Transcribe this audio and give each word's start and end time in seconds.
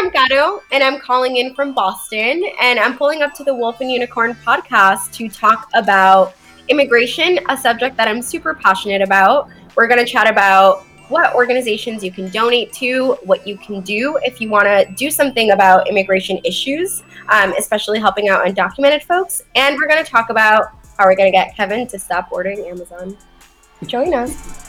I'm 0.00 0.12
Caro, 0.12 0.62
and 0.70 0.84
I'm 0.84 1.00
calling 1.00 1.38
in 1.38 1.56
from 1.56 1.74
Boston, 1.74 2.44
and 2.62 2.78
I'm 2.78 2.96
pulling 2.96 3.22
up 3.22 3.34
to 3.34 3.42
the 3.42 3.52
Wolf 3.52 3.80
and 3.80 3.90
Unicorn 3.90 4.32
podcast 4.46 5.12
to 5.14 5.28
talk 5.28 5.68
about 5.74 6.36
immigration, 6.68 7.40
a 7.48 7.56
subject 7.56 7.96
that 7.96 8.06
I'm 8.06 8.22
super 8.22 8.54
passionate 8.54 9.02
about. 9.02 9.50
We're 9.74 9.88
going 9.88 9.98
to 9.98 10.06
chat 10.06 10.30
about 10.30 10.84
what 11.08 11.34
organizations 11.34 12.04
you 12.04 12.12
can 12.12 12.30
donate 12.30 12.72
to, 12.74 13.14
what 13.24 13.44
you 13.44 13.58
can 13.58 13.80
do 13.80 14.16
if 14.22 14.40
you 14.40 14.48
want 14.48 14.66
to 14.66 14.88
do 14.94 15.10
something 15.10 15.50
about 15.50 15.88
immigration 15.88 16.38
issues, 16.44 17.02
um, 17.30 17.52
especially 17.58 17.98
helping 17.98 18.28
out 18.28 18.46
undocumented 18.46 19.02
folks. 19.02 19.42
And 19.56 19.76
we're 19.76 19.88
going 19.88 20.04
to 20.04 20.08
talk 20.08 20.30
about 20.30 20.66
how 20.96 21.06
we're 21.06 21.16
going 21.16 21.32
to 21.32 21.36
get 21.36 21.56
Kevin 21.56 21.88
to 21.88 21.98
stop 21.98 22.28
ordering 22.30 22.64
Amazon. 22.66 23.18
Join 23.84 24.14
us. 24.14 24.67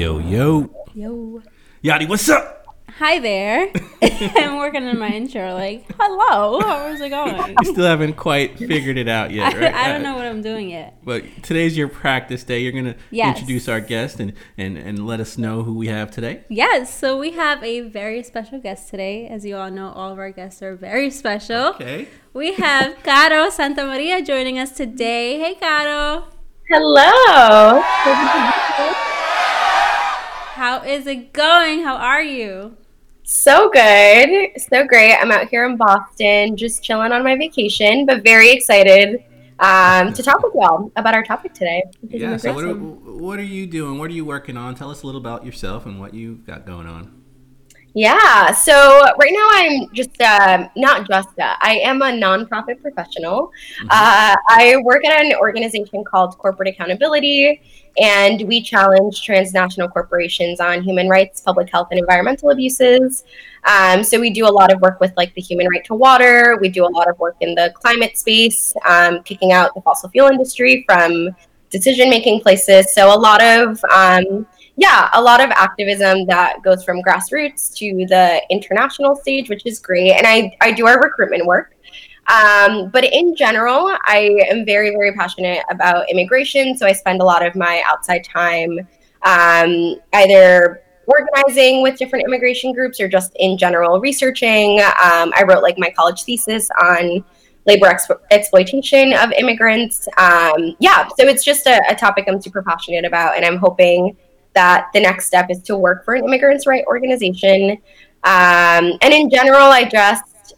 Yo, 0.00 0.18
yo. 0.18 0.70
Yo. 0.94 1.42
Yadi, 1.84 2.08
what's 2.08 2.26
up? 2.30 2.64
Hi 2.98 3.18
there. 3.18 3.70
I'm 4.02 4.56
working 4.56 4.82
on 4.84 4.98
my 4.98 5.08
intro. 5.08 5.52
Like, 5.52 5.84
hello. 6.00 6.58
How's 6.62 7.02
it 7.02 7.10
going? 7.10 7.54
You 7.62 7.72
still 7.74 7.84
haven't 7.84 8.14
quite 8.14 8.56
figured 8.56 8.96
it 8.96 9.08
out 9.08 9.30
yet, 9.30 9.52
right? 9.58 9.74
I, 9.74 9.90
I 9.90 9.92
don't 9.92 10.02
know 10.02 10.14
what 10.16 10.24
I'm 10.24 10.40
doing 10.40 10.70
yet. 10.70 10.96
But 11.04 11.24
today's 11.42 11.76
your 11.76 11.88
practice 11.88 12.44
day. 12.44 12.60
You're 12.60 12.72
gonna 12.72 12.94
Yes. 13.10 13.36
introduce 13.36 13.68
our 13.68 13.82
guest 13.82 14.20
and, 14.20 14.32
and 14.56 14.78
and 14.78 15.06
let 15.06 15.20
us 15.20 15.36
know 15.36 15.64
who 15.64 15.74
we 15.74 15.88
have 15.88 16.10
today. 16.10 16.44
Yes, 16.48 16.98
so 16.98 17.18
we 17.18 17.32
have 17.32 17.62
a 17.62 17.82
very 17.82 18.22
special 18.22 18.58
guest 18.58 18.88
today. 18.88 19.26
As 19.28 19.44
you 19.44 19.58
all 19.58 19.70
know, 19.70 19.90
all 19.92 20.10
of 20.10 20.18
our 20.18 20.30
guests 20.30 20.62
are 20.62 20.76
very 20.76 21.10
special. 21.10 21.74
Okay. 21.74 22.08
We 22.32 22.54
have 22.54 23.02
Caro 23.02 23.50
Santamaria 23.50 24.24
joining 24.26 24.58
us 24.58 24.72
today. 24.72 25.38
Hey, 25.38 25.56
Caro. 25.56 26.24
Hello. 26.70 27.82
How 30.60 30.82
is 30.82 31.06
it 31.06 31.32
going? 31.32 31.84
How 31.84 31.96
are 31.96 32.22
you? 32.22 32.76
So 33.22 33.70
good. 33.70 34.50
So 34.60 34.86
great. 34.86 35.14
I'm 35.14 35.32
out 35.32 35.48
here 35.48 35.64
in 35.64 35.78
Boston, 35.78 36.54
just 36.54 36.82
chilling 36.82 37.12
on 37.12 37.24
my 37.24 37.34
vacation, 37.34 38.04
but 38.04 38.22
very 38.22 38.50
excited 38.50 39.24
um, 39.60 40.12
to 40.12 40.22
talk 40.22 40.42
with 40.42 40.52
y'all 40.54 40.92
about 40.96 41.14
our 41.14 41.22
topic 41.22 41.54
today. 41.54 41.84
Yeah. 42.02 42.36
So 42.36 42.52
what 42.52 42.64
are, 42.64 42.74
what 42.74 43.38
are 43.38 43.42
you 43.42 43.66
doing? 43.66 43.98
What 43.98 44.10
are 44.10 44.12
you 44.12 44.26
working 44.26 44.58
on? 44.58 44.74
Tell 44.74 44.90
us 44.90 45.02
a 45.02 45.06
little 45.06 45.22
about 45.22 45.46
yourself 45.46 45.86
and 45.86 45.98
what 45.98 46.12
you've 46.12 46.44
got 46.44 46.66
going 46.66 46.86
on. 46.86 47.19
Yeah. 48.00 48.52
So 48.52 48.72
right 49.20 49.30
now 49.30 49.48
I'm 49.52 49.92
just 49.92 50.18
um, 50.22 50.70
not 50.74 51.06
just 51.06 51.38
uh, 51.38 51.56
I 51.60 51.80
am 51.84 52.00
a 52.00 52.06
nonprofit 52.06 52.80
professional. 52.80 53.52
Uh, 53.90 54.34
I 54.48 54.76
work 54.84 55.04
at 55.04 55.22
an 55.22 55.34
organization 55.34 56.02
called 56.02 56.38
Corporate 56.38 56.70
Accountability, 56.70 57.60
and 58.00 58.48
we 58.48 58.62
challenge 58.62 59.22
transnational 59.22 59.86
corporations 59.86 60.60
on 60.60 60.82
human 60.82 61.10
rights, 61.10 61.42
public 61.42 61.68
health, 61.68 61.88
and 61.90 62.00
environmental 62.00 62.48
abuses. 62.48 63.24
Um, 63.64 64.02
so 64.02 64.18
we 64.18 64.30
do 64.30 64.46
a 64.48 64.54
lot 64.60 64.72
of 64.72 64.80
work 64.80 64.98
with 64.98 65.12
like 65.18 65.34
the 65.34 65.42
human 65.42 65.66
right 65.68 65.84
to 65.84 65.94
water. 65.94 66.56
We 66.58 66.70
do 66.70 66.86
a 66.86 66.92
lot 66.98 67.06
of 67.06 67.18
work 67.18 67.36
in 67.40 67.54
the 67.54 67.70
climate 67.74 68.16
space, 68.16 68.72
um, 68.88 69.22
kicking 69.24 69.52
out 69.52 69.74
the 69.74 69.82
fossil 69.82 70.08
fuel 70.08 70.28
industry 70.28 70.84
from 70.88 71.36
decision 71.68 72.08
making 72.08 72.40
places. 72.40 72.94
So 72.94 73.14
a 73.14 73.18
lot 73.18 73.42
of 73.42 73.84
um, 73.92 74.46
yeah, 74.80 75.10
a 75.12 75.20
lot 75.20 75.42
of 75.42 75.50
activism 75.50 76.24
that 76.24 76.62
goes 76.62 76.82
from 76.82 77.02
grassroots 77.02 77.76
to 77.76 78.06
the 78.08 78.40
international 78.48 79.14
stage, 79.14 79.50
which 79.50 79.60
is 79.66 79.78
great. 79.78 80.12
And 80.12 80.26
I, 80.26 80.56
I 80.62 80.72
do 80.72 80.86
our 80.86 80.98
recruitment 80.98 81.44
work. 81.44 81.76
Um, 82.28 82.88
but 82.88 83.04
in 83.04 83.36
general, 83.36 83.94
I 84.04 84.38
am 84.48 84.64
very, 84.64 84.88
very 84.88 85.12
passionate 85.12 85.62
about 85.70 86.08
immigration. 86.10 86.78
So 86.78 86.86
I 86.86 86.92
spend 86.92 87.20
a 87.20 87.24
lot 87.24 87.44
of 87.44 87.54
my 87.54 87.82
outside 87.86 88.24
time 88.24 88.78
um, 89.20 89.96
either 90.14 90.82
organizing 91.06 91.82
with 91.82 91.98
different 91.98 92.24
immigration 92.24 92.72
groups 92.72 93.00
or 93.00 93.08
just 93.08 93.32
in 93.38 93.58
general 93.58 94.00
researching. 94.00 94.80
Um, 94.80 95.30
I 95.36 95.44
wrote 95.46 95.62
like 95.62 95.76
my 95.76 95.90
college 95.90 96.22
thesis 96.22 96.70
on 96.80 97.22
labor 97.66 97.86
ex- 97.86 98.08
exploitation 98.30 99.12
of 99.12 99.30
immigrants. 99.32 100.08
Um, 100.16 100.74
yeah, 100.78 101.06
so 101.18 101.26
it's 101.26 101.44
just 101.44 101.66
a, 101.66 101.82
a 101.90 101.94
topic 101.94 102.24
I'm 102.28 102.40
super 102.40 102.62
passionate 102.62 103.04
about. 103.04 103.36
And 103.36 103.44
I'm 103.44 103.58
hoping 103.58 104.16
that 104.54 104.88
the 104.92 105.00
next 105.00 105.26
step 105.26 105.46
is 105.50 105.62
to 105.62 105.76
work 105.76 106.04
for 106.04 106.14
an 106.14 106.24
immigrants' 106.24 106.66
right 106.66 106.84
organization. 106.86 107.72
Um, 108.24 108.98
and 109.00 109.14
in 109.14 109.30
general, 109.30 109.62
I 109.62 109.84
just 109.84 110.54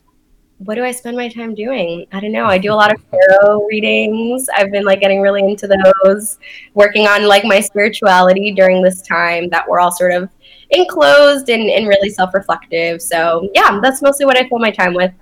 what 0.64 0.76
do 0.76 0.84
I 0.84 0.92
spend 0.92 1.16
my 1.16 1.28
time 1.28 1.54
doing? 1.54 2.06
I 2.12 2.20
don't 2.20 2.32
know. 2.32 2.46
I 2.46 2.58
do 2.58 2.72
a 2.72 2.74
lot 2.74 2.92
of 2.92 3.00
tarot 3.10 3.66
readings. 3.66 4.48
I've 4.54 4.70
been 4.70 4.84
like 4.84 5.00
getting 5.00 5.20
really 5.20 5.42
into 5.42 5.66
those, 5.66 6.38
working 6.74 7.06
on 7.06 7.26
like 7.26 7.44
my 7.44 7.60
spirituality 7.60 8.52
during 8.52 8.82
this 8.82 9.02
time 9.02 9.48
that 9.48 9.68
we're 9.68 9.80
all 9.80 9.90
sort 9.90 10.12
of 10.12 10.30
enclosed 10.70 11.48
and, 11.48 11.68
and 11.68 11.88
really 11.88 12.10
self-reflective. 12.10 13.02
So 13.02 13.50
yeah, 13.54 13.80
that's 13.82 14.02
mostly 14.02 14.24
what 14.24 14.36
I 14.36 14.48
fill 14.48 14.58
my 14.58 14.70
time 14.70 14.94
with. 14.94 15.12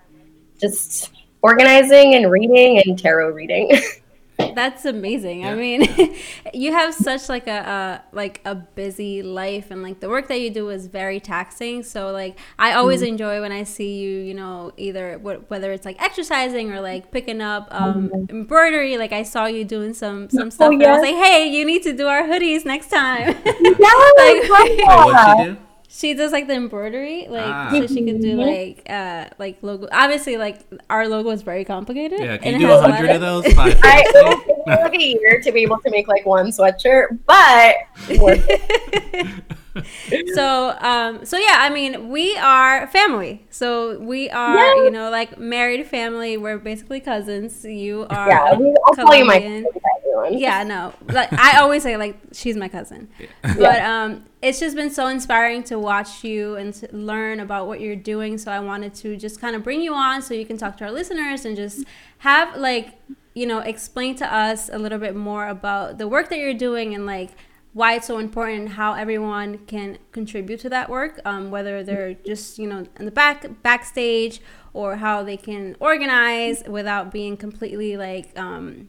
Just 0.60 1.12
organizing 1.42 2.16
and 2.16 2.31
reading 2.31 2.82
and 2.84 2.98
tarot 2.98 3.31
reading. 3.31 3.70
That's 4.55 4.84
amazing. 4.84 5.45
I 5.47 5.55
mean, 5.55 5.87
you 6.55 6.73
have 6.73 6.95
such 6.95 7.28
like 7.28 7.47
a 7.47 7.61
uh, 7.69 7.99
like 8.12 8.41
a 8.45 8.55
busy 8.55 9.23
life, 9.23 9.71
and 9.71 9.83
like 9.83 10.01
the 10.01 10.09
work 10.09 10.28
that 10.28 10.41
you 10.41 10.51
do 10.51 10.69
is 10.71 10.87
very 10.87 11.21
taxing. 11.21 11.83
So 11.83 12.11
like, 12.11 12.39
I 12.59 12.73
always 12.75 13.00
Mm-hmm. 13.00 13.09
enjoy 13.09 13.41
when 13.41 13.53
I 13.53 13.62
see 13.65 13.99
you. 14.00 14.19
You 14.21 14.34
know, 14.34 14.73
either 14.77 15.19
wh- 15.19 15.49
whether 15.50 15.73
it's 15.73 15.84
like 15.87 16.00
exercising 16.03 16.73
or 16.73 16.81
like 16.81 17.11
picking 17.11 17.41
up 17.41 17.69
um, 17.71 18.11
embroidery. 18.31 18.97
Like 18.99 19.12
I 19.12 19.23
saw 19.23 19.47
you 19.47 19.65
doing 19.65 19.95
some 19.95 20.29
some 20.31 20.50
stuff. 20.50 20.73
and 20.73 20.83
I 20.83 20.93
was 20.99 21.03
Mm-hmm. 21.03 21.06
Oh, 21.06 21.09
yeah. 21.09 21.21
like, 21.21 21.25
hey, 21.31 21.47
you 21.50 21.65
need 21.65 21.83
to 21.84 21.93
do 21.93 22.06
our 22.06 22.23
hoodies 22.25 22.65
next 22.65 22.89
time. 22.91 23.37
yes, 23.45 24.12
Wait, 24.19 24.50
what'd 24.50 24.79
you 24.79 25.45
do? 25.55 25.56
She 25.93 26.15
does 26.15 26.31
like 26.31 26.47
the 26.47 26.55
embroidery, 26.55 27.27
like 27.28 27.43
Ah. 27.45 27.69
so 27.73 27.87
she 27.89 28.05
could 28.05 28.21
do 28.21 28.37
Mhm. 28.37 28.47
like 28.47 28.83
uh 28.89 29.25
like 29.39 29.59
logo. 29.62 29.89
Obviously, 29.91 30.37
like 30.37 30.61
our 30.89 31.09
logo 31.09 31.31
is 31.31 31.43
very 31.43 31.65
complicated. 31.65 32.21
Yeah. 32.21 32.37
Can 32.37 32.61
you 32.61 32.67
it 32.67 32.71
do 32.71 32.73
a 32.73 32.81
hundred 32.81 33.11
of 33.11 33.21
those? 33.21 33.53
Five. 33.55 33.78
I, 33.83 34.05
it 34.06 34.15
will 34.15 34.56
me 34.67 34.83
like 34.83 34.95
a 34.95 34.99
year 35.21 35.41
to 35.43 35.50
be 35.53 35.62
able 35.62 35.79
to 35.81 35.91
make 35.91 36.06
like 36.06 36.25
one 36.27 36.47
sweatshirt, 36.50 37.19
but 37.27 37.75
worth 38.21 38.47
it. 38.49 39.27
so 40.34 40.76
um 40.81 41.25
so 41.25 41.36
yeah 41.36 41.56
i 41.60 41.70
mean 41.70 42.08
we 42.08 42.36
are 42.36 42.86
family. 42.88 43.47
So 43.50 43.98
we 44.00 44.31
are 44.31 44.56
Yeah. 44.56 44.84
you 44.84 44.91
know 44.91 45.10
like 45.10 45.38
married 45.38 45.86
family. 45.86 46.36
We're 46.36 46.58
basically 46.58 47.00
cousins. 47.00 47.64
You 47.64 48.06
are 48.10 48.28
yeah, 48.28 48.54
we, 48.58 48.75
I'll 48.86 48.94
call 48.94 49.14
you 49.14 49.25
my 49.25 49.38
cousin, 49.41 49.66
yeah 50.32 50.62
no 50.64 50.92
like 51.08 51.32
i 51.32 51.58
always 51.58 51.82
say 51.82 51.97
like 51.97 52.19
she's 52.32 52.56
my 52.56 52.69
cousin. 52.69 53.08
But 53.42 53.81
um 53.82 54.25
it's 54.42 54.58
just 54.58 54.75
been 54.75 54.91
so 54.91 55.06
inspiring 55.08 55.62
to 55.64 55.78
watch 55.78 56.25
you 56.25 56.56
and 56.56 56.72
to 56.75 56.88
learn 56.97 57.41
about 57.41 57.66
what 57.66 57.81
you're 57.81 57.97
doing. 57.97 58.38
So 58.38 58.50
i 58.50 58.60
wanted 58.60 58.94
to 58.97 59.16
just 59.16 59.41
kind 59.41 59.54
of 59.56 59.62
bring 59.62 59.81
you 59.82 59.94
on 59.94 60.22
so 60.22 60.34
you 60.34 60.47
can 60.47 60.56
talk 60.58 60.76
to 60.78 60.84
our 60.84 60.92
listeners 60.92 61.44
and 61.44 61.56
just 61.56 61.84
have 62.19 62.56
like 62.56 62.94
you 63.34 63.47
know 63.47 63.60
explain 63.60 64.16
to 64.16 64.34
us 64.34 64.69
a 64.72 64.78
little 64.78 64.98
bit 64.98 65.14
more 65.14 65.47
about 65.48 65.98
the 65.98 66.08
work 66.08 66.28
that 66.31 66.38
you're 66.38 66.54
doing 66.54 66.94
and 66.94 67.06
like 67.06 67.31
why 67.72 67.94
it's 67.94 68.06
so 68.06 68.19
important 68.19 68.70
how 68.70 68.94
everyone 68.94 69.58
can 69.66 69.98
contribute 70.12 70.58
to 70.60 70.69
that 70.69 70.91
work 70.91 71.20
um, 71.25 71.50
whether 71.50 71.82
they're 71.82 72.14
just 72.14 72.58
you 72.58 72.66
know 72.66 72.86
in 72.98 73.04
the 73.04 73.10
back 73.10 73.47
backstage 73.62 74.41
or 74.72 74.97
how 74.97 75.22
they 75.22 75.36
can 75.36 75.76
organize 75.81 76.62
without 76.69 77.12
being 77.12 77.36
completely 77.36 77.97
like 77.97 78.36
um, 78.38 78.88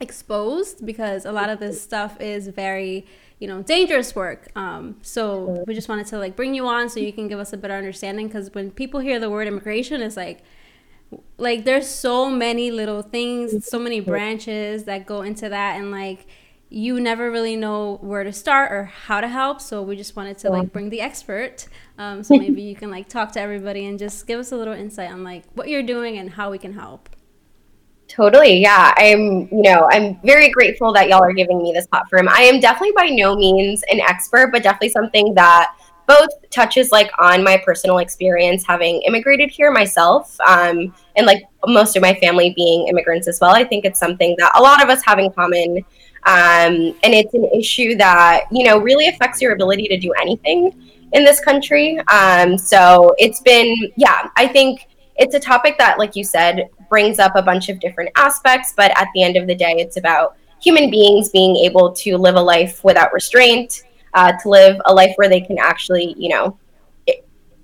exposed 0.00 0.84
because 0.84 1.24
a 1.24 1.32
lot 1.32 1.50
of 1.50 1.58
this 1.58 1.80
stuff 1.80 2.20
is 2.20 2.48
very 2.48 3.06
you 3.38 3.46
know 3.46 3.62
dangerous 3.62 4.14
work. 4.14 4.48
Um, 4.56 4.96
so 5.02 5.64
we 5.66 5.74
just 5.74 5.88
wanted 5.88 6.06
to 6.08 6.18
like 6.18 6.36
bring 6.36 6.54
you 6.54 6.66
on 6.66 6.88
so 6.88 7.00
you 7.00 7.12
can 7.12 7.28
give 7.28 7.38
us 7.38 7.52
a 7.52 7.56
better 7.56 7.74
understanding 7.74 8.26
because 8.26 8.52
when 8.54 8.70
people 8.70 9.00
hear 9.00 9.20
the 9.20 9.30
word 9.30 9.46
immigration 9.46 10.02
it's 10.02 10.16
like 10.16 10.42
like 11.38 11.64
there's 11.64 11.88
so 11.88 12.28
many 12.28 12.70
little 12.70 13.00
things 13.00 13.66
so 13.66 13.78
many 13.78 13.98
branches 14.00 14.84
that 14.84 15.06
go 15.06 15.22
into 15.22 15.48
that 15.48 15.78
and 15.78 15.90
like 15.90 16.26
you 16.70 17.00
never 17.00 17.30
really 17.30 17.56
know 17.56 17.98
where 18.02 18.24
to 18.24 18.32
start 18.32 18.70
or 18.70 18.84
how 18.84 19.20
to 19.20 19.28
help 19.28 19.60
so 19.60 19.82
we 19.82 19.96
just 19.96 20.16
wanted 20.16 20.36
to 20.36 20.50
like 20.50 20.72
bring 20.72 20.90
the 20.90 21.00
expert 21.00 21.66
um, 21.96 22.22
so 22.24 22.36
maybe 22.36 22.62
you 22.62 22.74
can 22.74 22.90
like 22.90 23.08
talk 23.08 23.32
to 23.32 23.40
everybody 23.40 23.86
and 23.86 23.98
just 23.98 24.26
give 24.26 24.38
us 24.38 24.52
a 24.52 24.56
little 24.56 24.74
insight 24.74 25.10
on 25.10 25.24
like 25.24 25.44
what 25.54 25.68
you're 25.68 25.82
doing 25.82 26.18
and 26.18 26.30
how 26.30 26.50
we 26.50 26.58
can 26.58 26.74
help 26.74 27.08
Totally. 28.08 28.56
Yeah. 28.56 28.94
I'm, 28.96 29.48
you 29.52 29.62
know, 29.62 29.86
I'm 29.92 30.18
very 30.24 30.48
grateful 30.48 30.92
that 30.94 31.08
y'all 31.08 31.22
are 31.22 31.32
giving 31.32 31.62
me 31.62 31.72
this 31.72 31.86
platform. 31.86 32.26
I 32.28 32.40
am 32.40 32.58
definitely 32.58 32.92
by 32.96 33.10
no 33.10 33.36
means 33.36 33.84
an 33.92 34.00
expert, 34.00 34.50
but 34.50 34.62
definitely 34.62 34.88
something 34.88 35.34
that 35.34 35.76
both 36.06 36.30
touches 36.50 36.90
like 36.90 37.10
on 37.18 37.44
my 37.44 37.58
personal 37.58 37.98
experience 37.98 38.64
having 38.66 39.02
immigrated 39.02 39.50
here 39.50 39.70
myself 39.70 40.40
um, 40.40 40.94
and 41.16 41.26
like 41.26 41.42
most 41.66 41.96
of 41.96 42.02
my 42.02 42.14
family 42.14 42.54
being 42.56 42.88
immigrants 42.88 43.28
as 43.28 43.38
well. 43.40 43.54
I 43.54 43.62
think 43.62 43.84
it's 43.84 44.00
something 44.00 44.34
that 44.38 44.52
a 44.56 44.60
lot 44.60 44.82
of 44.82 44.88
us 44.88 45.04
have 45.04 45.18
in 45.18 45.30
common. 45.32 45.84
Um, 46.26 46.94
and 47.02 47.14
it's 47.14 47.32
an 47.34 47.44
issue 47.54 47.96
that, 47.96 48.44
you 48.50 48.64
know, 48.64 48.78
really 48.78 49.08
affects 49.08 49.40
your 49.40 49.52
ability 49.52 49.88
to 49.88 49.98
do 49.98 50.12
anything 50.20 50.92
in 51.12 51.24
this 51.24 51.40
country. 51.40 51.98
Um, 52.12 52.58
so 52.58 53.14
it's 53.18 53.40
been, 53.40 53.92
yeah, 53.96 54.28
I 54.36 54.46
think 54.46 54.88
it's 55.16 55.34
a 55.34 55.40
topic 55.40 55.78
that, 55.78 55.98
like 55.98 56.14
you 56.16 56.24
said, 56.24 56.68
brings 56.90 57.18
up 57.18 57.32
a 57.34 57.42
bunch 57.42 57.68
of 57.68 57.80
different 57.80 58.10
aspects. 58.16 58.74
But 58.76 58.90
at 58.98 59.08
the 59.14 59.22
end 59.22 59.36
of 59.36 59.46
the 59.46 59.54
day, 59.54 59.74
it's 59.78 59.96
about 59.96 60.36
human 60.60 60.90
beings 60.90 61.30
being 61.30 61.56
able 61.56 61.92
to 61.92 62.16
live 62.18 62.34
a 62.34 62.40
life 62.40 62.82
without 62.84 63.12
restraint, 63.12 63.84
uh, 64.14 64.32
to 64.42 64.48
live 64.48 64.80
a 64.86 64.92
life 64.92 65.12
where 65.16 65.28
they 65.28 65.40
can 65.40 65.58
actually, 65.58 66.14
you 66.18 66.28
know, 66.28 66.58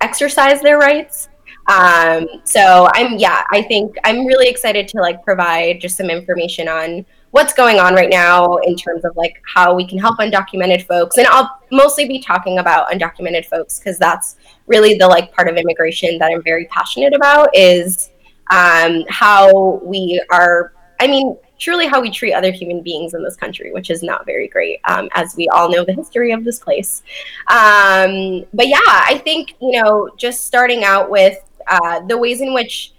exercise 0.00 0.60
their 0.60 0.78
rights. 0.78 1.28
Um, 1.66 2.26
so 2.44 2.88
I'm, 2.94 3.18
yeah, 3.18 3.44
I 3.50 3.62
think 3.62 3.96
I'm 4.04 4.26
really 4.26 4.48
excited 4.48 4.86
to 4.88 5.00
like 5.00 5.24
provide 5.24 5.80
just 5.80 5.96
some 5.96 6.10
information 6.10 6.68
on 6.68 7.06
what's 7.34 7.52
going 7.52 7.80
on 7.80 7.96
right 7.96 8.10
now 8.10 8.58
in 8.58 8.76
terms 8.76 9.04
of 9.04 9.10
like 9.16 9.42
how 9.44 9.74
we 9.74 9.84
can 9.84 9.98
help 9.98 10.18
undocumented 10.18 10.86
folks. 10.86 11.18
And 11.18 11.26
i'll 11.26 11.50
mostly 11.72 12.06
be 12.06 12.20
talking 12.20 12.58
about 12.58 12.88
undocumented 12.92 13.44
folks 13.46 13.80
because 13.80 13.98
that's 13.98 14.36
really 14.68 14.94
the 14.94 15.08
like 15.08 15.34
part 15.34 15.48
of 15.48 15.56
immigration 15.56 16.16
that 16.18 16.30
i'm 16.30 16.44
very 16.44 16.66
passionate 16.66 17.12
about 17.12 17.48
is 17.52 18.12
um, 18.52 19.04
how 19.08 19.80
we 19.82 20.22
are 20.30 20.74
i 21.00 21.08
mean 21.08 21.36
truly 21.58 21.88
how 21.88 22.00
we 22.00 22.08
treat 22.08 22.34
other 22.34 22.52
human 22.52 22.82
beings 22.82 23.14
in 23.14 23.24
this 23.24 23.34
country 23.34 23.72
which 23.72 23.90
is 23.90 24.00
not 24.04 24.24
very 24.24 24.46
great 24.46 24.78
um, 24.84 25.08
as 25.14 25.34
we 25.34 25.48
all 25.48 25.68
know 25.68 25.84
the 25.84 25.92
history 25.92 26.30
of 26.30 26.44
this 26.44 26.60
place. 26.60 27.02
Um, 27.48 28.44
but 28.54 28.68
yeah 28.68 28.78
i 28.86 29.20
think 29.24 29.56
you 29.60 29.82
know 29.82 30.08
just 30.16 30.44
starting 30.44 30.84
out 30.84 31.10
with 31.10 31.36
uh, 31.66 31.98
the 32.06 32.16
ways 32.16 32.40
in 32.40 32.54
which 32.54 32.93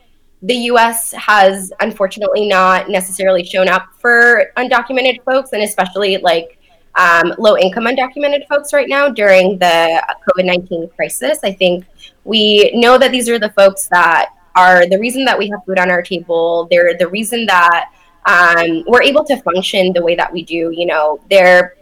the 0.46 0.56
US 0.72 1.12
has 1.14 1.74
unfortunately 1.80 2.48
not 2.48 2.90
necessarily 2.90 3.44
shown 3.44 3.68
up 3.68 3.88
for 3.98 4.52
undocumented 4.58 5.24
folks 5.24 5.52
and 5.54 5.64
especially 5.64 6.18
like 6.18 6.60
um, 6.96 7.34
low 7.40 7.58
income 7.58 7.86
undocumented 7.86 8.48
folks 8.48 8.72
right 8.72 8.88
now 8.88 9.10
during 9.10 9.58
the 9.58 10.04
COVID 10.30 10.46
19 10.46 10.90
crisis. 10.96 11.40
I 11.44 11.52
think 11.52 11.86
we 12.24 12.72
know 12.76 12.98
that 12.98 13.12
these 13.12 13.28
are 13.28 13.40
the 13.40 13.50
folks 13.50 13.88
that 13.88 14.30
are 14.56 14.88
the 14.88 15.00
reason 15.00 15.26
that 15.26 15.38
we 15.38 15.50
have 15.50 15.60
food 15.66 15.80
on 15.80 15.90
our 15.90 16.02
table. 16.02 16.68
They're 16.70 16.96
the 16.96 17.08
reason 17.08 17.46
that 17.48 17.90
um, 18.26 18.84
we're 18.88 19.04
able 19.04 19.24
to 19.26 19.42
function 19.42 19.94
the 19.94 20.02
way 20.02 20.16
that 20.16 20.32
we 20.32 20.44
do. 20.44 20.72
You 20.72 20.86
know, 20.86 21.20
they're 21.30 21.76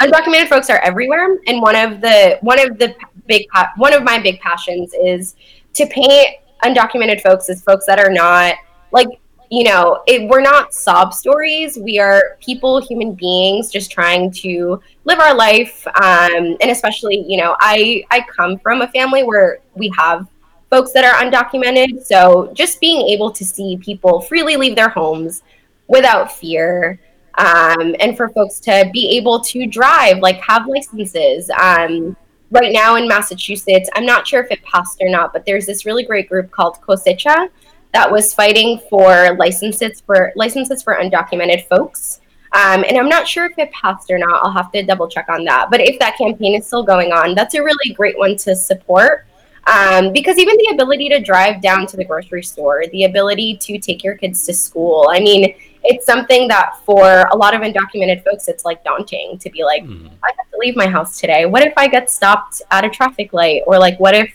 undocumented 0.00 0.48
folks 0.48 0.68
are 0.70 0.78
everywhere, 0.80 1.38
and 1.46 1.62
one 1.62 1.76
of 1.76 2.00
the 2.00 2.38
one 2.42 2.58
of 2.58 2.78
the 2.78 2.94
big 3.26 3.46
one 3.76 3.94
of 3.94 4.02
my 4.02 4.18
big 4.18 4.40
passions 4.40 4.92
is 4.94 5.36
to 5.74 5.86
paint 5.86 6.36
undocumented 6.62 7.20
folks 7.20 7.48
is 7.48 7.62
folks 7.62 7.86
that 7.86 7.98
are 7.98 8.10
not 8.10 8.54
like 8.92 9.08
you 9.50 9.64
know 9.64 10.02
it, 10.06 10.28
we're 10.28 10.40
not 10.40 10.74
sob 10.74 11.14
stories. 11.14 11.78
We 11.78 11.98
are 11.98 12.36
people 12.40 12.80
human 12.80 13.14
beings 13.14 13.70
just 13.70 13.90
trying 13.90 14.30
to 14.32 14.80
live 15.04 15.18
our 15.18 15.34
life 15.34 15.86
um, 15.86 16.56
and 16.60 16.70
especially 16.70 17.24
you 17.26 17.38
know 17.38 17.56
i 17.60 18.04
i 18.10 18.24
come 18.36 18.58
from 18.58 18.82
a 18.82 18.88
family 18.88 19.22
where 19.22 19.60
we 19.74 19.92
have 19.96 20.28
folks 20.70 20.92
that 20.92 21.04
are 21.04 21.24
undocumented. 21.24 22.04
So 22.04 22.52
just 22.54 22.80
being 22.80 23.06
able 23.08 23.30
to 23.32 23.44
see 23.44 23.76
people 23.78 24.20
freely 24.20 24.56
leave 24.56 24.76
their 24.76 24.88
homes 24.88 25.42
without 25.86 26.30
fear 26.30 27.00
um, 27.38 27.94
and 28.00 28.16
for 28.16 28.28
folks 28.30 28.60
to 28.60 28.90
be 28.92 29.16
able 29.16 29.40
to 29.40 29.66
drive 29.66 30.18
like 30.18 30.40
have 30.40 30.66
licenses 30.66 31.50
um, 31.50 32.16
right 32.50 32.72
now 32.72 32.96
in 32.96 33.06
Massachusetts, 33.06 33.88
I'm 33.94 34.06
not 34.06 34.26
sure 34.26 34.42
if 34.42 34.50
it 34.50 34.62
passed 34.62 34.98
or 35.00 35.08
not, 35.08 35.32
but 35.32 35.44
there's 35.44 35.66
this 35.66 35.84
really 35.84 36.04
great 36.04 36.28
group 36.28 36.50
called 36.50 36.78
Cosecha 36.80 37.48
that 37.92 38.10
was 38.10 38.34
fighting 38.34 38.80
for 38.90 39.34
licenses 39.36 40.00
for 40.00 40.32
licenses 40.36 40.82
for 40.82 40.94
undocumented 40.94 41.66
folks. 41.66 42.20
Um, 42.52 42.84
and 42.88 42.96
I'm 42.96 43.08
not 43.08 43.28
sure 43.28 43.44
if 43.44 43.58
it 43.58 43.70
passed 43.72 44.10
or 44.10 44.18
not. 44.18 44.42
I'll 44.42 44.52
have 44.52 44.72
to 44.72 44.82
double 44.82 45.08
check 45.08 45.28
on 45.28 45.44
that. 45.44 45.68
But 45.70 45.80
if 45.80 45.98
that 45.98 46.16
campaign 46.16 46.54
is 46.54 46.66
still 46.66 46.82
going 46.82 47.12
on, 47.12 47.34
that's 47.34 47.54
a 47.54 47.62
really 47.62 47.92
great 47.94 48.16
one 48.18 48.36
to 48.38 48.56
support. 48.56 49.26
Um, 49.66 50.12
because 50.14 50.38
even 50.38 50.56
the 50.56 50.70
ability 50.72 51.10
to 51.10 51.20
drive 51.20 51.60
down 51.60 51.86
to 51.88 51.96
the 51.98 52.04
grocery 52.04 52.42
store, 52.42 52.84
the 52.90 53.04
ability 53.04 53.58
to 53.58 53.78
take 53.78 54.02
your 54.02 54.16
kids 54.16 54.46
to 54.46 54.54
school, 54.54 55.08
I 55.10 55.20
mean, 55.20 55.54
it's 55.84 56.04
something 56.04 56.48
that 56.48 56.78
for 56.84 57.26
a 57.32 57.36
lot 57.36 57.54
of 57.54 57.62
undocumented 57.62 58.24
folks, 58.24 58.48
it's 58.48 58.64
like 58.64 58.82
daunting 58.84 59.38
to 59.38 59.50
be 59.50 59.64
like, 59.64 59.84
mm. 59.84 60.10
I 60.24 60.32
have 60.36 60.50
to 60.50 60.58
leave 60.58 60.76
my 60.76 60.86
house 60.86 61.20
today. 61.20 61.46
What 61.46 61.62
if 61.62 61.72
I 61.76 61.88
get 61.88 62.10
stopped 62.10 62.62
at 62.70 62.84
a 62.84 62.90
traffic 62.90 63.32
light? 63.32 63.62
Or 63.66 63.78
like, 63.78 63.98
what 63.98 64.14
if 64.14 64.34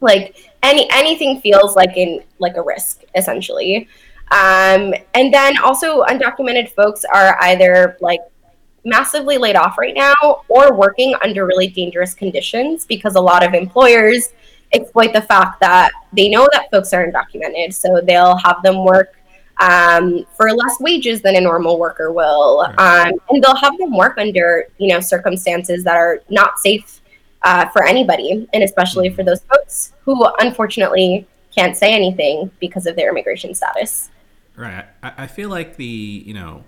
like 0.00 0.52
any 0.62 0.88
anything 0.92 1.40
feels 1.40 1.74
like 1.76 1.96
in 1.96 2.22
like 2.38 2.56
a 2.56 2.62
risk 2.62 3.02
essentially? 3.14 3.88
Um, 4.30 4.92
and 5.14 5.32
then 5.32 5.56
also 5.58 6.02
undocumented 6.02 6.70
folks 6.72 7.04
are 7.04 7.40
either 7.42 7.96
like 8.00 8.20
massively 8.84 9.38
laid 9.38 9.56
off 9.56 9.78
right 9.78 9.94
now 9.94 10.42
or 10.48 10.74
working 10.74 11.14
under 11.22 11.46
really 11.46 11.68
dangerous 11.68 12.14
conditions 12.14 12.86
because 12.86 13.16
a 13.16 13.20
lot 13.20 13.44
of 13.44 13.54
employers 13.54 14.32
exploit 14.72 15.12
the 15.12 15.22
fact 15.22 15.60
that 15.60 15.90
they 16.12 16.28
know 16.28 16.48
that 16.52 16.70
folks 16.70 16.92
are 16.92 17.06
undocumented 17.06 17.72
so 17.72 18.00
they'll 18.04 18.36
have 18.36 18.62
them 18.62 18.84
work 18.84 19.16
um, 19.58 20.26
for 20.36 20.52
less 20.52 20.78
wages 20.80 21.22
than 21.22 21.36
a 21.36 21.40
normal 21.40 21.78
worker 21.78 22.12
will, 22.12 22.60
um, 22.78 23.12
and 23.30 23.42
they'll 23.42 23.56
have 23.56 23.76
them 23.78 23.96
work 23.96 24.18
under 24.18 24.66
you 24.78 24.88
know 24.88 25.00
circumstances 25.00 25.84
that 25.84 25.96
are 25.96 26.22
not 26.28 26.58
safe 26.58 27.00
uh, 27.42 27.68
for 27.68 27.84
anybody, 27.84 28.48
and 28.52 28.62
especially 28.62 29.08
for 29.10 29.22
those 29.22 29.40
folks 29.42 29.92
who 30.02 30.26
unfortunately 30.40 31.26
can't 31.54 31.76
say 31.76 31.92
anything 31.94 32.50
because 32.60 32.86
of 32.86 32.96
their 32.96 33.10
immigration 33.10 33.54
status. 33.54 34.10
Right. 34.56 34.84
I, 35.02 35.12
I 35.18 35.26
feel 35.26 35.48
like 35.48 35.76
the 35.76 35.84
you 35.84 36.34
know 36.34 36.64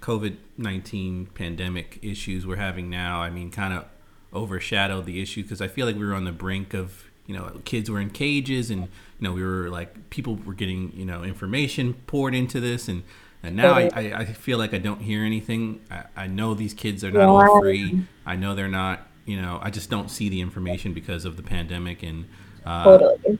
COVID 0.00 0.36
nineteen 0.56 1.26
pandemic 1.26 1.98
issues 2.02 2.46
we're 2.46 2.56
having 2.56 2.88
now. 2.88 3.20
I 3.20 3.30
mean, 3.30 3.50
kind 3.50 3.74
of 3.74 3.86
overshadowed 4.32 5.06
the 5.06 5.20
issue 5.20 5.42
because 5.42 5.60
I 5.60 5.68
feel 5.68 5.86
like 5.86 5.96
we 5.96 6.04
were 6.04 6.14
on 6.14 6.24
the 6.24 6.32
brink 6.32 6.74
of 6.74 7.09
you 7.26 7.34
know 7.34 7.60
kids 7.64 7.90
were 7.90 8.00
in 8.00 8.10
cages 8.10 8.70
and 8.70 8.82
you 8.82 8.88
know 9.20 9.32
we 9.32 9.42
were 9.42 9.68
like 9.68 10.10
people 10.10 10.36
were 10.36 10.54
getting 10.54 10.92
you 10.94 11.04
know 11.04 11.22
information 11.22 11.94
poured 12.06 12.34
into 12.34 12.60
this 12.60 12.88
and 12.88 13.02
and 13.42 13.56
now 13.56 13.72
I, 13.72 13.90
I, 13.94 14.00
I 14.18 14.24
feel 14.26 14.58
like 14.58 14.74
I 14.74 14.78
don't 14.78 15.00
hear 15.00 15.24
anything. 15.24 15.80
I, 15.90 16.04
I 16.16 16.26
know 16.26 16.54
these 16.54 16.74
kids 16.74 17.02
are 17.04 17.10
not 17.10 17.28
all 17.28 17.60
free. 17.60 18.04
I 18.26 18.36
know 18.36 18.54
they're 18.54 18.68
not. 18.68 19.06
You 19.24 19.40
know, 19.40 19.58
I 19.62 19.70
just 19.70 19.90
don't 19.90 20.10
see 20.10 20.28
the 20.28 20.40
information 20.40 20.92
because 20.92 21.24
of 21.24 21.36
the 21.36 21.42
pandemic. 21.42 22.02
And 22.02 22.26
uh, 22.64 22.84
totally. 22.84 23.38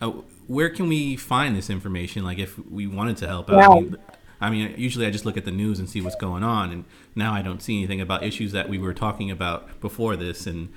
Uh, 0.00 0.10
where 0.46 0.70
can 0.70 0.88
we 0.88 1.16
find 1.16 1.54
this 1.54 1.68
information? 1.68 2.24
Like, 2.24 2.38
if 2.38 2.58
we 2.70 2.86
wanted 2.86 3.16
to 3.18 3.28
help 3.28 3.50
out, 3.50 3.56
yeah. 3.56 3.68
I, 3.68 3.74
mean, 3.74 3.96
I 4.40 4.50
mean, 4.50 4.74
usually 4.78 5.06
I 5.06 5.10
just 5.10 5.24
look 5.24 5.36
at 5.36 5.44
the 5.44 5.50
news 5.50 5.78
and 5.78 5.88
see 5.88 6.00
what's 6.00 6.16
going 6.16 6.42
on, 6.42 6.70
and 6.70 6.84
now 7.14 7.32
I 7.32 7.42
don't 7.42 7.62
see 7.62 7.78
anything 7.78 8.00
about 8.00 8.22
issues 8.22 8.52
that 8.52 8.68
we 8.68 8.78
were 8.78 8.94
talking 8.94 9.30
about 9.30 9.80
before 9.80 10.16
this. 10.16 10.46
And 10.46 10.72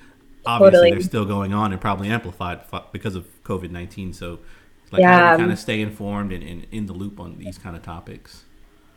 obviously 0.46 0.70
totally. 0.72 0.90
they're 0.92 1.00
still 1.00 1.24
going 1.24 1.52
on 1.52 1.72
and 1.72 1.80
probably 1.80 2.08
amplified 2.08 2.60
because 2.92 3.14
of 3.14 3.26
COVID 3.44 3.70
nineteen. 3.70 4.12
So, 4.12 4.38
like, 4.92 5.00
yeah. 5.00 5.18
how 5.18 5.30
do 5.32 5.36
we 5.36 5.42
kind 5.42 5.52
of 5.52 5.58
stay 5.58 5.80
informed 5.80 6.32
and, 6.32 6.42
and 6.42 6.66
in 6.70 6.86
the 6.86 6.92
loop 6.92 7.20
on 7.20 7.38
these 7.38 7.58
kind 7.58 7.76
of 7.76 7.82
topics? 7.82 8.44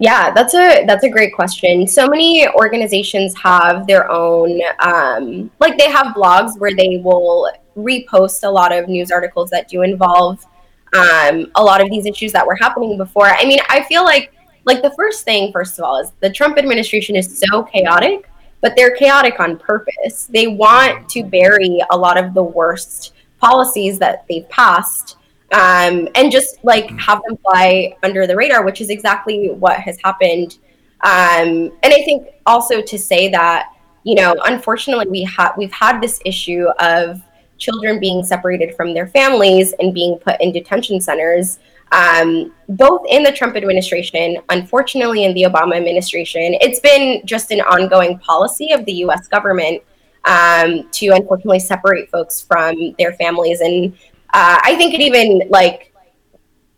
Yeah, 0.02 0.32
that's 0.32 0.54
a 0.54 0.86
that's 0.86 1.04
a 1.04 1.10
great 1.10 1.34
question. 1.36 1.86
So 1.86 2.08
many 2.08 2.48
organizations 2.48 3.36
have 3.38 3.86
their 3.86 4.10
own, 4.10 4.62
um, 4.80 5.52
like 5.60 5.78
they 5.78 5.90
have 5.90 6.16
blogs 6.16 6.58
where 6.58 6.74
they 6.74 7.02
will 7.04 7.52
repost 7.76 8.44
a 8.44 8.50
lot 8.50 8.72
of 8.72 8.88
news 8.88 9.12
articles 9.12 9.50
that 9.50 9.68
do 9.68 9.82
involve 9.82 10.46
um, 10.94 11.52
a 11.56 11.64
lot 11.64 11.82
of 11.82 11.90
these 11.90 12.06
issues 12.06 12.32
that 12.32 12.48
were 12.48 12.56
happening 12.56 12.98
before. 12.98 13.26
I 13.26 13.44
mean, 13.46 13.60
I 13.68 13.84
feel 13.84 14.06
like 14.06 14.32
like 14.64 14.82
the 14.82 14.92
first 14.92 15.26
thing, 15.26 15.52
first 15.52 15.78
of 15.78 15.84
all, 15.84 15.98
is 15.98 16.12
the 16.22 16.30
Trump 16.30 16.58
administration 16.58 17.18
is 17.18 17.44
so 17.50 17.64
chaotic 17.64 18.29
but 18.62 18.76
they're 18.76 18.96
chaotic 18.96 19.40
on 19.40 19.58
purpose. 19.58 20.26
They 20.26 20.48
want 20.48 21.10
to 21.10 21.24
bury 21.24 21.82
a 21.92 21.98
lot 21.98 22.18
of 22.18 22.34
the 22.34 22.44
worst 22.44 23.14
policies 23.40 24.00
that 24.00 24.26
they've 24.28 24.48
passed 24.50 25.18
um, 25.52 26.08
and 26.16 26.32
just 26.32 26.64
like 26.64 26.90
have 27.00 27.22
them 27.28 27.38
fly 27.38 27.96
under 28.04 28.28
the 28.28 28.36
radar, 28.36 28.64
which 28.64 28.82
is 28.82 28.90
exactly 28.90 29.50
what 29.50 29.80
has 29.80 29.98
happened. 30.04 30.58
Um, 31.02 31.72
and 31.82 31.94
I 31.94 32.04
think 32.04 32.28
also 32.46 32.82
to 32.82 32.98
say 32.98 33.30
that, 33.30 33.74
you 34.04 34.16
know, 34.16 34.36
unfortunately, 34.46 35.08
we 35.10 35.24
have 35.24 35.54
we've 35.58 35.72
had 35.72 36.02
this 36.02 36.20
issue 36.26 36.68
of 36.80 37.22
children 37.58 38.00
being 38.00 38.24
separated 38.24 38.76
from 38.76 38.94
their 38.94 39.08
families 39.08 39.74
and 39.80 39.94
being 39.94 40.18
put 40.18 40.40
in 40.40 40.52
detention 40.52 41.02
centers 41.02 41.60
um, 41.92 42.54
both 42.70 43.02
in 43.10 43.24
the 43.24 43.32
Trump 43.32 43.56
administration, 43.56 44.38
unfortunately, 44.50 45.24
in 45.24 45.34
the 45.34 45.44
Obama 45.44 45.76
administration. 45.76 46.56
It's 46.62 46.80
been 46.80 47.26
just 47.26 47.52
an 47.52 47.62
ongoing 47.62 48.20
policy 48.20 48.72
of 48.72 48.86
the 48.86 48.94
US 49.06 49.28
government 49.28 49.82
um, 50.26 50.88
to 50.92 51.08
unfortunately 51.08 51.60
separate 51.60 52.10
folks 52.10 52.42
from 52.42 52.96
their 52.98 53.14
families. 53.14 53.62
And 53.62 53.94
uh, 54.34 54.60
I 54.64 54.76
think 54.76 54.94
it 54.94 55.02
even 55.02 55.44
like, 55.50 55.94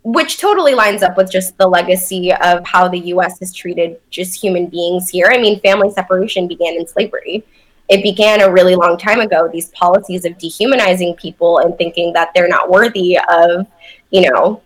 which 0.03 0.39
totally 0.39 0.73
lines 0.73 1.03
up 1.03 1.17
with 1.17 1.31
just 1.31 1.57
the 1.57 1.67
legacy 1.67 2.33
of 2.33 2.65
how 2.65 2.87
the 2.87 2.99
US 2.99 3.39
has 3.39 3.53
treated 3.53 3.99
just 4.09 4.41
human 4.41 4.67
beings 4.67 5.09
here. 5.09 5.29
I 5.31 5.37
mean, 5.37 5.59
family 5.59 5.91
separation 5.91 6.47
began 6.47 6.75
in 6.75 6.87
slavery. 6.87 7.43
It 7.89 8.01
began 8.01 8.41
a 8.41 8.49
really 8.49 8.75
long 8.75 8.97
time 8.97 9.19
ago, 9.19 9.49
these 9.51 9.67
policies 9.69 10.23
of 10.23 10.37
dehumanizing 10.37 11.15
people 11.15 11.57
and 11.57 11.77
thinking 11.77 12.13
that 12.13 12.29
they're 12.33 12.47
not 12.47 12.69
worthy 12.69 13.19
of, 13.27 13.67
you 14.11 14.31
know, 14.31 14.61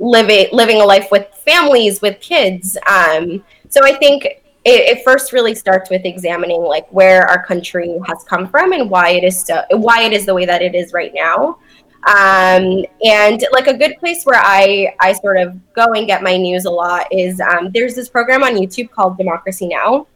living 0.00 0.46
living 0.52 0.80
a 0.80 0.84
life 0.84 1.08
with 1.12 1.26
families 1.34 2.00
with 2.02 2.18
kids 2.20 2.76
um, 2.88 3.44
so 3.68 3.84
i 3.84 3.94
think 3.94 4.24
it, 4.64 4.98
it, 4.98 5.04
first 5.04 5.32
really 5.32 5.54
starts 5.54 5.88
with 5.88 6.02
examining 6.04 6.62
like 6.62 6.90
where 6.92 7.26
our 7.28 7.44
country 7.44 7.98
has 8.06 8.24
come 8.24 8.48
from 8.48 8.72
and 8.72 8.90
why 8.90 9.10
it 9.10 9.24
is 9.24 9.44
so 9.44 9.62
why 9.70 10.02
it 10.02 10.12
is 10.12 10.26
the 10.26 10.34
way 10.34 10.44
that 10.44 10.62
it 10.62 10.74
is 10.74 10.92
right 10.92 11.12
now 11.14 11.58
Um, 12.06 12.84
and 13.04 13.44
like 13.52 13.66
a 13.66 13.76
good 13.76 13.96
place 13.98 14.24
where 14.24 14.40
I 14.42 14.94
I 15.00 15.12
sort 15.12 15.36
of 15.36 15.54
go 15.74 15.92
and 15.92 16.06
get 16.06 16.22
my 16.22 16.36
news 16.36 16.64
a 16.64 16.70
lot 16.70 17.06
is 17.12 17.40
um, 17.40 17.70
there's 17.74 17.94
this 17.94 18.08
program 18.08 18.42
on 18.42 18.54
YouTube 18.54 18.90
called 18.90 19.18
Democracy 19.18 19.68
Now. 19.68 20.06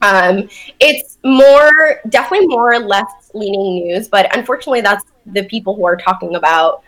Um, 0.00 0.48
it's 0.78 1.18
more 1.22 2.00
definitely 2.08 2.46
more 2.46 2.78
left 2.78 3.34
leaning 3.34 3.84
news, 3.84 4.08
but 4.08 4.34
unfortunately, 4.34 4.80
that's 4.80 5.04
the 5.26 5.44
people 5.44 5.76
who 5.76 5.84
are 5.84 5.96
talking 5.96 6.36
about 6.36 6.82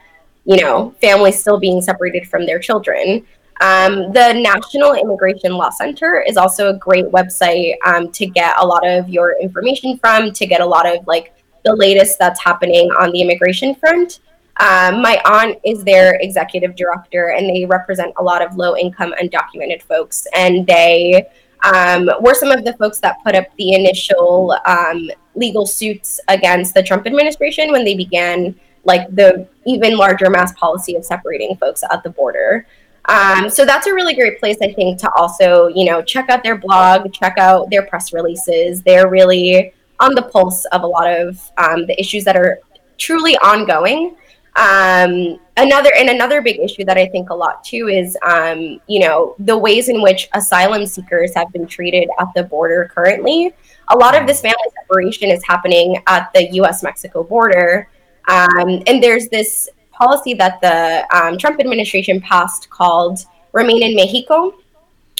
you 0.44 0.60
know 0.60 0.94
families 1.00 1.40
still 1.40 1.58
being 1.58 1.80
separated 1.80 2.28
from 2.28 2.46
their 2.46 2.58
children. 2.58 3.26
Um, 3.60 4.12
the 4.12 4.32
National 4.32 4.94
Immigration 4.94 5.52
Law 5.52 5.70
Center 5.70 6.20
is 6.20 6.36
also 6.36 6.70
a 6.70 6.74
great 6.74 7.06
website 7.06 7.74
um, 7.86 8.10
to 8.12 8.26
get 8.26 8.56
a 8.58 8.66
lot 8.66 8.84
of 8.86 9.08
your 9.08 9.40
information 9.40 9.98
from, 9.98 10.32
to 10.32 10.46
get 10.46 10.60
a 10.60 10.66
lot 10.66 10.84
of 10.84 11.06
like 11.06 11.34
the 11.64 11.74
latest 11.74 12.18
that's 12.18 12.42
happening 12.42 12.90
on 12.98 13.12
the 13.12 13.20
immigration 13.20 13.74
front. 13.74 14.20
Um, 14.58 15.00
my 15.00 15.20
aunt 15.24 15.58
is 15.64 15.84
their 15.84 16.16
executive 16.20 16.74
director, 16.76 17.30
and 17.30 17.48
they 17.48 17.64
represent 17.64 18.12
a 18.18 18.22
lot 18.22 18.42
of 18.42 18.56
low 18.56 18.76
income 18.76 19.14
undocumented 19.22 19.82
folks. 19.82 20.26
And 20.34 20.66
they 20.66 21.26
um, 21.62 22.10
were 22.20 22.34
some 22.34 22.50
of 22.50 22.64
the 22.64 22.72
folks 22.74 22.98
that 23.00 23.22
put 23.24 23.34
up 23.34 23.46
the 23.56 23.74
initial 23.74 24.56
um, 24.66 25.10
legal 25.34 25.66
suits 25.66 26.20
against 26.28 26.74
the 26.74 26.82
Trump 26.82 27.06
administration 27.06 27.70
when 27.70 27.84
they 27.84 27.94
began 27.94 28.58
like 28.84 29.14
the 29.14 29.46
even 29.66 29.96
larger 29.96 30.30
mass 30.30 30.52
policy 30.54 30.94
of 30.96 31.04
separating 31.04 31.56
folks 31.56 31.82
at 31.90 32.02
the 32.02 32.10
border. 32.10 32.66
Um, 33.06 33.50
so 33.50 33.64
that's 33.64 33.86
a 33.86 33.94
really 33.94 34.14
great 34.14 34.38
place, 34.38 34.58
I 34.62 34.72
think, 34.72 35.00
to 35.00 35.10
also, 35.16 35.68
you 35.68 35.84
know, 35.84 36.02
check 36.02 36.30
out 36.30 36.42
their 36.42 36.56
blog, 36.56 37.12
check 37.12 37.36
out 37.38 37.68
their 37.70 37.84
press 37.86 38.12
releases. 38.12 38.82
They're 38.82 39.08
really 39.08 39.72
on 39.98 40.14
the 40.14 40.22
pulse 40.22 40.64
of 40.66 40.82
a 40.82 40.86
lot 40.86 41.12
of 41.12 41.50
um, 41.58 41.86
the 41.86 41.98
issues 41.98 42.24
that 42.24 42.36
are 42.36 42.60
truly 42.98 43.36
ongoing. 43.38 44.16
Um, 44.54 45.40
another 45.56 45.90
and 45.96 46.10
another 46.10 46.42
big 46.42 46.60
issue 46.60 46.84
that 46.84 46.98
I 46.98 47.06
think 47.06 47.30
a 47.30 47.34
lot 47.34 47.64
too 47.64 47.88
is 47.88 48.18
um, 48.22 48.80
you 48.86 49.00
know 49.00 49.34
the 49.38 49.56
ways 49.56 49.88
in 49.88 50.02
which 50.02 50.28
asylum 50.34 50.84
seekers 50.84 51.34
have 51.34 51.50
been 51.52 51.66
treated 51.66 52.08
at 52.18 52.28
the 52.34 52.42
border 52.44 52.90
currently. 52.92 53.54
A 53.88 53.96
lot 53.96 54.14
of 54.14 54.26
this 54.26 54.40
family 54.40 54.68
separation 54.80 55.30
is 55.30 55.42
happening 55.46 56.02
at 56.06 56.30
the 56.34 56.52
U.S. 56.54 56.82
Mexico 56.82 57.24
border, 57.24 57.88
um, 58.28 58.82
and 58.86 59.02
there's 59.02 59.28
this 59.28 59.68
policy 59.90 60.34
that 60.34 60.60
the 60.60 61.06
um, 61.16 61.38
Trump 61.38 61.60
administration 61.60 62.20
passed 62.20 62.70
called 62.70 63.24
"Remain 63.52 63.82
in 63.82 63.96
Mexico," 63.96 64.54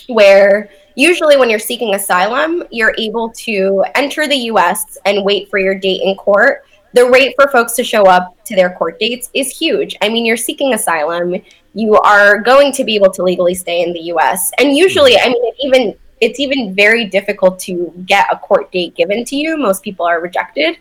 where 0.09 0.71
usually 0.94 1.37
when 1.37 1.50
you're 1.50 1.59
seeking 1.59 1.94
asylum, 1.94 2.64
you're 2.71 2.94
able 2.99 3.30
to 3.30 3.85
enter 3.94 4.26
the 4.26 4.37
US 4.52 4.99
and 5.04 5.25
wait 5.25 5.50
for 5.50 5.59
your 5.59 5.75
date 5.75 6.02
in 6.02 6.16
court. 6.16 6.64
The 6.94 7.09
rate 7.09 7.35
for 7.37 7.49
folks 7.49 7.73
to 7.75 7.85
show 7.85 8.02
up 8.02 8.37
to 8.44 8.54
their 8.54 8.71
court 8.71 9.00
dates 9.00 9.30
is 9.32 9.50
huge. 9.50 9.97
I 10.02 10.11
mean, 10.11 10.26
you're 10.26 10.37
seeking 10.37 10.75
asylum, 10.75 11.37
you 11.75 11.94
are 12.00 12.38
going 12.38 12.71
to 12.73 12.85
be 12.85 12.94
able 12.97 13.11
to 13.12 13.23
legally 13.23 13.54
stay 13.54 13.82
in 13.82 13.92
the 13.94 14.00
US. 14.14 14.50
And 14.59 14.76
usually, 14.76 15.18
I 15.18 15.28
mean, 15.28 15.52
even 15.61 15.94
it's 16.21 16.38
even 16.38 16.75
very 16.75 17.06
difficult 17.06 17.59
to 17.61 17.92
get 18.06 18.26
a 18.30 18.38
court 18.38 18.71
date 18.71 18.94
given 18.94 19.25
to 19.25 19.37
you. 19.37 19.56
Most 19.56 19.82
people 19.82 20.06
are 20.06 20.21
rejected. 20.21 20.76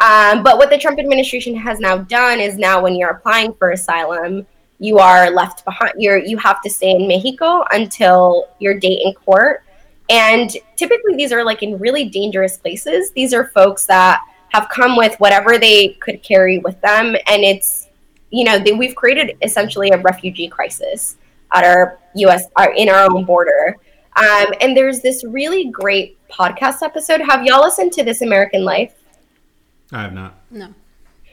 Um, 0.00 0.42
but 0.42 0.56
what 0.56 0.70
the 0.70 0.78
Trump 0.78 0.98
administration 0.98 1.54
has 1.56 1.78
now 1.78 1.98
done 1.98 2.40
is 2.40 2.56
now 2.56 2.82
when 2.82 2.94
you're 2.94 3.10
applying 3.10 3.52
for 3.54 3.70
asylum, 3.70 4.46
you 4.78 4.98
are 4.98 5.30
left 5.30 5.64
behind. 5.66 5.92
You're 5.98 6.16
you 6.16 6.38
have 6.38 6.62
to 6.62 6.70
stay 6.70 6.92
in 6.92 7.06
Mexico 7.06 7.64
until 7.70 8.48
your 8.58 8.78
date 8.78 9.02
in 9.04 9.12
court. 9.12 9.62
And 10.08 10.50
typically, 10.76 11.16
these 11.16 11.32
are 11.32 11.44
like 11.44 11.62
in 11.62 11.78
really 11.78 12.08
dangerous 12.08 12.56
places. 12.56 13.12
These 13.12 13.34
are 13.34 13.48
folks 13.48 13.86
that 13.86 14.20
have 14.48 14.68
come 14.70 14.96
with 14.96 15.14
whatever 15.20 15.58
they 15.58 15.88
could 16.00 16.22
carry 16.22 16.58
with 16.58 16.80
them, 16.80 17.14
and 17.26 17.44
it's 17.44 17.88
you 18.30 18.44
know 18.44 18.58
they, 18.58 18.72
we've 18.72 18.96
created 18.96 19.36
essentially 19.42 19.90
a 19.90 19.98
refugee 19.98 20.48
crisis 20.48 21.16
at 21.52 21.62
our 21.62 21.98
U.S. 22.14 22.46
Our, 22.56 22.72
in 22.72 22.88
our 22.88 23.04
own 23.04 23.26
border. 23.26 23.76
Um, 24.16 24.46
and 24.60 24.76
there's 24.76 25.00
this 25.00 25.24
really 25.24 25.70
great 25.70 26.18
podcast 26.28 26.82
episode. 26.82 27.20
Have 27.20 27.44
y'all 27.44 27.62
listened 27.62 27.92
to 27.92 28.02
This 28.02 28.22
American 28.22 28.64
Life? 28.64 28.94
I 29.92 30.02
have 30.02 30.12
not. 30.12 30.34
No. 30.50 30.74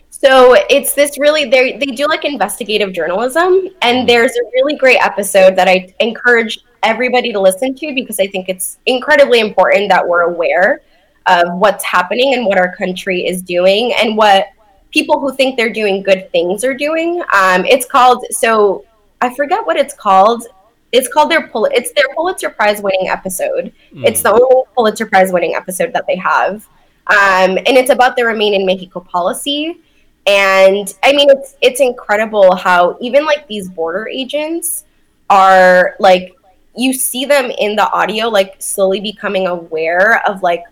So 0.09 0.55
it's 0.69 0.93
this 0.93 1.19
really 1.19 1.45
they 1.49 1.77
they 1.77 1.87
do 1.87 2.07
like 2.07 2.25
investigative 2.25 2.91
journalism, 2.91 3.67
and 3.81 4.09
there's 4.09 4.31
a 4.31 4.43
really 4.53 4.75
great 4.75 4.99
episode 4.99 5.55
that 5.55 5.67
I 5.67 5.93
encourage 5.99 6.59
everybody 6.81 7.31
to 7.33 7.39
listen 7.39 7.75
to 7.75 7.93
because 7.93 8.19
I 8.19 8.27
think 8.27 8.49
it's 8.49 8.79
incredibly 8.85 9.39
important 9.39 9.89
that 9.89 10.07
we're 10.07 10.21
aware 10.21 10.81
of 11.27 11.59
what's 11.59 11.83
happening 11.83 12.33
and 12.33 12.45
what 12.45 12.57
our 12.57 12.73
country 12.75 13.27
is 13.27 13.41
doing 13.41 13.93
and 13.99 14.17
what 14.17 14.47
people 14.91 15.19
who 15.19 15.35
think 15.35 15.57
they're 15.57 15.73
doing 15.73 16.01
good 16.01 16.31
things 16.31 16.63
are 16.63 16.73
doing. 16.73 17.21
Um, 17.33 17.65
it's 17.65 17.85
called 17.85 18.25
so 18.31 18.85
I 19.21 19.33
forget 19.35 19.65
what 19.65 19.77
it's 19.77 19.93
called. 19.93 20.47
It's 20.91 21.07
called 21.09 21.29
their 21.29 21.47
Pul- 21.47 21.69
it's 21.73 21.91
their 21.91 22.07
Pulitzer 22.15 22.49
Prize 22.49 22.81
winning 22.81 23.09
episode. 23.09 23.73
Mm. 23.93 24.05
It's 24.05 24.21
the 24.21 24.31
only 24.31 24.63
Pulitzer 24.73 25.05
Prize 25.05 25.31
winning 25.31 25.53
episode 25.53 25.93
that 25.93 26.05
they 26.07 26.15
have. 26.15 26.67
Um, 27.09 27.57
and 27.57 27.69
it's 27.69 27.89
about 27.89 28.15
the 28.15 28.25
Remain 28.25 28.53
in 28.53 28.65
Mexico 28.65 28.99
policy. 28.99 29.79
And 30.25 30.93
I 31.03 31.13
mean, 31.13 31.29
it's 31.29 31.55
it's 31.61 31.79
incredible 31.79 32.55
how 32.55 32.97
even 32.99 33.25
like 33.25 33.47
these 33.47 33.69
border 33.69 34.07
agents 34.07 34.83
are 35.29 35.95
like 35.99 36.37
you 36.75 36.93
see 36.93 37.25
them 37.25 37.51
in 37.57 37.75
the 37.75 37.91
audio 37.91 38.27
like 38.27 38.55
slowly 38.59 38.99
becoming 38.99 39.47
aware 39.47 40.21
of 40.27 40.43
like 40.43 40.63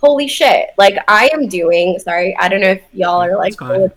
holy 0.00 0.26
shit 0.26 0.70
like 0.78 0.96
i 1.06 1.28
am 1.34 1.46
doing 1.46 1.98
sorry 1.98 2.34
i 2.40 2.48
don't 2.48 2.60
know 2.62 2.70
if 2.70 2.82
y'all 2.92 3.22
are 3.22 3.36
like 3.36 3.60
more, 3.60 3.92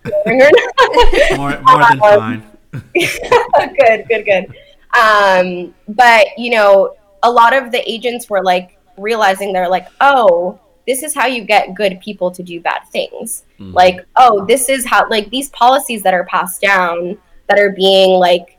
more 1.38 1.62
than 1.90 2.00
fine. 2.00 2.44
Good 2.94 4.08
good 4.10 4.26
good. 4.26 4.56
Um 5.00 5.74
but 5.88 6.28
you 6.38 6.50
know 6.52 6.96
a 7.22 7.32
lot 7.32 7.54
of 7.54 7.72
the 7.72 7.90
agents 7.90 8.30
were 8.30 8.44
like 8.44 8.78
realizing 8.98 9.54
they're 9.54 9.70
like 9.70 9.88
oh 10.02 10.60
this 10.88 11.04
is 11.04 11.13
how 11.16 11.28
you 11.28 11.44
get 11.44 11.74
good 11.74 12.00
people 12.02 12.32
to 12.32 12.44
do 12.44 12.60
bad 12.60 12.82
things. 12.92 13.44
Mm-hmm. 13.60 13.74
Like, 13.74 14.06
oh, 14.16 14.46
this 14.46 14.70
is 14.70 14.86
how 14.86 15.08
like 15.10 15.30
these 15.30 15.50
policies 15.50 16.04
that 16.04 16.13
are 16.13 16.25
passed 16.25 16.62
down 16.62 17.18
that 17.48 17.60
are 17.60 17.72
being 17.72 18.20
like 18.20 18.58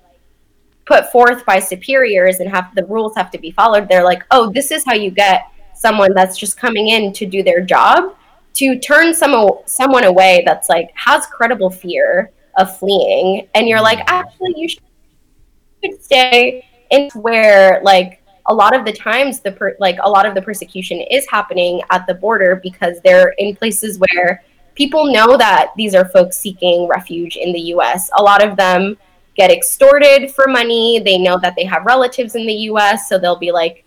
put 0.87 1.11
forth 1.11 1.45
by 1.47 1.59
superiors 1.59 2.41
and 2.41 2.51
have 2.51 2.75
the 2.75 2.85
rules 2.87 3.15
have 3.17 3.31
to 3.31 3.39
be 3.39 3.51
followed. 3.51 3.89
They're 3.89 4.05
like, 4.05 4.25
oh, 4.31 4.51
this 4.53 4.71
is 4.71 4.85
how 4.85 4.95
you 4.95 5.11
get 5.11 5.51
someone 5.75 6.15
that's 6.15 6.39
just 6.39 6.57
coming 6.57 6.89
in 6.89 7.13
to 7.13 7.27
do 7.27 7.43
their 7.43 7.61
job 7.61 8.15
to 8.55 8.79
turn 8.79 9.13
some 9.13 9.51
someone 9.67 10.05
away 10.05 10.43
that's 10.47 10.69
like 10.69 10.91
has 10.95 11.27
credible 11.27 11.71
fear 11.71 12.31
of 12.57 12.79
fleeing 12.79 13.47
and 13.55 13.69
you're 13.69 13.81
like 13.81 13.99
mm-hmm. 13.99 14.15
actually 14.15 14.55
you 14.57 14.69
should 14.69 16.03
stay 16.03 16.65
in 16.91 17.11
where 17.11 17.81
like 17.83 18.23
a 18.47 18.55
lot 18.55 18.77
of 18.77 18.85
the 18.85 18.93
times 18.93 19.41
the 19.41 19.53
per- 19.53 19.77
like 19.81 19.97
a 20.03 20.09
lot 20.09 20.27
of 20.27 20.35
the 20.35 20.43
persecution 20.43 21.01
is 21.11 21.27
happening 21.31 21.81
at 21.91 22.07
the 22.07 22.15
border 22.15 22.61
because 22.63 23.01
they're 23.03 23.35
in 23.39 23.57
places 23.57 23.99
where 23.99 24.43
people 24.75 25.13
know 25.13 25.37
that 25.37 25.73
these 25.77 25.95
are 25.95 26.09
folks 26.09 26.39
seeking 26.39 26.87
refuge 26.89 27.37
in 27.37 27.53
the 27.53 27.61
US. 27.75 28.11
A 28.19 28.23
lot 28.23 28.45
of 28.45 28.57
them 28.57 28.97
get 29.35 29.51
extorted 29.51 30.31
for 30.31 30.47
money. 30.47 31.01
They 31.01 31.19
know 31.19 31.39
that 31.39 31.55
they 31.57 31.65
have 31.65 31.85
relatives 31.85 32.35
in 32.35 32.47
the 32.47 32.55
US, 32.71 33.09
so 33.09 33.19
they'll 33.19 33.39
be 33.39 33.53
like, 33.53 33.85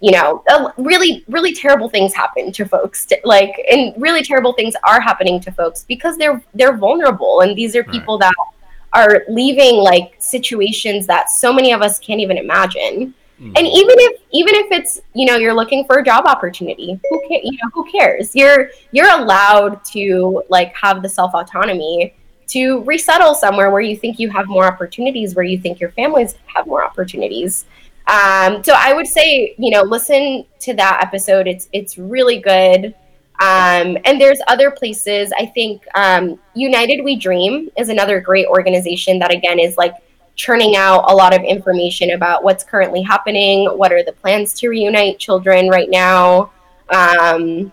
you 0.00 0.12
know, 0.12 0.44
really, 0.76 1.24
really 1.28 1.52
terrible 1.52 1.88
things 1.88 2.14
happen 2.14 2.52
to 2.52 2.64
folks. 2.64 3.04
To, 3.06 3.18
like, 3.24 3.52
and 3.70 3.92
really 4.00 4.22
terrible 4.22 4.52
things 4.52 4.74
are 4.84 5.00
happening 5.00 5.40
to 5.40 5.50
folks 5.50 5.84
because 5.88 6.16
they're 6.16 6.42
they're 6.54 6.76
vulnerable, 6.76 7.40
and 7.40 7.56
these 7.56 7.74
are 7.74 7.84
people 7.84 8.18
right. 8.18 8.30
that 8.30 8.34
are 8.92 9.24
leaving 9.28 9.76
like 9.76 10.14
situations 10.18 11.06
that 11.06 11.30
so 11.30 11.52
many 11.52 11.72
of 11.72 11.82
us 11.82 11.98
can't 11.98 12.20
even 12.20 12.38
imagine. 12.38 13.14
Mm. 13.40 13.52
And 13.56 13.66
even 13.66 13.96
if 13.98 14.20
even 14.32 14.54
if 14.56 14.72
it's 14.72 15.00
you 15.14 15.24
know 15.24 15.36
you're 15.36 15.54
looking 15.54 15.84
for 15.84 15.98
a 15.98 16.04
job 16.04 16.26
opportunity, 16.26 16.98
who 17.08 17.22
ca- 17.28 17.40
you 17.42 17.52
know 17.52 17.70
who 17.72 17.88
cares? 17.90 18.34
You're 18.34 18.70
you're 18.90 19.10
allowed 19.10 19.84
to 19.86 20.42
like 20.48 20.74
have 20.74 21.02
the 21.02 21.08
self 21.08 21.34
autonomy 21.34 22.14
to 22.48 22.82
resettle 22.84 23.34
somewhere 23.34 23.70
where 23.70 23.80
you 23.80 23.96
think 23.96 24.18
you 24.18 24.30
have 24.30 24.48
more 24.48 24.64
opportunities, 24.64 25.36
where 25.36 25.44
you 25.44 25.58
think 25.58 25.78
your 25.78 25.90
families 25.90 26.34
have 26.46 26.66
more 26.66 26.84
opportunities. 26.84 27.66
Um, 28.08 28.64
so 28.64 28.72
I 28.74 28.92
would 28.92 29.06
say 29.06 29.54
you 29.56 29.70
know 29.70 29.82
listen 29.82 30.44
to 30.60 30.74
that 30.74 31.00
episode. 31.02 31.46
It's 31.46 31.68
it's 31.72 31.96
really 31.96 32.40
good. 32.40 32.94
Um, 33.40 33.96
and 34.04 34.20
there's 34.20 34.40
other 34.48 34.72
places. 34.72 35.32
I 35.38 35.46
think 35.46 35.84
um, 35.94 36.40
United 36.54 37.04
We 37.04 37.14
Dream 37.14 37.70
is 37.78 37.88
another 37.88 38.20
great 38.20 38.48
organization 38.48 39.20
that 39.20 39.32
again 39.32 39.60
is 39.60 39.76
like 39.76 39.94
churning 40.38 40.76
out 40.76 41.04
a 41.10 41.14
lot 41.14 41.34
of 41.34 41.42
information 41.42 42.12
about 42.12 42.44
what's 42.44 42.62
currently 42.62 43.02
happening, 43.02 43.66
what 43.76 43.92
are 43.92 44.04
the 44.04 44.12
plans 44.12 44.54
to 44.54 44.68
reunite 44.68 45.18
children 45.18 45.68
right 45.68 45.90
now. 45.90 46.52
Um, 46.90 47.72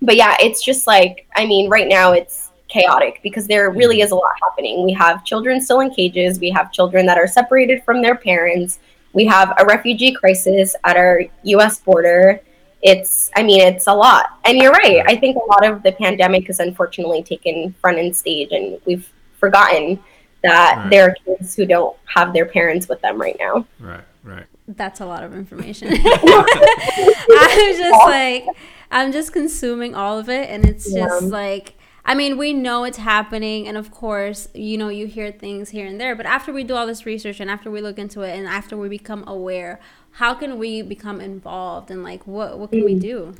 but 0.00 0.14
yeah, 0.14 0.36
it's 0.40 0.62
just 0.62 0.86
like, 0.86 1.26
I 1.34 1.44
mean, 1.44 1.68
right 1.68 1.88
now 1.88 2.12
it's 2.12 2.52
chaotic 2.68 3.18
because 3.24 3.48
there 3.48 3.68
really 3.70 4.00
is 4.00 4.12
a 4.12 4.14
lot 4.14 4.30
happening. 4.40 4.84
We 4.84 4.92
have 4.92 5.24
children 5.24 5.60
still 5.60 5.80
in 5.80 5.90
cages, 5.90 6.38
we 6.38 6.50
have 6.50 6.70
children 6.70 7.04
that 7.06 7.18
are 7.18 7.26
separated 7.26 7.82
from 7.82 8.00
their 8.00 8.14
parents, 8.14 8.78
we 9.12 9.24
have 9.26 9.52
a 9.58 9.64
refugee 9.64 10.12
crisis 10.12 10.76
at 10.84 10.96
our 10.96 11.22
US 11.42 11.80
border. 11.80 12.40
It's, 12.80 13.30
I 13.34 13.42
mean, 13.42 13.60
it's 13.60 13.88
a 13.88 13.94
lot. 13.94 14.38
And 14.44 14.58
you're 14.58 14.70
right. 14.70 15.02
I 15.06 15.16
think 15.16 15.36
a 15.36 15.46
lot 15.46 15.66
of 15.66 15.82
the 15.82 15.92
pandemic 15.92 16.46
has 16.46 16.60
unfortunately 16.60 17.24
taken 17.24 17.72
front 17.80 17.98
and 17.98 18.14
stage, 18.14 18.52
and 18.52 18.78
we've 18.84 19.10
forgotten 19.40 19.98
that 20.44 20.76
right. 20.76 20.90
there 20.90 21.08
are 21.08 21.14
kids 21.24 21.56
who 21.56 21.66
don't 21.66 21.96
have 22.04 22.32
their 22.32 22.46
parents 22.46 22.88
with 22.88 23.00
them 23.00 23.20
right 23.20 23.36
now. 23.40 23.66
Right, 23.80 24.04
right. 24.22 24.46
That's 24.68 25.00
a 25.00 25.06
lot 25.06 25.24
of 25.24 25.34
information. 25.34 25.88
I'm 25.92 27.76
just 27.76 28.06
like, 28.06 28.46
I'm 28.90 29.10
just 29.10 29.32
consuming 29.32 29.94
all 29.94 30.18
of 30.18 30.28
it, 30.28 30.48
and 30.50 30.64
it's 30.64 30.90
yeah. 30.90 31.06
just 31.06 31.24
like, 31.24 31.76
I 32.04 32.14
mean, 32.14 32.36
we 32.36 32.52
know 32.52 32.84
it's 32.84 32.98
happening, 32.98 33.66
and 33.66 33.76
of 33.76 33.90
course, 33.90 34.48
you 34.54 34.76
know, 34.76 34.88
you 34.88 35.06
hear 35.06 35.32
things 35.32 35.70
here 35.70 35.86
and 35.86 35.98
there. 35.98 36.14
But 36.14 36.26
after 36.26 36.52
we 36.52 36.62
do 36.62 36.74
all 36.74 36.86
this 36.86 37.06
research, 37.06 37.40
and 37.40 37.50
after 37.50 37.70
we 37.70 37.80
look 37.80 37.98
into 37.98 38.20
it, 38.20 38.38
and 38.38 38.46
after 38.46 38.76
we 38.76 38.88
become 38.88 39.26
aware, 39.26 39.80
how 40.12 40.34
can 40.34 40.58
we 40.58 40.82
become 40.82 41.20
involved, 41.20 41.90
and 41.90 42.02
like, 42.02 42.26
what 42.26 42.58
what 42.58 42.70
can 42.70 42.80
mm. 42.80 42.84
we 42.84 42.98
do? 42.98 43.34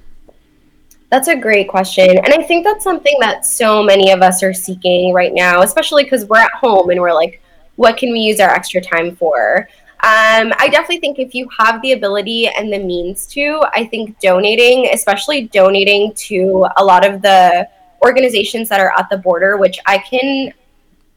That's 1.14 1.28
a 1.28 1.37
great 1.37 1.68
question. 1.68 2.11
And 2.11 2.35
I 2.35 2.42
think 2.42 2.64
that's 2.64 2.83
something 2.83 3.16
that 3.21 3.47
so 3.47 3.85
many 3.85 4.11
of 4.11 4.21
us 4.21 4.42
are 4.42 4.52
seeking 4.52 5.14
right 5.14 5.33
now, 5.33 5.62
especially 5.62 6.02
because 6.02 6.25
we're 6.25 6.40
at 6.40 6.50
home 6.50 6.90
and 6.90 7.00
we're 7.00 7.14
like, 7.14 7.40
what 7.76 7.97
can 7.97 8.11
we 8.11 8.18
use 8.18 8.40
our 8.40 8.50
extra 8.50 8.80
time 8.80 9.14
for? 9.14 9.68
Um, 10.00 10.52
I 10.59 10.68
definitely 10.73 10.99
think 10.99 11.21
if 11.21 11.33
you 11.33 11.49
have 11.56 11.80
the 11.83 11.92
ability 11.92 12.49
and 12.49 12.73
the 12.73 12.80
means 12.80 13.28
to, 13.28 13.64
I 13.73 13.87
think 13.87 14.18
donating, 14.18 14.88
especially 14.92 15.42
donating 15.42 16.12
to 16.14 16.66
a 16.78 16.85
lot 16.85 17.09
of 17.09 17.23
the 17.23 17.68
organizations 18.02 18.68
that 18.71 18.80
are 18.80 18.92
at 18.99 19.09
the 19.09 19.18
border, 19.18 19.56
which 19.56 19.78
I 19.87 19.99
can, 19.99 20.52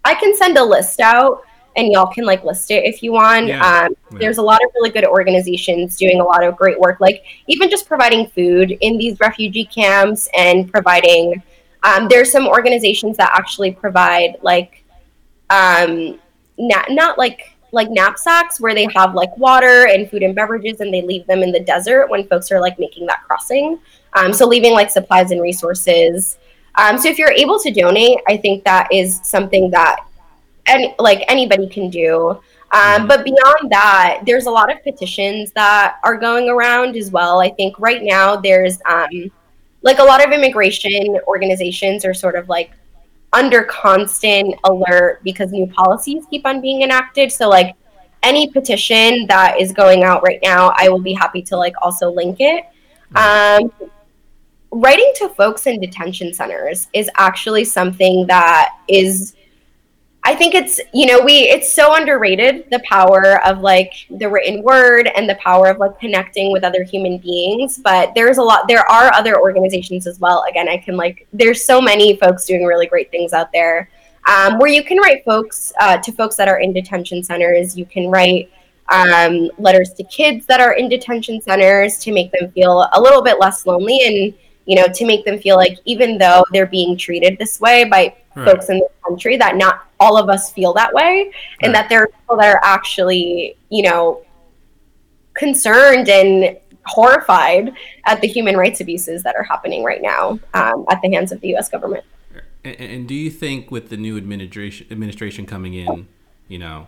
I 0.05 0.13
can 0.13 0.35
send 0.35 0.59
a 0.59 0.63
list 0.63 0.99
out 0.99 1.41
and 1.77 1.91
y'all 1.91 2.07
can 2.07 2.25
like 2.25 2.43
list 2.43 2.71
it 2.71 2.83
if 2.83 3.01
you 3.03 3.13
want. 3.13 3.47
Yeah. 3.47 3.61
Um, 3.61 3.95
yeah. 4.11 4.17
There's 4.19 4.39
a 4.39 4.41
lot 4.41 4.59
of 4.63 4.71
really 4.73 4.89
good 4.89 5.05
organizations 5.05 5.95
doing 5.95 6.19
a 6.19 6.23
lot 6.23 6.43
of 6.43 6.57
great 6.57 6.79
work, 6.79 6.99
like 6.99 7.23
even 7.45 7.69
just 7.69 7.87
providing 7.87 8.27
food 8.27 8.71
in 8.81 8.97
these 8.97 9.19
refugee 9.19 9.65
camps 9.65 10.27
and 10.35 10.69
providing. 10.69 11.41
Um, 11.83 12.07
there's 12.09 12.31
some 12.31 12.47
organizations 12.47 13.15
that 13.17 13.31
actually 13.33 13.71
provide 13.71 14.37
like, 14.41 14.83
um, 15.51 16.19
not 16.57 16.89
not 16.89 17.17
like 17.17 17.53
like 17.71 17.89
knapsacks 17.91 18.59
where 18.59 18.73
they 18.73 18.87
have 18.95 19.13
like 19.13 19.35
water 19.37 19.87
and 19.87 20.09
food 20.09 20.23
and 20.23 20.33
beverages 20.33 20.79
and 20.79 20.91
they 20.91 21.01
leave 21.01 21.27
them 21.27 21.43
in 21.43 21.51
the 21.51 21.59
desert 21.59 22.09
when 22.09 22.27
folks 22.27 22.51
are 22.51 22.59
like 22.59 22.79
making 22.79 23.05
that 23.05 23.21
crossing. 23.23 23.77
Um, 24.13 24.33
so 24.33 24.47
leaving 24.47 24.73
like 24.73 24.89
supplies 24.89 25.31
and 25.31 25.41
resources. 25.41 26.39
Um, 26.75 26.97
so 26.97 27.09
if 27.09 27.19
you're 27.19 27.31
able 27.31 27.59
to 27.59 27.71
donate, 27.71 28.19
I 28.27 28.37
think 28.37 28.63
that 28.63 28.87
is 28.91 29.19
something 29.23 29.69
that 29.71 29.99
any 30.67 30.95
like 30.99 31.23
anybody 31.27 31.67
can 31.67 31.89
do. 31.89 32.29
Um, 32.29 32.41
mm-hmm. 32.71 33.07
but 33.07 33.23
beyond 33.23 33.71
that, 33.71 34.23
there's 34.25 34.45
a 34.45 34.51
lot 34.51 34.71
of 34.71 34.83
petitions 34.83 35.51
that 35.53 35.97
are 36.03 36.17
going 36.17 36.49
around 36.49 36.97
as 36.97 37.11
well. 37.11 37.39
I 37.39 37.49
think 37.49 37.79
right 37.79 38.03
now 38.03 38.35
there's 38.35 38.77
um, 38.85 39.31
like 39.81 39.99
a 39.99 40.03
lot 40.03 40.25
of 40.25 40.33
immigration 40.33 41.17
organizations 41.27 42.03
are 42.03 42.13
sort 42.13 42.35
of 42.35 42.49
like 42.49 42.71
under 43.33 43.63
constant 43.63 44.55
alert 44.65 45.21
because 45.23 45.51
new 45.51 45.67
policies 45.67 46.25
keep 46.29 46.45
on 46.45 46.59
being 46.59 46.81
enacted. 46.81 47.31
So 47.31 47.47
like 47.47 47.75
any 48.23 48.49
petition 48.49 49.27
that 49.27 49.59
is 49.59 49.71
going 49.71 50.03
out 50.03 50.23
right 50.23 50.39
now, 50.43 50.73
I 50.75 50.89
will 50.89 51.01
be 51.01 51.13
happy 51.13 51.41
to 51.43 51.57
like 51.57 51.73
also 51.81 52.11
link 52.11 52.37
it. 52.39 52.65
Mm-hmm. 53.13 53.63
Um, 53.81 53.89
writing 54.71 55.11
to 55.15 55.29
folks 55.29 55.67
in 55.67 55.79
detention 55.79 56.33
centers 56.33 56.87
is 56.93 57.09
actually 57.15 57.63
something 57.63 58.27
that 58.27 58.75
is 58.89 59.36
I 60.27 60.35
think 60.35 60.55
it's 60.55 60.81
you 60.93 61.05
know 61.05 61.21
we 61.23 61.43
it's 61.43 61.71
so 61.71 61.95
underrated 61.95 62.69
the 62.69 62.79
power 62.79 63.41
of 63.45 63.61
like 63.61 63.93
the 64.09 64.29
written 64.29 64.61
word 64.61 65.09
and 65.15 65.29
the 65.29 65.35
power 65.35 65.67
of 65.67 65.77
like 65.77 65.97
connecting 66.01 66.51
with 66.51 66.65
other 66.65 66.83
human 66.83 67.17
beings 67.17 67.77
but 67.77 68.11
there's 68.13 68.37
a 68.37 68.43
lot 68.43 68.67
there 68.67 68.85
are 68.91 69.13
other 69.13 69.39
organizations 69.39 70.05
as 70.05 70.19
well. 70.19 70.43
Again 70.49 70.67
I 70.67 70.79
can 70.79 70.97
like 70.97 71.29
there's 71.31 71.63
so 71.63 71.79
many 71.79 72.17
folks 72.17 72.43
doing 72.43 72.65
really 72.65 72.87
great 72.87 73.09
things 73.09 73.31
out 73.31 73.53
there 73.53 73.89
um, 74.27 74.59
where 74.59 74.69
you 74.69 74.83
can 74.83 74.97
write 74.97 75.23
folks 75.23 75.71
uh, 75.79 75.97
to 75.99 76.11
folks 76.11 76.35
that 76.35 76.49
are 76.49 76.59
in 76.59 76.73
detention 76.73 77.23
centers. 77.23 77.77
You 77.77 77.85
can 77.85 78.09
write 78.09 78.51
um, 78.89 79.49
letters 79.57 79.93
to 79.93 80.03
kids 80.03 80.45
that 80.47 80.59
are 80.59 80.73
in 80.73 80.89
detention 80.89 81.39
centers 81.39 81.99
to 81.99 82.11
make 82.11 82.33
them 82.33 82.51
feel 82.51 82.89
a 82.91 82.99
little 82.99 83.21
bit 83.21 83.39
less 83.39 83.65
lonely 83.65 84.01
and 84.05 84.33
you 84.65 84.75
know 84.75 84.87
to 84.93 85.05
make 85.05 85.23
them 85.23 85.39
feel 85.39 85.55
like 85.55 85.77
even 85.85 86.17
though 86.17 86.43
they're 86.51 86.67
being 86.67 86.97
treated 86.97 87.37
this 87.39 87.61
way 87.61 87.85
by 87.85 88.13
right. 88.37 88.47
folks 88.47 88.69
in 88.69 88.79
the 88.79 88.89
country 89.05 89.37
that 89.37 89.55
not 89.55 89.87
all 89.99 90.17
of 90.17 90.29
us 90.29 90.51
feel 90.51 90.73
that 90.73 90.93
way 90.93 91.31
and 91.61 91.73
that 91.73 91.89
there 91.89 92.03
are 92.03 92.07
people 92.07 92.37
that 92.37 92.53
are 92.53 92.61
actually 92.63 93.55
you 93.69 93.83
know 93.83 94.23
concerned 95.33 96.09
and 96.09 96.57
horrified 96.87 97.73
at 98.05 98.21
the 98.21 98.27
human 98.27 98.57
rights 98.57 98.81
abuses 98.81 99.23
that 99.23 99.35
are 99.35 99.43
happening 99.43 99.83
right 99.83 100.01
now 100.01 100.39
um, 100.53 100.85
at 100.89 101.01
the 101.01 101.11
hands 101.11 101.31
of 101.31 101.39
the 101.41 101.49
U.S. 101.49 101.69
government. 101.69 102.03
And, 102.63 102.75
and, 102.79 103.07
do 103.07 103.13
you 103.13 103.29
think, 103.29 103.71
with 103.71 103.89
the 103.89 103.97
new 103.97 104.17
administration 104.17 104.87
administration 104.89 105.45
coming 105.45 105.73
in, 105.73 106.07
you 106.47 106.57
know, 106.57 106.87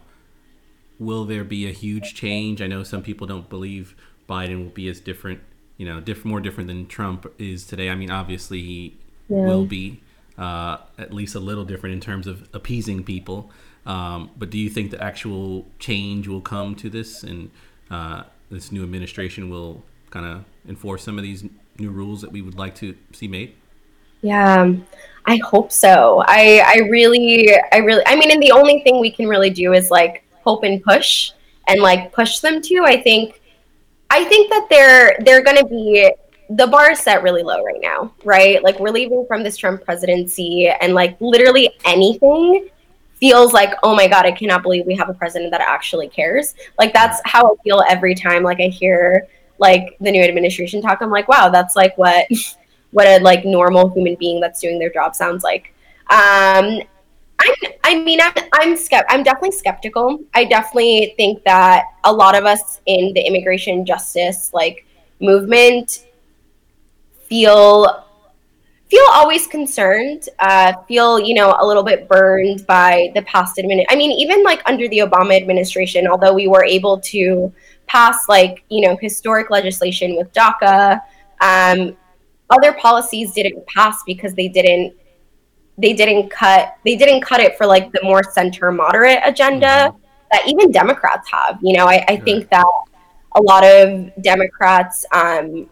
will 0.97 1.25
there 1.25 1.43
be 1.43 1.67
a 1.67 1.71
huge 1.71 2.15
change? 2.15 2.61
I 2.61 2.67
know 2.67 2.83
some 2.83 3.03
people 3.03 3.27
don't 3.27 3.49
believe 3.49 3.95
Biden 4.27 4.63
will 4.63 4.71
be 4.71 4.87
as 4.89 4.99
different, 4.99 5.41
you 5.77 5.85
know, 5.85 5.99
diff- 5.99 6.25
more 6.25 6.39
different 6.39 6.67
than 6.67 6.87
Trump 6.87 7.31
is 7.37 7.65
today. 7.65 7.89
I 7.89 7.95
mean, 7.95 8.11
obviously 8.11 8.61
he 8.61 8.97
yeah. 9.29 9.45
will 9.45 9.65
be 9.65 10.01
uh, 10.39 10.77
at 10.97 11.13
least 11.13 11.35
a 11.35 11.39
little 11.39 11.65
different 11.65 11.93
in 11.93 12.01
terms 12.01 12.25
of 12.25 12.47
appeasing 12.53 13.03
people. 13.03 13.51
Um, 13.85 14.31
but 14.37 14.49
do 14.49 14.57
you 14.57 14.69
think 14.69 14.91
the 14.91 15.03
actual 15.03 15.67
change 15.79 16.27
will 16.27 16.41
come 16.41 16.75
to 16.75 16.89
this, 16.89 17.23
and 17.23 17.51
uh, 17.91 18.23
this 18.49 18.71
new 18.71 18.83
administration 18.83 19.49
will 19.49 19.83
kind 20.09 20.25
of 20.25 20.45
enforce 20.67 21.03
some 21.03 21.17
of 21.17 21.23
these 21.23 21.43
new 21.77 21.89
rules 21.89 22.21
that 22.21 22.31
we 22.31 22.41
would 22.41 22.57
like 22.57 22.75
to 22.75 22.95
see 23.11 23.27
made? 23.27 23.53
Yeah, 24.21 24.73
I 25.25 25.37
hope 25.37 25.71
so. 25.71 26.23
I 26.27 26.63
I 26.65 26.87
really 26.89 27.53
I 27.71 27.77
really 27.77 28.03
I 28.05 28.15
mean, 28.15 28.31
and 28.31 28.41
the 28.41 28.51
only 28.51 28.81
thing 28.81 28.99
we 28.99 29.11
can 29.11 29.27
really 29.27 29.49
do 29.49 29.73
is 29.73 29.91
like 29.91 30.23
hope 30.43 30.63
and 30.63 30.81
push 30.83 31.31
and 31.67 31.81
like 31.81 32.11
push 32.11 32.39
them 32.39 32.61
to. 32.61 32.83
I 32.85 33.01
think 33.01 33.41
I 34.09 34.23
think 34.25 34.49
that 34.49 34.67
they're 34.69 35.17
they're 35.21 35.43
going 35.43 35.57
to 35.57 35.65
be 35.65 36.11
the 36.49 36.65
bar 36.65 36.91
is 36.91 36.99
set 36.99 37.21
really 37.21 37.43
low 37.43 37.63
right 37.63 37.79
now, 37.79 38.11
right? 38.23 38.63
Like 38.63 38.79
we're 38.79 38.89
leaving 38.89 39.25
from 39.27 39.43
this 39.43 39.55
Trump 39.55 39.83
presidency, 39.83 40.67
and 40.67 40.93
like 40.93 41.15
literally 41.21 41.71
anything 41.85 42.69
feels 43.19 43.53
like, 43.53 43.73
oh 43.83 43.95
my 43.95 44.07
god, 44.07 44.25
I 44.25 44.31
cannot 44.31 44.63
believe 44.63 44.85
we 44.85 44.95
have 44.95 45.09
a 45.09 45.13
president 45.13 45.51
that 45.51 45.61
actually 45.61 46.07
cares. 46.07 46.55
Like 46.77 46.93
that's 46.93 47.21
how 47.25 47.45
I 47.45 47.55
feel 47.63 47.83
every 47.87 48.15
time. 48.15 48.43
Like 48.43 48.59
I 48.59 48.67
hear 48.67 49.27
like 49.59 49.95
the 49.99 50.11
new 50.11 50.23
administration 50.23 50.81
talk, 50.81 51.01
I'm 51.01 51.11
like, 51.11 51.27
wow, 51.27 51.49
that's 51.49 51.75
like 51.75 51.97
what 51.97 52.25
what 52.91 53.07
a 53.07 53.19
like 53.19 53.45
normal 53.45 53.89
human 53.89 54.15
being 54.15 54.39
that's 54.39 54.59
doing 54.59 54.79
their 54.79 54.89
job 54.89 55.15
sounds 55.15 55.43
like. 55.43 55.73
Um, 56.09 56.81
I'm, 57.41 57.53
I 57.83 58.03
mean, 58.03 58.19
I'm, 58.19 58.33
I'm, 58.53 58.73
skept- 58.75 59.05
I'm 59.07 59.23
definitely 59.23 59.51
skeptical. 59.51 60.19
I 60.33 60.43
definitely 60.43 61.13
think 61.15 61.43
that 61.43 61.85
a 62.03 62.11
lot 62.11 62.35
of 62.35 62.45
us 62.45 62.81
in 62.87 63.13
the 63.13 63.21
immigration 63.21 63.85
justice 63.85 64.51
like 64.53 64.85
movement 65.21 66.07
feel 67.29 68.05
feel 68.89 69.05
always 69.11 69.45
concerned 69.47 70.27
uh, 70.39 70.73
feel 70.87 71.19
you 71.19 71.35
know 71.35 71.55
a 71.59 71.65
little 71.65 71.83
bit 71.83 72.07
burned 72.09 72.65
by 72.65 73.11
the 73.13 73.21
past 73.21 73.59
administration 73.59 73.87
i 73.91 73.95
mean 73.95 74.11
even 74.11 74.43
like 74.43 74.61
under 74.65 74.87
the 74.89 74.99
obama 74.99 75.37
administration 75.39 76.07
although 76.07 76.33
we 76.33 76.47
were 76.47 76.65
able 76.65 76.99
to 76.99 77.53
pass 77.85 78.27
like 78.27 78.63
you 78.69 78.81
know 78.81 78.97
historic 79.01 79.49
legislation 79.49 80.15
with 80.15 80.31
daca 80.33 80.99
um, 81.41 81.95
other 82.49 82.73
policies 82.73 83.31
didn't 83.33 83.65
pass 83.67 84.03
because 84.05 84.33
they 84.33 84.47
didn't 84.47 84.93
they 85.77 85.93
didn't 85.93 86.29
cut 86.29 86.75
they 86.83 86.95
didn't 86.95 87.21
cut 87.21 87.39
it 87.39 87.57
for 87.57 87.65
like 87.65 87.91
the 87.91 88.01
more 88.03 88.23
center 88.23 88.71
moderate 88.71 89.19
agenda 89.23 89.65
mm-hmm. 89.67 89.97
that 90.31 90.47
even 90.47 90.71
democrats 90.71 91.29
have 91.29 91.59
you 91.61 91.77
know 91.77 91.85
i, 91.85 92.03
I 92.07 92.17
think 92.17 92.49
that 92.49 92.65
a 93.35 93.41
lot 93.41 93.63
of 93.63 94.11
democrats 94.21 95.05
um, 95.11 95.69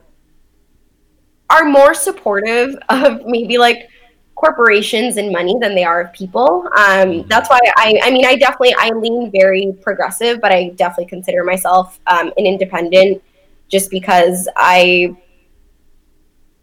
are 1.49 1.65
more 1.65 1.93
supportive 1.93 2.75
of 2.89 3.25
maybe 3.25 3.57
like 3.57 3.89
corporations 4.35 5.17
and 5.17 5.31
money 5.31 5.55
than 5.59 5.73
they 5.73 5.83
are 5.83 6.01
of 6.01 6.13
people. 6.13 6.69
Um, 6.77 7.25
that's 7.27 7.49
why 7.49 7.59
I, 7.77 7.99
I 8.03 8.11
mean, 8.11 8.25
I 8.25 8.35
definitely, 8.35 8.75
I 8.77 8.89
lean 8.89 9.31
very 9.31 9.73
progressive, 9.81 10.39
but 10.41 10.51
I 10.51 10.69
definitely 10.75 11.07
consider 11.07 11.43
myself 11.43 11.99
um, 12.07 12.31
an 12.37 12.45
independent 12.45 13.23
just 13.67 13.89
because 13.89 14.47
I, 14.55 15.15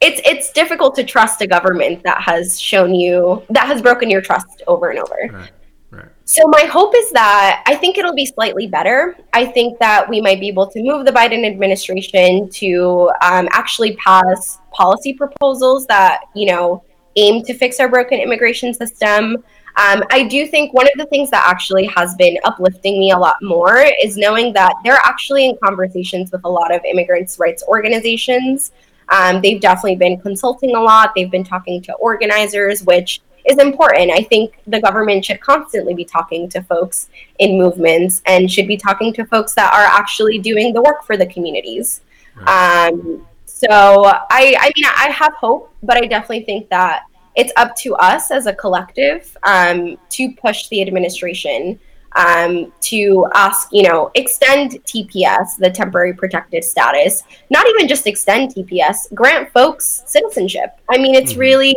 it's, 0.01 0.21
it's 0.25 0.53
difficult 0.53 0.95
to 0.97 1.05
trust 1.05 1.41
a 1.41 1.47
government 1.47 2.03
that 2.05 2.21
has 2.21 2.61
shown 2.61 2.95
you, 2.95 3.43
that 3.51 3.67
has 3.67 3.83
broken 3.83 4.09
your 4.09 4.21
trust 4.21 4.63
over 4.67 4.91
and 4.91 5.01
over. 5.01 5.31
Right. 5.33 5.51
So 6.27 6.49
my 6.49 6.63
hope 6.63 6.95
is 6.97 7.11
that 7.11 7.63
I 7.67 7.77
think 7.77 7.99
it'll 7.99 8.15
be 8.15 8.25
slightly 8.25 8.67
better. 8.67 9.17
I 9.35 9.45
think 9.45 9.79
that 9.79 10.09
we 10.09 10.23
might 10.23 10.41
be 10.41 10.49
able 10.49 10.67
to 10.69 10.83
move 10.83 11.05
the 11.05 11.13
Biden 11.13 11.47
administration 11.47 12.49
to 12.51 13.11
um, 13.21 13.47
actually 13.53 13.95
pass 13.97 14.59
policy 14.75 15.13
proposals 15.13 15.87
that 15.87 16.25
you 16.35 16.47
know 16.47 16.85
aim 17.17 17.43
to 17.45 17.55
fix 17.55 17.81
our 17.81 17.89
broken 17.89 18.19
immigration 18.19 18.75
system. 18.75 19.45
Um, 19.77 20.05
I 20.11 20.29
do 20.29 20.47
think 20.47 20.73
one 20.73 20.87
of 20.87 20.93
the 20.97 21.07
things 21.07 21.31
that 21.31 21.45
actually 21.49 21.87
has 21.87 22.15
been 22.15 22.39
uplifting 22.45 22.99
me 22.99 23.11
a 23.11 23.19
lot 23.19 23.37
more 23.43 23.85
is 24.03 24.17
knowing 24.17 24.53
that 24.53 24.75
they're 24.85 25.01
actually 25.05 25.47
in 25.47 25.59
conversations 25.63 26.31
with 26.31 26.43
a 26.45 26.49
lot 26.49 26.73
of 26.73 26.85
immigrants' 26.85 27.39
rights 27.41 27.65
organizations. 27.67 28.73
Um, 29.09 29.41
they've 29.41 29.61
definitely 29.61 29.97
been 29.97 30.21
consulting 30.21 30.77
a 30.77 30.81
lot. 30.81 31.13
They've 31.15 31.31
been 31.31 31.45
talking 31.45 31.83
to 31.83 31.95
organizers, 31.95 32.85
which 32.85 33.21
is 33.45 33.59
important. 33.59 34.11
I 34.11 34.23
think 34.23 34.61
the 34.67 34.81
government 34.81 35.25
should 35.25 35.41
constantly 35.41 35.95
be 35.95 36.05
talking 36.05 36.49
to 36.51 36.63
folks 36.63 37.09
in 37.39 37.59
movements 37.59 38.23
and 38.27 38.51
should 38.51 38.69
be 38.69 38.77
talking 38.77 39.13
to 39.15 39.27
folks 39.27 39.55
that 39.55 39.73
are 39.73 40.01
actually 40.01 40.39
doing 40.39 40.73
the 40.73 40.83
work 40.83 41.05
for 41.05 41.17
the 41.17 41.27
communities. 41.27 42.01
Right. 42.37 42.89
Um, 42.89 43.27
so 43.69 44.05
I, 44.05 44.57
I 44.59 44.73
mean, 44.77 44.85
I 44.85 45.11
have 45.11 45.35
hope, 45.35 45.75
but 45.83 45.97
I 45.97 46.07
definitely 46.07 46.45
think 46.45 46.69
that 46.71 47.05
it's 47.35 47.53
up 47.57 47.75
to 47.77 47.95
us 47.97 48.31
as 48.31 48.47
a 48.47 48.55
collective 48.55 49.37
um, 49.43 49.99
to 50.11 50.33
push 50.33 50.69
the 50.69 50.83
administration 50.83 51.79
um, 52.15 52.73
to 52.81 53.27
ask, 53.35 53.69
you 53.73 53.83
know, 53.83 54.11
extend 54.15 54.73
TPS, 54.85 55.57
the 55.59 55.71
temporary 55.71 56.13
protected 56.13 56.63
status, 56.65 57.25
not 57.51 57.67
even 57.69 57.89
just 57.89 58.07
extend 58.07 58.55
TPS, 58.55 59.13
grant 59.15 59.51
folks 59.51 60.05
citizenship. 60.07 60.79
I 60.89 60.99
mean, 60.99 61.15
it's 61.15 61.33
mm-hmm. 61.33 61.41
really 61.41 61.77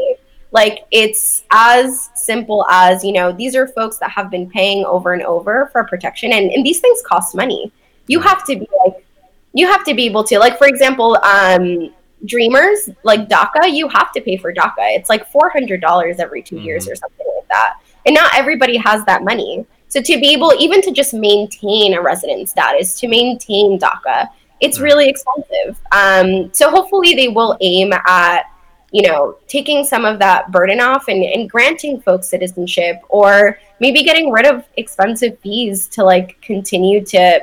like 0.52 0.86
it's 0.92 1.44
as 1.52 2.10
simple 2.14 2.66
as, 2.70 3.04
you 3.04 3.12
know, 3.12 3.32
these 3.32 3.56
are 3.56 3.68
folks 3.68 3.98
that 3.98 4.12
have 4.12 4.30
been 4.30 4.50
paying 4.50 4.86
over 4.86 5.14
and 5.14 5.24
over 5.24 5.70
for 5.72 5.84
protection, 5.86 6.34
and, 6.34 6.52
and 6.52 6.66
these 6.66 6.80
things 6.80 7.02
cost 7.02 7.36
money. 7.36 7.72
You 8.08 8.20
have 8.22 8.46
to 8.46 8.56
be 8.56 8.68
like, 8.86 9.06
you 9.54 9.68
have 9.68 9.84
to 9.86 9.94
be 9.94 10.06
able 10.06 10.24
to, 10.26 10.40
like, 10.40 10.58
for 10.58 10.68
example, 10.68 11.18
um, 11.24 11.94
dreamers 12.26 12.90
like 13.04 13.30
DACA, 13.30 13.74
you 13.74 13.88
have 13.90 14.12
to 14.12 14.22
pay 14.22 14.38
for 14.38 14.54
DACA. 14.54 14.96
It's 14.96 15.10
like 15.10 15.30
four 15.32 15.50
hundred 15.50 15.82
dollars 15.82 16.20
every 16.20 16.42
2 16.42 16.56
mm-hmm. 16.56 16.66
years 16.66 16.88
or 16.88 16.96
something 16.96 17.26
like 17.36 17.48
that, 17.50 17.80
and 18.06 18.16
not 18.16 18.36
everybody 18.36 18.78
has 18.78 19.04
that 19.06 19.24
money. 19.24 19.66
So 19.90 20.02
to 20.02 20.20
be 20.20 20.34
able 20.34 20.54
even 20.60 20.82
to 20.82 20.92
just 20.92 21.14
maintain 21.14 21.94
a 21.94 22.02
resident 22.02 22.50
status, 22.50 23.00
to 23.00 23.08
maintain 23.08 23.80
DACA, 23.80 24.28
it's 24.60 24.80
really 24.80 25.08
expensive. 25.08 25.80
Um, 25.92 26.54
so 26.54 26.70
hopefully 26.70 27.14
they 27.16 27.30
will 27.30 27.58
aim 27.62 27.94
at 27.94 28.44
you 28.92 29.08
know 29.08 29.38
taking 29.48 29.84
some 29.84 30.06
of 30.06 30.18
that 30.20 30.52
burden 30.52 30.80
off 30.80 31.08
and, 31.08 31.24
and 31.24 31.50
granting 31.50 32.02
folks 32.02 32.28
citizenship 32.28 33.02
or 33.10 33.60
maybe 33.80 34.04
getting 34.04 34.32
rid 34.32 34.46
of 34.46 34.64
expensive 34.78 35.38
fees 35.40 35.88
to 35.90 36.04
like 36.04 36.40
continue 36.42 37.04
to 37.06 37.42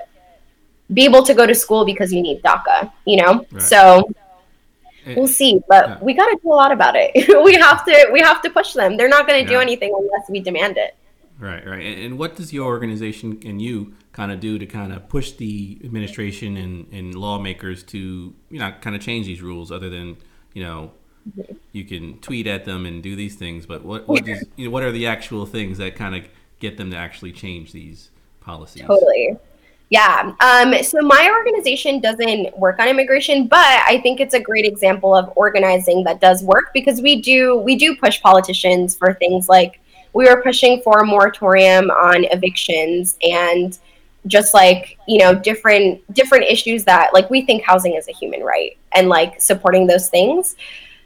be 0.92 1.04
able 1.04 1.22
to 1.22 1.34
go 1.34 1.46
to 1.46 1.54
school 1.54 1.84
because 1.84 2.12
you 2.12 2.22
need 2.22 2.42
DACA, 2.42 2.92
you 3.06 3.16
know? 3.16 3.46
Right. 3.50 3.62
So 3.62 4.08
we'll 5.06 5.26
see 5.26 5.60
but 5.68 5.88
yeah. 5.88 5.98
we 6.00 6.14
got 6.14 6.26
to 6.26 6.38
do 6.42 6.52
a 6.52 6.54
lot 6.54 6.72
about 6.72 6.94
it 6.96 7.12
we 7.44 7.54
have 7.54 7.84
to 7.84 8.08
we 8.12 8.20
have 8.20 8.40
to 8.42 8.50
push 8.50 8.72
them 8.72 8.96
they're 8.96 9.08
not 9.08 9.26
going 9.26 9.44
to 9.44 9.50
yeah. 9.50 9.58
do 9.58 9.62
anything 9.62 9.92
unless 9.94 10.28
we 10.28 10.40
demand 10.40 10.76
it 10.76 10.96
right 11.38 11.66
right 11.66 11.98
and 11.98 12.18
what 12.18 12.36
does 12.36 12.52
your 12.52 12.66
organization 12.66 13.40
and 13.44 13.60
you 13.60 13.94
kind 14.12 14.30
of 14.32 14.40
do 14.40 14.58
to 14.58 14.66
kind 14.66 14.92
of 14.92 15.08
push 15.08 15.32
the 15.32 15.78
administration 15.84 16.56
and, 16.56 16.86
and 16.92 17.14
lawmakers 17.14 17.82
to 17.82 18.34
you 18.50 18.58
know 18.58 18.72
kind 18.80 18.94
of 18.94 19.02
change 19.02 19.26
these 19.26 19.42
rules 19.42 19.70
other 19.70 19.90
than 19.90 20.16
you 20.52 20.62
know 20.62 20.92
mm-hmm. 21.28 21.54
you 21.72 21.84
can 21.84 22.18
tweet 22.20 22.46
at 22.46 22.64
them 22.64 22.86
and 22.86 23.02
do 23.02 23.16
these 23.16 23.34
things 23.34 23.66
but 23.66 23.84
what 23.84 24.08
what, 24.08 24.24
does, 24.24 24.44
you 24.56 24.66
know, 24.66 24.70
what 24.70 24.82
are 24.82 24.92
the 24.92 25.06
actual 25.06 25.44
things 25.44 25.78
that 25.78 25.96
kind 25.96 26.14
of 26.14 26.24
get 26.60 26.76
them 26.76 26.90
to 26.90 26.96
actually 26.96 27.32
change 27.32 27.72
these 27.72 28.10
policies 28.40 28.84
totally 28.86 29.36
yeah. 29.90 30.32
Um, 30.40 30.82
so 30.82 31.00
my 31.02 31.30
organization 31.30 32.00
doesn't 32.00 32.58
work 32.58 32.78
on 32.78 32.88
immigration, 32.88 33.46
but 33.46 33.82
I 33.86 34.00
think 34.02 34.18
it's 34.18 34.34
a 34.34 34.40
great 34.40 34.64
example 34.64 35.14
of 35.14 35.32
organizing 35.36 36.02
that 36.04 36.20
does 36.20 36.42
work 36.42 36.72
because 36.72 37.00
we 37.00 37.20
do 37.20 37.58
we 37.58 37.76
do 37.76 37.94
push 37.96 38.20
politicians 38.20 38.96
for 38.96 39.14
things 39.14 39.48
like 39.48 39.80
we 40.14 40.26
were 40.26 40.42
pushing 40.42 40.80
for 40.82 41.00
a 41.00 41.06
moratorium 41.06 41.90
on 41.90 42.24
evictions 42.24 43.18
and 43.22 43.78
just 44.26 44.54
like 44.54 44.96
you 45.06 45.18
know 45.18 45.34
different 45.34 46.00
different 46.14 46.44
issues 46.44 46.84
that 46.84 47.12
like 47.12 47.28
we 47.28 47.42
think 47.42 47.62
housing 47.62 47.94
is 47.94 48.08
a 48.08 48.12
human 48.12 48.42
right 48.42 48.78
and 48.92 49.08
like 49.08 49.38
supporting 49.40 49.86
those 49.86 50.08
things 50.08 50.56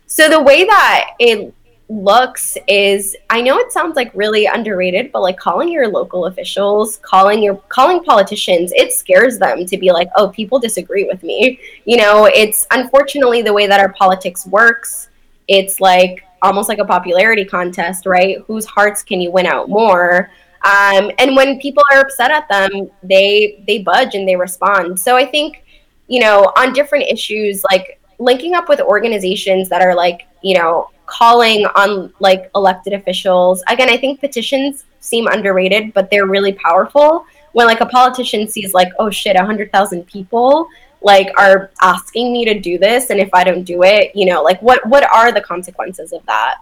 so 0.06 0.28
the 0.28 0.40
way 0.40 0.64
that 0.64 1.10
it 1.18 1.52
looks 1.88 2.58
is 2.66 3.16
I 3.30 3.40
know 3.40 3.58
it 3.58 3.72
sounds 3.72 3.96
like 3.96 4.10
really 4.14 4.46
underrated, 4.46 5.10
but 5.10 5.22
like 5.22 5.38
calling 5.38 5.68
your 5.68 5.88
local 5.88 6.26
officials, 6.26 6.98
calling 6.98 7.42
your 7.42 7.56
calling 7.68 8.02
politicians, 8.04 8.72
it 8.76 8.92
scares 8.92 9.38
them 9.38 9.64
to 9.66 9.76
be 9.78 9.90
like, 9.90 10.08
"Oh, 10.16 10.28
people 10.28 10.58
disagree 10.58 11.04
with 11.04 11.22
me." 11.22 11.58
You 11.86 11.96
know, 11.96 12.26
it's 12.26 12.66
unfortunately 12.70 13.42
the 13.42 13.52
way 13.52 13.66
that 13.66 13.80
our 13.80 13.92
politics 13.94 14.46
works. 14.46 15.08
It's 15.48 15.80
like 15.80 16.24
almost 16.42 16.68
like 16.68 16.78
a 16.78 16.84
popularity 16.84 17.44
contest, 17.44 18.06
right? 18.06 18.38
Whose 18.46 18.66
hearts 18.66 19.02
can 19.02 19.20
you 19.20 19.30
win 19.30 19.46
out 19.46 19.68
more? 19.68 20.30
Um, 20.64 21.10
and 21.18 21.36
when 21.36 21.58
people 21.60 21.82
are 21.92 22.00
upset 22.00 22.30
at 22.30 22.48
them, 22.48 22.90
they 23.02 23.62
they 23.66 23.78
budge 23.78 24.14
and 24.14 24.28
they 24.28 24.36
respond. 24.36 25.00
So 25.00 25.16
I 25.16 25.24
think, 25.24 25.64
you 26.06 26.20
know, 26.20 26.52
on 26.56 26.72
different 26.72 27.04
issues, 27.08 27.64
like 27.70 28.00
linking 28.18 28.54
up 28.54 28.68
with 28.68 28.80
organizations 28.80 29.68
that 29.68 29.80
are 29.80 29.94
like, 29.94 30.26
you 30.42 30.58
know, 30.58 30.90
calling 31.08 31.66
on 31.74 32.12
like 32.20 32.50
elected 32.54 32.92
officials. 32.92 33.62
Again, 33.68 33.90
I 33.90 33.96
think 33.96 34.20
petitions 34.20 34.84
seem 35.00 35.26
underrated, 35.26 35.92
but 35.94 36.10
they're 36.10 36.26
really 36.26 36.52
powerful. 36.52 37.24
When 37.52 37.66
like 37.66 37.80
a 37.80 37.86
politician 37.86 38.46
sees 38.46 38.74
like, 38.74 38.92
oh 38.98 39.10
shit, 39.10 39.34
a 39.34 39.44
hundred 39.44 39.72
thousand 39.72 40.06
people 40.06 40.68
like 41.00 41.28
are 41.38 41.70
asking 41.80 42.32
me 42.32 42.44
to 42.44 42.58
do 42.58 42.78
this, 42.78 43.10
and 43.10 43.20
if 43.20 43.30
I 43.32 43.44
don't 43.44 43.64
do 43.64 43.82
it, 43.82 44.14
you 44.14 44.26
know, 44.26 44.42
like 44.42 44.60
what 44.62 44.86
what 44.86 45.10
are 45.12 45.32
the 45.32 45.40
consequences 45.40 46.12
of 46.12 46.24
that? 46.26 46.56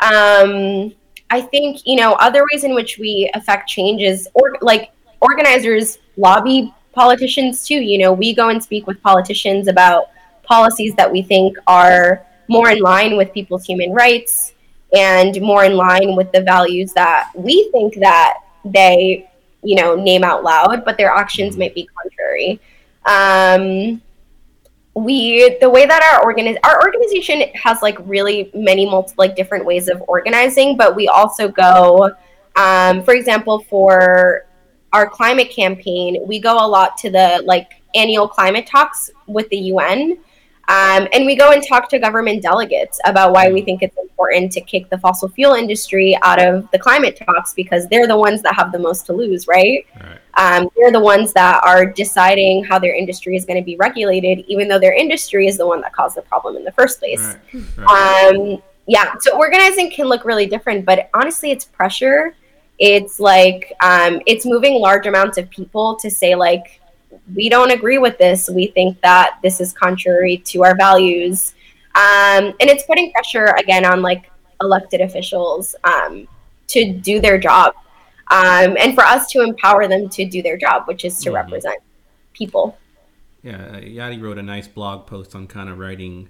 Um, 0.00 0.94
I 1.30 1.40
think 1.40 1.86
you 1.86 1.96
know 1.96 2.12
other 2.14 2.44
ways 2.52 2.64
in 2.64 2.74
which 2.74 2.98
we 2.98 3.30
affect 3.34 3.68
change 3.68 4.02
is 4.02 4.28
or 4.34 4.56
like 4.60 4.92
organizers 5.20 5.98
lobby 6.16 6.72
politicians 6.92 7.66
too. 7.66 7.80
You 7.80 7.98
know, 7.98 8.12
we 8.12 8.34
go 8.34 8.48
and 8.48 8.62
speak 8.62 8.86
with 8.86 9.02
politicians 9.02 9.68
about 9.68 10.10
policies 10.42 10.94
that 10.96 11.10
we 11.10 11.22
think 11.22 11.56
are 11.66 12.26
more 12.50 12.68
in 12.70 12.80
line 12.80 13.16
with 13.16 13.32
people's 13.32 13.64
human 13.64 13.92
rights 13.92 14.52
and 14.92 15.40
more 15.40 15.64
in 15.64 15.76
line 15.76 16.16
with 16.16 16.30
the 16.32 16.42
values 16.42 16.92
that 16.92 17.30
we 17.34 17.70
think 17.70 17.94
that 17.94 18.38
they 18.64 19.30
you 19.62 19.76
know 19.76 19.94
name 19.94 20.24
out 20.24 20.42
loud 20.42 20.84
but 20.84 20.98
their 20.98 21.10
actions 21.10 21.56
might 21.56 21.74
be 21.74 21.88
contrary. 21.96 22.60
Um, 23.06 24.02
we 24.94 25.56
the 25.60 25.70
way 25.70 25.86
that 25.86 26.02
our 26.02 26.24
organiz- 26.24 26.58
our 26.64 26.82
organization 26.82 27.42
has 27.54 27.80
like 27.80 27.96
really 28.00 28.50
many 28.52 28.84
multi 28.84 29.14
like 29.16 29.36
different 29.36 29.64
ways 29.64 29.88
of 29.88 30.02
organizing 30.08 30.76
but 30.76 30.96
we 30.96 31.06
also 31.06 31.48
go 31.48 32.10
um, 32.56 33.02
for 33.04 33.14
example 33.14 33.60
for 33.70 34.46
our 34.92 35.08
climate 35.08 35.50
campaign 35.50 36.18
we 36.26 36.40
go 36.40 36.54
a 36.54 36.66
lot 36.66 36.96
to 36.96 37.08
the 37.08 37.40
like 37.46 37.80
annual 37.94 38.26
climate 38.26 38.66
talks 38.66 39.10
with 39.28 39.48
the 39.50 39.58
un 39.58 40.18
um, 40.70 41.08
and 41.12 41.26
we 41.26 41.34
go 41.34 41.50
and 41.50 41.66
talk 41.66 41.88
to 41.88 41.98
government 41.98 42.42
delegates 42.42 43.00
about 43.04 43.32
why 43.32 43.50
we 43.50 43.60
think 43.60 43.82
it's 43.82 43.98
important 43.98 44.52
to 44.52 44.60
kick 44.60 44.88
the 44.88 44.98
fossil 44.98 45.28
fuel 45.28 45.54
industry 45.54 46.16
out 46.22 46.40
of 46.40 46.70
the 46.70 46.78
climate 46.78 47.20
talks 47.26 47.52
because 47.54 47.88
they're 47.88 48.06
the 48.06 48.16
ones 48.16 48.40
that 48.42 48.54
have 48.54 48.70
the 48.70 48.78
most 48.78 49.04
to 49.06 49.12
lose, 49.12 49.48
right? 49.48 49.84
right. 50.00 50.18
Um, 50.34 50.68
they're 50.76 50.92
the 50.92 51.00
ones 51.00 51.32
that 51.32 51.60
are 51.64 51.84
deciding 51.84 52.62
how 52.62 52.78
their 52.78 52.94
industry 52.94 53.34
is 53.34 53.44
going 53.44 53.58
to 53.58 53.64
be 53.64 53.74
regulated, 53.78 54.44
even 54.46 54.68
though 54.68 54.78
their 54.78 54.94
industry 54.94 55.48
is 55.48 55.56
the 55.56 55.66
one 55.66 55.80
that 55.80 55.92
caused 55.92 56.16
the 56.16 56.22
problem 56.22 56.56
in 56.56 56.62
the 56.62 56.70
first 56.70 57.00
place. 57.00 57.36
Right. 57.52 57.64
Right. 57.76 58.32
Um, 58.32 58.62
yeah, 58.86 59.14
so 59.18 59.36
organizing 59.36 59.90
can 59.90 60.06
look 60.06 60.24
really 60.24 60.46
different, 60.46 60.84
but 60.84 61.10
honestly, 61.14 61.50
it's 61.50 61.64
pressure. 61.64 62.36
It's 62.78 63.18
like 63.18 63.72
um, 63.82 64.20
it's 64.24 64.46
moving 64.46 64.74
large 64.74 65.06
amounts 65.06 65.36
of 65.36 65.50
people 65.50 65.96
to 65.96 66.08
say 66.10 66.36
like 66.36 66.79
we 67.34 67.48
don't 67.48 67.70
agree 67.70 67.98
with 67.98 68.18
this. 68.18 68.48
We 68.48 68.68
think 68.68 69.00
that 69.00 69.38
this 69.42 69.60
is 69.60 69.72
contrary 69.72 70.38
to 70.38 70.64
our 70.64 70.76
values. 70.76 71.54
Um, 71.94 72.54
and 72.60 72.70
it's 72.70 72.84
putting 72.84 73.12
pressure 73.12 73.46
again 73.58 73.84
on 73.84 74.02
like 74.02 74.30
elected 74.60 75.00
officials 75.00 75.74
um, 75.84 76.28
to 76.68 76.92
do 76.92 77.20
their 77.20 77.38
job 77.38 77.74
um, 78.30 78.76
and 78.78 78.94
for 78.94 79.04
us 79.04 79.30
to 79.32 79.42
empower 79.42 79.88
them 79.88 80.08
to 80.10 80.24
do 80.24 80.40
their 80.40 80.56
job, 80.56 80.86
which 80.86 81.04
is 81.04 81.18
to 81.18 81.30
mm-hmm. 81.30 81.36
represent 81.36 81.80
people. 82.32 82.78
Yeah, 83.42 83.56
uh, 83.56 83.80
Yadi 83.80 84.20
wrote 84.22 84.38
a 84.38 84.42
nice 84.42 84.68
blog 84.68 85.06
post 85.06 85.34
on 85.34 85.46
kind 85.46 85.68
of 85.68 85.78
writing 85.78 86.28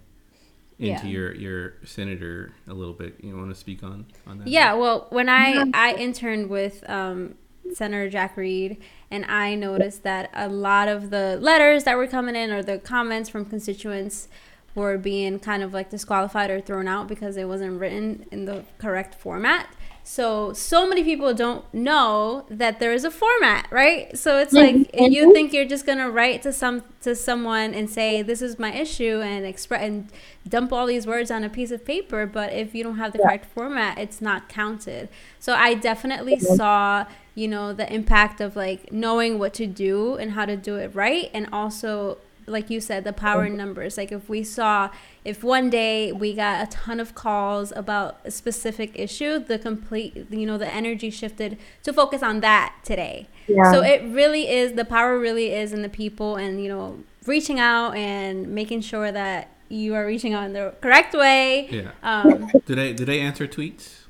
into 0.78 1.06
yeah. 1.06 1.12
your 1.12 1.34
your 1.34 1.74
senator 1.84 2.52
a 2.68 2.72
little 2.72 2.94
bit. 2.94 3.16
You 3.20 3.36
want 3.36 3.50
to 3.50 3.54
speak 3.54 3.82
on 3.82 4.06
on 4.26 4.38
that? 4.38 4.48
Yeah, 4.48 4.74
well, 4.74 5.08
when 5.10 5.28
I 5.28 5.70
I 5.74 5.94
interned 5.94 6.48
with 6.48 6.88
um, 6.88 7.34
Senator 7.72 8.10
Jack 8.10 8.36
Reed, 8.36 8.78
and 9.10 9.24
I 9.26 9.54
noticed 9.54 10.02
that 10.02 10.30
a 10.34 10.48
lot 10.48 10.88
of 10.88 11.10
the 11.10 11.38
letters 11.40 11.84
that 11.84 11.96
were 11.96 12.06
coming 12.06 12.36
in 12.36 12.50
or 12.50 12.62
the 12.62 12.78
comments 12.78 13.28
from 13.28 13.44
constituents 13.44 14.28
were 14.74 14.96
being 14.96 15.38
kind 15.38 15.62
of 15.62 15.72
like 15.74 15.90
disqualified 15.90 16.50
or 16.50 16.60
thrown 16.60 16.88
out 16.88 17.08
because 17.08 17.36
it 17.36 17.48
wasn't 17.48 17.80
written 17.80 18.26
in 18.30 18.44
the 18.44 18.64
correct 18.78 19.14
format. 19.14 19.68
So 20.10 20.52
so 20.54 20.88
many 20.88 21.04
people 21.04 21.32
don't 21.34 21.64
know 21.72 22.44
that 22.50 22.80
there 22.80 22.92
is 22.92 23.04
a 23.04 23.12
format, 23.12 23.68
right? 23.70 24.18
So 24.18 24.38
it's 24.38 24.52
like 24.52 24.74
mm-hmm. 24.74 25.04
you 25.04 25.32
think 25.32 25.52
you're 25.52 25.64
just 25.64 25.86
gonna 25.86 26.10
write 26.10 26.42
to 26.42 26.52
some 26.52 26.82
to 27.02 27.14
someone 27.14 27.72
and 27.74 27.88
say 27.88 28.20
this 28.20 28.42
is 28.42 28.58
my 28.58 28.74
issue 28.74 29.20
and 29.20 29.46
express 29.46 29.84
and 29.84 30.08
dump 30.48 30.72
all 30.72 30.86
these 30.86 31.06
words 31.06 31.30
on 31.30 31.44
a 31.44 31.48
piece 31.48 31.70
of 31.70 31.84
paper, 31.84 32.26
but 32.26 32.52
if 32.52 32.74
you 32.74 32.82
don't 32.82 32.96
have 32.96 33.12
the 33.12 33.18
yeah. 33.18 33.26
correct 33.26 33.44
format, 33.54 33.98
it's 33.98 34.20
not 34.20 34.48
counted. 34.48 35.08
So 35.38 35.52
I 35.52 35.74
definitely 35.74 36.34
mm-hmm. 36.34 36.56
saw 36.56 37.06
you 37.36 37.46
know 37.46 37.72
the 37.72 37.90
impact 37.94 38.40
of 38.40 38.56
like 38.56 38.90
knowing 38.90 39.38
what 39.38 39.54
to 39.54 39.66
do 39.68 40.16
and 40.16 40.32
how 40.32 40.44
to 40.44 40.56
do 40.56 40.74
it 40.74 40.92
right 40.92 41.30
and 41.32 41.48
also 41.52 42.18
like 42.50 42.70
you 42.70 42.80
said, 42.80 43.04
the 43.04 43.12
power 43.12 43.44
in 43.44 43.56
numbers. 43.56 43.96
Like 43.96 44.12
if 44.12 44.28
we 44.28 44.42
saw, 44.42 44.90
if 45.24 45.42
one 45.42 45.70
day 45.70 46.12
we 46.12 46.34
got 46.34 46.62
a 46.62 46.70
ton 46.70 47.00
of 47.00 47.14
calls 47.14 47.72
about 47.74 48.18
a 48.24 48.30
specific 48.30 48.92
issue, 48.94 49.38
the 49.38 49.58
complete, 49.58 50.26
you 50.30 50.46
know, 50.46 50.58
the 50.58 50.72
energy 50.72 51.10
shifted 51.10 51.58
to 51.82 51.92
focus 51.92 52.22
on 52.22 52.40
that 52.40 52.74
today. 52.84 53.28
Yeah. 53.46 53.72
So 53.72 53.82
it 53.82 54.02
really 54.04 54.48
is 54.48 54.72
the 54.72 54.84
power 54.84 55.18
really 55.18 55.52
is 55.52 55.72
in 55.72 55.82
the 55.82 55.88
people 55.88 56.36
and 56.36 56.62
you 56.62 56.68
know 56.68 57.02
reaching 57.26 57.58
out 57.58 57.96
and 57.96 58.48
making 58.48 58.82
sure 58.82 59.10
that 59.12 59.48
you 59.68 59.94
are 59.94 60.04
reaching 60.04 60.34
out 60.34 60.44
in 60.44 60.52
the 60.52 60.74
correct 60.80 61.14
way. 61.14 61.68
Yeah. 61.70 61.90
Um, 62.02 62.50
do 62.66 62.74
they 62.74 62.92
do 62.92 63.04
they 63.04 63.20
answer 63.20 63.46
tweets? 63.46 64.00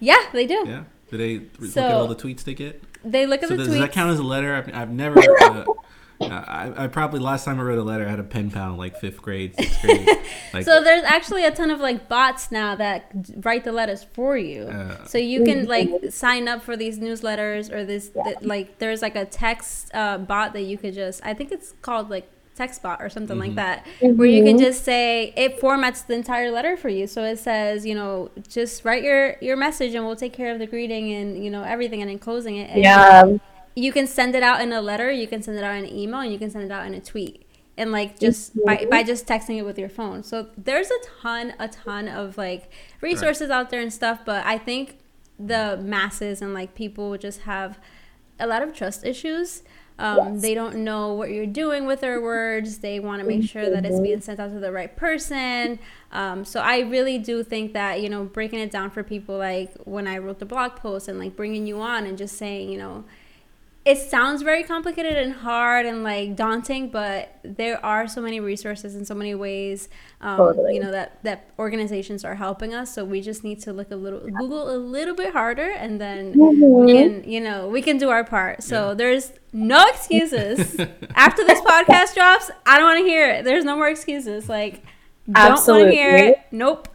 Yeah, 0.00 0.22
they 0.32 0.46
do. 0.46 0.64
Yeah. 0.66 0.84
Do 1.10 1.16
they 1.16 1.38
so, 1.68 1.80
look 1.80 1.90
at 1.90 1.92
all 1.92 2.06
the 2.06 2.14
tweets 2.14 2.44
they 2.44 2.54
get? 2.54 2.82
They 3.04 3.26
look 3.26 3.42
at 3.42 3.48
so 3.48 3.56
the 3.56 3.58
does, 3.58 3.68
tweets. 3.68 3.72
Does 3.72 3.80
that 3.80 3.92
count 3.92 4.10
as 4.10 4.18
a 4.18 4.24
letter? 4.24 4.54
I've, 4.54 4.74
I've 4.74 4.90
never. 4.90 5.18
Uh, 5.40 5.64
I, 6.20 6.72
I, 6.76 6.86
probably 6.88 7.20
last 7.20 7.44
time 7.44 7.60
I 7.60 7.62
wrote 7.62 7.78
a 7.78 7.82
letter 7.82 8.06
I 8.06 8.10
had 8.10 8.18
a 8.18 8.24
pen 8.24 8.50
pal 8.50 8.72
in 8.72 8.76
like 8.76 8.98
fifth 8.98 9.22
grade, 9.22 9.54
sixth 9.54 9.80
grade. 9.82 10.08
Like, 10.52 10.64
so 10.64 10.82
there's 10.82 11.04
actually 11.04 11.44
a 11.44 11.50
ton 11.50 11.70
of 11.70 11.80
like 11.80 12.08
bots 12.08 12.50
now 12.50 12.74
that 12.74 13.12
write 13.44 13.64
the 13.64 13.72
letters 13.72 14.04
for 14.12 14.36
you. 14.36 14.64
Uh, 14.64 15.04
so 15.04 15.18
you 15.18 15.44
can 15.44 15.66
like 15.66 15.90
sign 16.10 16.48
up 16.48 16.62
for 16.62 16.76
these 16.76 16.98
newsletters 16.98 17.72
or 17.72 17.84
this 17.84 18.10
th- 18.10 18.36
like 18.42 18.78
there's 18.78 19.02
like 19.02 19.14
a 19.14 19.26
text 19.26 19.90
uh, 19.94 20.18
bot 20.18 20.52
that 20.54 20.62
you 20.62 20.76
could 20.76 20.94
just 20.94 21.24
I 21.24 21.34
think 21.34 21.52
it's 21.52 21.74
called 21.82 22.10
like 22.10 22.28
text 22.56 22.82
bot 22.82 23.00
or 23.00 23.08
something 23.08 23.36
mm-hmm. 23.36 23.48
like 23.48 23.54
that 23.54 23.86
mm-hmm. 24.00 24.16
where 24.16 24.26
you 24.26 24.42
can 24.42 24.56
mm-hmm. 24.56 24.64
just 24.64 24.84
say 24.84 25.32
it 25.36 25.60
formats 25.60 26.04
the 26.04 26.14
entire 26.14 26.50
letter 26.50 26.76
for 26.76 26.88
you 26.88 27.06
so 27.06 27.22
it 27.22 27.38
says 27.38 27.86
you 27.86 27.94
know 27.94 28.28
just 28.48 28.84
write 28.84 29.04
your 29.04 29.36
your 29.40 29.56
message 29.56 29.94
and 29.94 30.04
we'll 30.04 30.16
take 30.16 30.32
care 30.32 30.52
of 30.52 30.58
the 30.58 30.66
greeting 30.66 31.12
and 31.12 31.44
you 31.44 31.50
know 31.52 31.62
everything 31.62 32.02
and 32.02 32.10
enclosing 32.10 32.56
it 32.56 32.68
and 32.70 32.82
yeah 32.82 33.38
you 33.78 33.92
can 33.92 34.06
send 34.06 34.34
it 34.34 34.42
out 34.42 34.60
in 34.60 34.72
a 34.72 34.80
letter 34.80 35.10
you 35.10 35.26
can 35.26 35.42
send 35.42 35.56
it 35.56 35.64
out 35.64 35.76
in 35.76 35.84
an 35.84 35.94
email 35.94 36.20
and 36.20 36.32
you 36.32 36.38
can 36.38 36.50
send 36.50 36.64
it 36.64 36.70
out 36.70 36.86
in 36.86 36.94
a 36.94 37.00
tweet 37.00 37.46
and 37.76 37.92
like 37.92 38.18
just 38.18 38.52
by, 38.64 38.84
by 38.90 39.02
just 39.02 39.26
texting 39.26 39.56
it 39.56 39.62
with 39.62 39.78
your 39.78 39.88
phone 39.88 40.22
so 40.22 40.48
there's 40.56 40.90
a 40.90 40.98
ton 41.22 41.54
a 41.58 41.68
ton 41.68 42.08
of 42.08 42.36
like 42.36 42.70
resources 43.00 43.50
right. 43.50 43.56
out 43.56 43.70
there 43.70 43.80
and 43.80 43.92
stuff 43.92 44.20
but 44.24 44.44
i 44.44 44.58
think 44.58 44.98
the 45.38 45.78
masses 45.82 46.42
and 46.42 46.52
like 46.52 46.74
people 46.74 47.16
just 47.16 47.42
have 47.42 47.78
a 48.40 48.46
lot 48.46 48.62
of 48.62 48.74
trust 48.74 49.04
issues 49.04 49.62
um, 49.98 50.34
yes. 50.34 50.42
They 50.42 50.54
don't 50.54 50.76
know 50.76 51.14
what 51.14 51.30
you're 51.30 51.46
doing 51.46 51.84
with 51.84 52.00
their 52.00 52.20
words. 52.20 52.78
They 52.78 53.00
want 53.00 53.20
to 53.20 53.26
make 53.26 53.42
sure 53.42 53.68
that 53.68 53.84
it's 53.84 53.98
being 53.98 54.20
sent 54.20 54.38
out 54.38 54.52
to 54.52 54.60
the 54.60 54.70
right 54.70 54.94
person. 54.94 55.80
Um, 56.12 56.44
so 56.44 56.60
I 56.60 56.80
really 56.80 57.18
do 57.18 57.42
think 57.42 57.72
that, 57.72 58.00
you 58.00 58.08
know, 58.08 58.24
breaking 58.24 58.60
it 58.60 58.70
down 58.70 58.90
for 58.90 59.02
people 59.02 59.38
like 59.38 59.74
when 59.84 60.06
I 60.06 60.18
wrote 60.18 60.38
the 60.38 60.46
blog 60.46 60.76
post 60.76 61.08
and 61.08 61.18
like 61.18 61.34
bringing 61.34 61.66
you 61.66 61.80
on 61.80 62.06
and 62.06 62.16
just 62.16 62.36
saying, 62.36 62.70
you 62.70 62.78
know, 62.78 63.04
it 63.84 63.96
sounds 63.96 64.42
very 64.42 64.64
complicated 64.64 65.16
and 65.16 65.32
hard 65.32 65.86
and 65.86 66.02
like 66.02 66.36
daunting, 66.36 66.90
but 66.90 67.38
there 67.42 67.84
are 67.84 68.06
so 68.06 68.20
many 68.20 68.38
resources 68.38 68.94
and 68.94 69.06
so 69.06 69.14
many 69.14 69.34
ways, 69.34 69.88
um, 70.20 70.36
totally. 70.36 70.74
you 70.74 70.80
know, 70.80 70.90
that, 70.90 71.22
that 71.22 71.50
organizations 71.58 72.24
are 72.24 72.34
helping 72.34 72.74
us. 72.74 72.94
So 72.94 73.04
we 73.04 73.22
just 73.22 73.44
need 73.44 73.60
to 73.62 73.72
look 73.72 73.90
a 73.90 73.96
little, 73.96 74.20
Google 74.20 74.70
a 74.70 74.76
little 74.76 75.14
bit 75.14 75.32
harder 75.32 75.70
and 75.70 75.98
then 75.98 76.34
mm-hmm. 76.34 76.84
we 76.84 76.92
can, 76.92 77.24
you 77.24 77.40
know, 77.40 77.68
we 77.68 77.80
can 77.80 77.96
do 77.96 78.10
our 78.10 78.24
part. 78.24 78.62
So 78.62 78.88
yeah. 78.88 78.94
there's 78.94 79.32
no 79.52 79.86
excuses. 79.88 80.78
After 81.14 81.44
this 81.44 81.60
podcast 81.62 82.14
drops, 82.14 82.50
I 82.66 82.76
don't 82.78 82.86
want 82.86 82.98
to 82.98 83.08
hear 83.08 83.30
it. 83.30 83.44
There's 83.44 83.64
no 83.64 83.76
more 83.76 83.88
excuses. 83.88 84.48
Like, 84.48 84.82
don't 85.30 85.66
want 85.66 85.84
to 85.84 85.90
hear 85.90 86.14
it. 86.16 86.38
Nope 86.50 86.88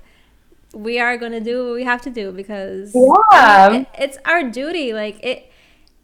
we 0.75 0.99
are 0.99 1.17
going 1.17 1.31
to 1.31 1.39
do 1.39 1.67
what 1.67 1.75
we 1.75 1.83
have 1.83 2.01
to 2.01 2.09
do 2.09 2.31
because 2.31 2.95
yeah. 2.95 3.73
it, 3.73 3.87
it's 3.99 4.17
our 4.25 4.49
duty 4.49 4.91
like 4.91 5.23
it 5.23 5.51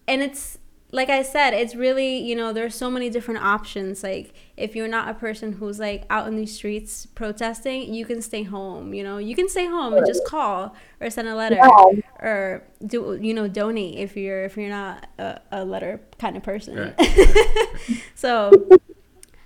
and 0.07 0.21
it's 0.21 0.58
like 0.91 1.10
I 1.10 1.21
said, 1.21 1.54
it's 1.54 1.75
really, 1.75 2.17
you 2.17 2.36
know, 2.36 2.52
there's 2.52 2.73
so 2.73 2.89
many 2.89 3.10
different 3.12 3.43
options. 3.43 4.02
Like, 4.02 4.34
if 4.58 4.75
you're 4.75 4.88
not 4.88 5.08
a 5.08 5.13
person 5.13 5.54
who's 5.54 5.80
like 5.80 6.04
out 6.10 6.28
in 6.28 6.36
the 6.36 6.47
streets 6.47 7.06
protesting, 7.06 7.93
you 7.93 8.06
can 8.06 8.21
stay 8.21 8.43
home, 8.43 8.93
you 8.93 9.04
know, 9.04 9.19
you 9.19 9.36
can 9.36 9.47
stay 9.47 9.67
home 9.67 9.93
and 9.93 10.06
just 10.06 10.25
call 10.25 10.75
or 10.99 11.10
send 11.12 11.28
a 11.28 11.36
letter 11.36 11.56
yeah. 11.56 12.02
or 12.19 12.63
do, 12.86 13.19
you 13.21 13.36
know, 13.36 13.47
donate 13.47 13.99
if 13.99 14.17
you're, 14.17 14.43
if 14.45 14.58
you're 14.58 14.69
not 14.69 15.08
a, 15.19 15.39
a 15.52 15.63
letter 15.63 16.02
kind 16.17 16.36
of 16.36 16.41
person. 16.41 16.93
Right. 16.97 18.02
so, 18.15 18.52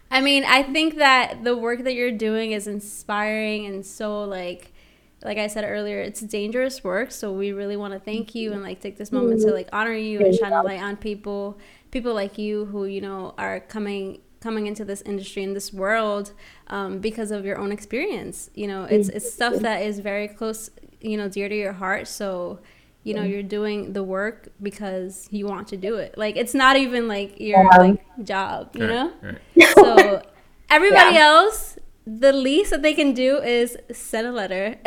I 0.10 0.22
mean, 0.22 0.46
I 0.46 0.64
think 0.64 0.96
that 0.96 1.44
the 1.44 1.58
work 1.58 1.84
that 1.84 1.94
you're 1.94 2.12
doing 2.12 2.54
is 2.54 2.68
inspiring 2.68 3.66
and 3.66 3.86
so 3.86 4.24
like, 4.24 4.73
like 5.24 5.38
I 5.38 5.48
said 5.48 5.64
earlier, 5.64 6.00
it's 6.00 6.22
dangerous 6.22 6.84
work. 6.84 7.12
So 7.12 7.32
we 7.32 7.52
really 7.52 7.78
want 7.78 7.94
to 7.94 8.00
thank 8.00 8.36
you 8.36 8.54
and 8.54 8.62
like 8.62 8.82
take 8.82 8.98
this 8.98 9.12
moment 9.12 9.42
to 9.42 9.52
like 9.52 9.70
honor 9.72 9.94
you 9.94 10.20
and 10.20 10.36
shine 10.36 10.54
a 10.54 10.62
light 10.62 10.82
on 10.82 10.98
people, 10.98 11.58
people 11.92 12.14
like 12.14 12.38
you 12.38 12.66
who 12.66 12.86
you 12.86 13.02
know 13.02 13.34
are 13.38 13.60
coming 13.60 14.20
coming 14.42 14.68
into 14.68 14.84
this 14.84 15.02
industry 15.04 15.42
in 15.42 15.54
this 15.54 15.72
world 15.72 16.34
um, 16.68 17.00
because 17.00 17.32
of 17.32 17.46
your 17.46 17.58
own 17.58 17.72
experience. 17.72 18.50
You 18.54 18.68
know, 18.68 18.84
it's 18.84 19.10
it's 19.10 19.34
stuff 19.34 19.56
that 19.62 19.82
is 19.82 20.00
very 20.00 20.28
close, 20.28 20.70
you 21.00 21.18
know, 21.18 21.30
dear 21.30 21.48
to 21.48 21.56
your 21.56 21.74
heart. 21.74 22.08
So 22.08 22.60
you 23.04 23.14
know 23.14 23.24
you're 23.24 23.44
doing 23.44 23.94
the 23.94 24.04
work 24.04 24.50
because 24.62 25.28
you 25.30 25.46
want 25.46 25.68
to 25.68 25.78
do 25.78 25.96
it 25.98 26.18
like 26.18 26.38
it's 26.38 26.54
not 26.54 26.78
even 26.78 27.08
like 27.08 27.40
your 27.40 27.64
like 27.78 28.02
job 28.24 28.74
you 28.76 28.88
right, 28.88 28.90
know 28.90 29.14
right. 29.22 29.70
so 29.76 30.22
everybody 30.70 31.16
yeah. 31.16 31.26
else 31.26 31.73
the 32.06 32.34
least 32.34 32.72
that 32.72 32.82
they 32.82 32.94
can 32.94 33.14
do 33.14 33.38
is 33.38 33.78
send 33.92 34.28
a 34.28 34.32
letter, 34.32 34.76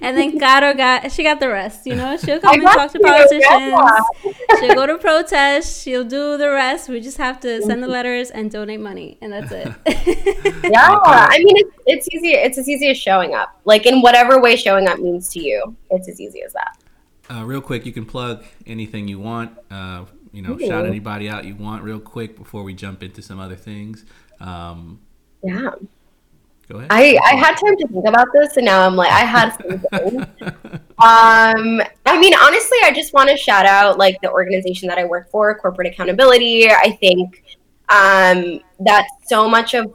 and 0.00 0.16
then 0.16 0.38
Caro 0.40 0.74
got 0.74 1.12
she 1.12 1.22
got 1.22 1.38
the 1.38 1.48
rest. 1.48 1.86
You 1.86 1.94
know, 1.94 2.16
she'll 2.16 2.40
come 2.40 2.54
and 2.54 2.64
talk 2.64 2.90
to 2.92 2.98
politicians. 2.98 4.36
she'll 4.58 4.74
go 4.74 4.86
to 4.86 4.98
protest. 4.98 5.82
She'll 5.82 6.04
do 6.04 6.36
the 6.36 6.50
rest. 6.50 6.88
We 6.88 7.00
just 7.00 7.18
have 7.18 7.38
to 7.40 7.62
send 7.62 7.82
the 7.82 7.86
letters 7.86 8.30
and 8.30 8.50
donate 8.50 8.80
money, 8.80 9.18
and 9.20 9.32
that's 9.32 9.52
it. 9.52 9.68
yeah, 10.64 10.98
I 11.02 11.38
mean, 11.38 11.56
it's, 11.58 11.70
it's 11.86 12.08
easy. 12.14 12.30
It's 12.30 12.58
as 12.58 12.68
easy 12.68 12.88
as 12.88 12.98
showing 12.98 13.34
up. 13.34 13.60
Like 13.64 13.86
in 13.86 14.02
whatever 14.02 14.40
way 14.40 14.56
showing 14.56 14.88
up 14.88 14.98
means 14.98 15.28
to 15.30 15.40
you, 15.40 15.76
it's 15.90 16.08
as 16.08 16.20
easy 16.20 16.42
as 16.42 16.52
that. 16.54 16.78
Uh, 17.30 17.44
real 17.44 17.60
quick, 17.60 17.86
you 17.86 17.92
can 17.92 18.04
plug 18.04 18.44
anything 18.66 19.06
you 19.06 19.20
want. 19.20 19.56
Uh, 19.70 20.06
you 20.32 20.42
know, 20.42 20.54
Ooh. 20.54 20.66
shout 20.66 20.86
anybody 20.86 21.28
out 21.28 21.44
you 21.44 21.54
want 21.54 21.84
real 21.84 22.00
quick 22.00 22.36
before 22.36 22.64
we 22.64 22.74
jump 22.74 23.02
into 23.02 23.22
some 23.22 23.38
other 23.38 23.56
things. 23.56 24.04
Um, 24.40 25.00
yeah. 25.42 25.70
Go 26.68 26.78
ahead. 26.78 26.88
I, 26.90 27.18
I 27.24 27.36
had 27.36 27.54
time 27.54 27.76
to 27.76 27.86
think 27.86 28.06
about 28.06 28.28
this, 28.32 28.56
and 28.56 28.66
now 28.66 28.86
I'm 28.86 28.96
like, 28.96 29.10
I 29.10 29.20
had 29.20 29.50
something. 29.50 30.20
um, 30.98 31.82
I 32.06 32.18
mean, 32.18 32.34
honestly, 32.34 32.78
I 32.82 32.92
just 32.92 33.12
want 33.12 33.30
to 33.30 33.36
shout 33.36 33.66
out 33.66 33.98
like 33.98 34.20
the 34.20 34.30
organization 34.30 34.88
that 34.88 34.98
I 34.98 35.04
work 35.04 35.30
for, 35.30 35.56
Corporate 35.58 35.86
Accountability. 35.86 36.68
I 36.68 36.96
think 37.00 37.44
um, 37.88 38.60
that 38.80 39.06
so 39.26 39.48
much 39.48 39.74
of 39.74 39.94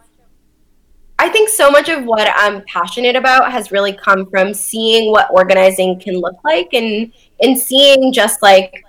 I 1.22 1.30
think 1.30 1.50
so 1.50 1.70
much 1.70 1.88
of 1.88 2.04
what 2.06 2.34
I'm 2.36 2.64
passionate 2.66 3.16
about 3.16 3.52
has 3.52 3.72
really 3.72 3.94
come 3.94 4.28
from 4.32 4.56
seeing 4.56 5.12
what 5.12 5.28
organizing 5.30 6.00
can 6.00 6.16
look 6.16 6.44
like 6.44 6.74
and 6.74 7.14
and 7.44 7.60
seeing 7.60 8.12
just 8.12 8.42
like 8.42 8.84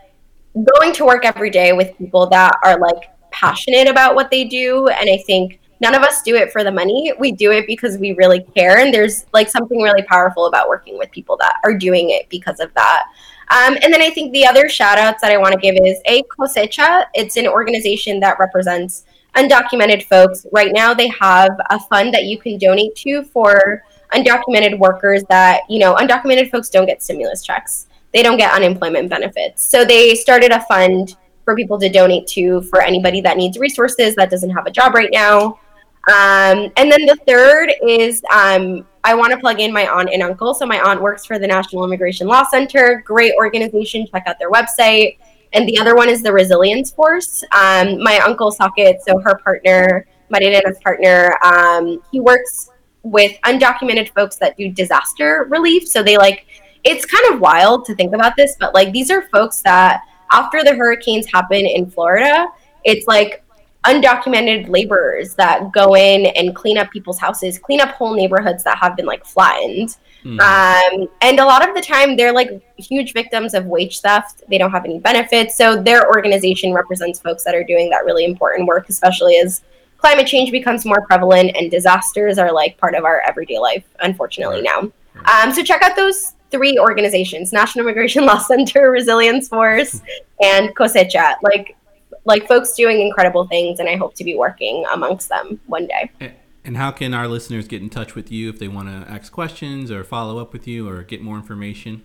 going 0.55 0.95
to 0.95 1.05
work 1.05 1.27
every 1.27 1.51
day 1.51 1.75
with 1.75 1.97
people 1.99 2.27
that 2.29 2.59
are 2.65 2.79
like 2.81 3.11
passionate 3.33 3.87
about 3.87 4.15
what 4.15 4.31
they 4.31 4.45
do 4.45 4.89
and 4.89 5.11
I 5.11 5.19
think 5.27 5.61
none 5.83 5.97
of 5.97 6.03
us 6.03 6.23
do 6.23 6.37
it 6.37 6.53
for 6.53 6.63
the 6.63 6.71
money. 6.71 7.13
We 7.19 7.33
do 7.33 7.51
it 7.51 7.67
because 7.67 7.99
we 7.99 8.13
really 8.13 8.45
care. 8.55 8.79
And 8.79 8.95
there's 8.95 9.27
like 9.33 9.51
something 9.51 9.83
really 9.83 10.05
powerful 10.05 10.47
about 10.47 10.69
working 10.69 10.97
with 10.97 11.11
people 11.11 11.37
that 11.39 11.57
are 11.65 11.75
doing 11.77 12.11
it 12.11 12.29
because 12.29 12.61
of 12.61 12.73
that. 12.75 13.07
Um, 13.51 13.77
and 13.83 13.93
then 13.93 14.01
I 14.01 14.09
think 14.09 14.33
the 14.33 14.47
other 14.47 14.69
shout 14.69 14.97
outs 14.97 15.21
that 15.21 15.33
I 15.33 15.37
want 15.37 15.55
to 15.55 15.61
give 15.61 15.75
is 15.75 16.01
A 16.07 16.23
Cosecha. 16.23 17.07
It's 17.15 17.37
an 17.37 17.49
organization 17.49 18.21
that 18.21 18.39
represents 18.39 19.05
undocumented 19.35 20.05
folks. 20.05 20.47
Right 20.53 20.73
now, 20.73 20.95
they 20.95 21.09
have 21.09 21.51
a 21.69 21.81
fund 21.81 22.15
that 22.15 22.25
you 22.25 22.39
can 22.39 22.59
donate 22.59 22.95
to 22.97 23.25
for 23.25 23.83
undocumented 24.15 24.79
workers 24.79 25.25
that, 25.29 25.63
you 25.69 25.81
know, 25.81 25.97
undocumented 25.97 26.51
folks 26.51 26.71
don't 26.71 26.87
get 26.87 27.03
stimulus 27.03 27.43
checks, 27.43 27.89
they 28.13 28.23
don't 28.23 28.37
get 28.37 28.53
unemployment 28.53 29.11
benefits. 29.11 29.67
So 29.67 29.85
they 29.85 30.15
started 30.15 30.53
a 30.53 30.61
fund 30.63 31.17
for 31.45 31.57
people 31.57 31.79
to 31.81 31.89
donate 31.89 32.27
to 32.29 32.63
for 32.63 32.81
anybody 32.81 33.21
that 33.23 33.37
needs 33.37 33.59
resources 33.59 34.15
that 34.15 34.31
doesn't 34.31 34.51
have 34.51 34.67
a 34.67 34.71
job 34.71 34.95
right 34.95 35.11
now. 35.13 35.59
Um, 36.09 36.73
and 36.77 36.91
then 36.91 37.07
the 37.07 37.17
third 37.27 37.73
is 37.87 38.23
um, 38.33 38.87
I 39.05 39.15
want 39.15 39.33
to 39.33 39.39
plug 39.39 39.61
in 39.61 39.73
my 39.73 39.87
aunt 39.87 40.11
and 40.13 40.23
uncle. 40.23 40.55
So 40.55 40.67
my 40.67 40.81
aunt 40.81 41.01
works 41.01 41.25
for 41.25 41.39
the 41.39 41.47
National 41.47 41.85
Immigration 41.85 42.27
Law 42.27 42.45
Center, 42.45 43.03
great 43.07 43.35
organization. 43.37 44.07
Check 44.07 44.25
out 44.27 44.39
their 44.39 44.51
website. 44.51 45.19
And 45.53 45.69
the 45.69 45.79
other 45.79 45.95
one 45.95 46.09
is 46.09 46.23
the 46.23 46.33
Resilience 46.33 46.91
Force. 46.91 47.45
Um, 47.53 48.03
my 48.03 48.19
uncle 48.19 48.51
Saket, 48.51 49.01
so 49.07 49.19
her 49.19 49.39
partner, 49.39 50.07
Marielena's 50.31 50.79
partner, 50.83 51.37
um, 51.45 52.03
he 52.11 52.21
works 52.21 52.71
with 53.03 53.33
undocumented 53.45 54.13
folks 54.15 54.37
that 54.37 54.57
do 54.57 54.71
disaster 54.71 55.47
relief. 55.51 55.87
So 55.87 56.03
they 56.03 56.17
like, 56.17 56.47
it's 56.85 57.05
kind 57.05 57.35
of 57.35 57.41
wild 57.41 57.85
to 57.87 57.95
think 57.95 58.15
about 58.15 58.35
this, 58.37 58.57
but 58.59 58.75
like 58.75 58.93
these 58.93 59.11
are 59.11 59.23
folks 59.29 59.61
that 59.61 60.03
after 60.33 60.65
the 60.65 60.75
hurricanes 60.75 61.27
happen 61.27 61.67
in 61.67 61.91
Florida, 61.91 62.47
it's 62.85 63.07
like 63.07 63.42
undocumented 63.85 64.69
laborers 64.69 65.35
that 65.35 65.73
go 65.73 65.97
in 65.97 66.27
and 66.27 66.55
clean 66.55 66.79
up 66.79 66.91
people's 66.91 67.19
houses, 67.19 67.59
clean 67.59 67.81
up 67.81 67.91
whole 67.91 68.15
neighborhoods 68.15 68.63
that 68.65 68.79
have 68.79 68.97
been 68.97 69.07
like 69.07 69.25
flattened. 69.25 69.97
Mm. 70.25 70.41
Um, 70.41 71.09
and 71.21 71.41
a 71.41 71.45
lot 71.45 71.69
of 71.69 71.75
the 71.75 71.81
time, 71.81 72.17
they're 72.17 72.33
like 72.33 72.63
huge 72.77 73.13
victims 73.13 73.55
of 73.55 73.67
wage 73.67 74.01
theft. 74.01 74.45
They 74.49 74.57
don't 74.57 74.71
have 74.71 74.85
any 74.85 75.01
benefits. 75.01 75.57
So 75.57 75.83
their 75.83 76.07
organization 76.09 76.73
represents 76.73 77.21
folks 77.21 77.43
that 77.45 77.55
are 77.55 77.65
doing 77.65 77.91
that 77.91 78.05
really 78.05 78.25
important 78.25 78.69
work, 78.69 78.89
especially 78.89 79.37
as 79.37 79.63
climate 79.99 80.27
change 80.27 80.51
becomes 80.51 80.85
more 80.85 81.05
prevalent 81.07 81.57
and 81.57 81.71
disasters 81.71 82.39
are 82.39 82.53
like 82.53 82.77
part 82.79 82.95
of 82.95 83.05
our 83.05 83.23
everyday 83.27 83.59
life, 83.59 83.85
unfortunately, 84.01 84.63
now. 84.63 84.91
Um, 85.25 85.53
so 85.53 85.63
check 85.63 85.83
out 85.83 85.97
those 85.97 86.35
three 86.51 86.79
organizations 86.79 87.53
National 87.53 87.85
Immigration 87.85 88.27
Law 88.27 88.39
Center, 88.39 88.91
Resilience 88.93 89.49
Force, 89.49 90.03
and 90.41 90.75
Cosecha. 90.77 91.35
Like, 91.43 91.77
like 92.25 92.47
folks 92.47 92.73
doing 92.73 93.01
incredible 93.01 93.47
things, 93.47 93.81
and 93.81 93.89
I 93.89 93.97
hope 93.97 94.15
to 94.15 94.25
be 94.25 94.35
working 94.37 94.85
amongst 94.93 95.29
them 95.29 95.61
one 95.67 95.87
day. 95.87 96.35
And 96.65 96.77
how 96.77 96.93
can 96.93 97.13
our 97.13 97.27
listeners 97.27 97.67
get 97.67 97.83
in 97.83 97.91
touch 97.91 98.15
with 98.15 98.31
you 98.31 98.49
if 98.49 98.59
they 98.59 98.69
want 98.69 98.89
to 98.89 99.11
ask 99.11 99.33
questions 99.33 99.91
or 99.91 100.05
follow 100.05 100.39
up 100.39 100.53
with 100.53 100.69
you 100.69 100.89
or 100.89 101.03
get 101.03 101.21
more 101.21 101.37
information? 101.37 102.03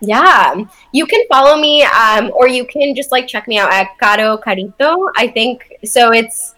Yeah, 0.00 0.54
you 0.92 1.04
can 1.04 1.24
follow 1.28 1.60
me, 1.60 1.82
um, 1.82 2.30
or 2.34 2.46
you 2.46 2.64
can 2.64 2.94
just 2.94 3.10
like 3.10 3.26
check 3.26 3.48
me 3.48 3.58
out 3.58 3.72
at 3.72 3.98
Caro 3.98 4.38
Carito. 4.38 5.10
I 5.16 5.26
think 5.26 5.72
so. 5.84 6.12
It's 6.12 6.54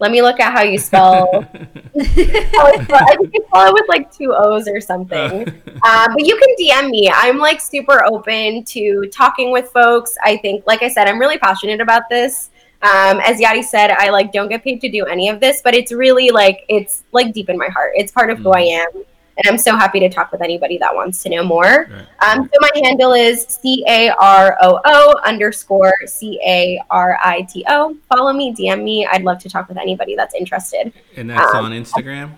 let 0.00 0.10
me 0.10 0.22
look 0.22 0.40
at 0.40 0.52
how 0.52 0.62
you 0.62 0.78
spell. 0.78 1.28
I 1.54 3.16
think 3.18 3.34
you 3.34 3.44
spell 3.46 3.68
it 3.68 3.74
with 3.74 3.88
like 3.88 4.10
two 4.10 4.34
O's 4.34 4.66
or 4.66 4.80
something. 4.80 5.46
Uh, 5.82 6.08
but 6.08 6.26
you 6.26 6.36
can 6.36 6.56
DM 6.58 6.90
me. 6.90 7.10
I'm 7.14 7.38
like 7.38 7.60
super 7.60 8.04
open 8.06 8.64
to 8.64 9.08
talking 9.12 9.52
with 9.52 9.70
folks. 9.70 10.16
I 10.24 10.38
think, 10.38 10.66
like 10.66 10.82
I 10.82 10.88
said, 10.88 11.06
I'm 11.06 11.18
really 11.18 11.38
passionate 11.38 11.80
about 11.80 12.08
this. 12.08 12.50
Um, 12.82 13.20
as 13.20 13.38
Yadi 13.38 13.62
said, 13.62 13.90
I 13.90 14.08
like 14.08 14.32
don't 14.32 14.48
get 14.48 14.64
paid 14.64 14.80
to 14.80 14.90
do 14.90 15.04
any 15.04 15.28
of 15.28 15.38
this, 15.38 15.60
but 15.62 15.74
it's 15.74 15.92
really 15.92 16.30
like 16.30 16.64
it's 16.70 17.04
like 17.12 17.34
deep 17.34 17.50
in 17.50 17.58
my 17.58 17.68
heart. 17.68 17.92
It's 17.94 18.10
part 18.10 18.30
of 18.30 18.38
mm. 18.38 18.42
who 18.42 18.50
I 18.52 18.60
am, 18.60 19.04
and 19.42 19.50
I'm 19.50 19.58
so 19.58 19.76
happy 19.76 20.00
to 20.00 20.08
talk 20.08 20.32
with 20.32 20.42
anybody 20.42 20.76
that 20.78 20.94
wants 20.94 21.22
to 21.22 21.30
know 21.30 21.42
more. 21.42 21.88
Right. 21.90 22.06
Um, 22.28 22.50
so 22.52 22.58
my 22.60 22.70
handle 22.82 23.12
is 23.12 23.44
C 23.44 23.84
A 23.88 24.10
R 24.10 24.58
O 24.60 24.80
O 24.84 25.20
underscore 25.24 25.94
C 26.06 26.38
A 26.46 26.80
R 26.90 27.18
I 27.22 27.42
T 27.42 27.64
O. 27.68 27.96
Follow 28.08 28.32
me, 28.32 28.54
DM 28.54 28.82
me. 28.82 29.06
I'd 29.06 29.22
love 29.22 29.38
to 29.40 29.48
talk 29.48 29.68
with 29.68 29.78
anybody 29.78 30.14
that's 30.14 30.34
interested. 30.34 30.92
And 31.16 31.30
that's 31.30 31.54
um, 31.54 31.66
on 31.66 31.72
Instagram. 31.72 32.32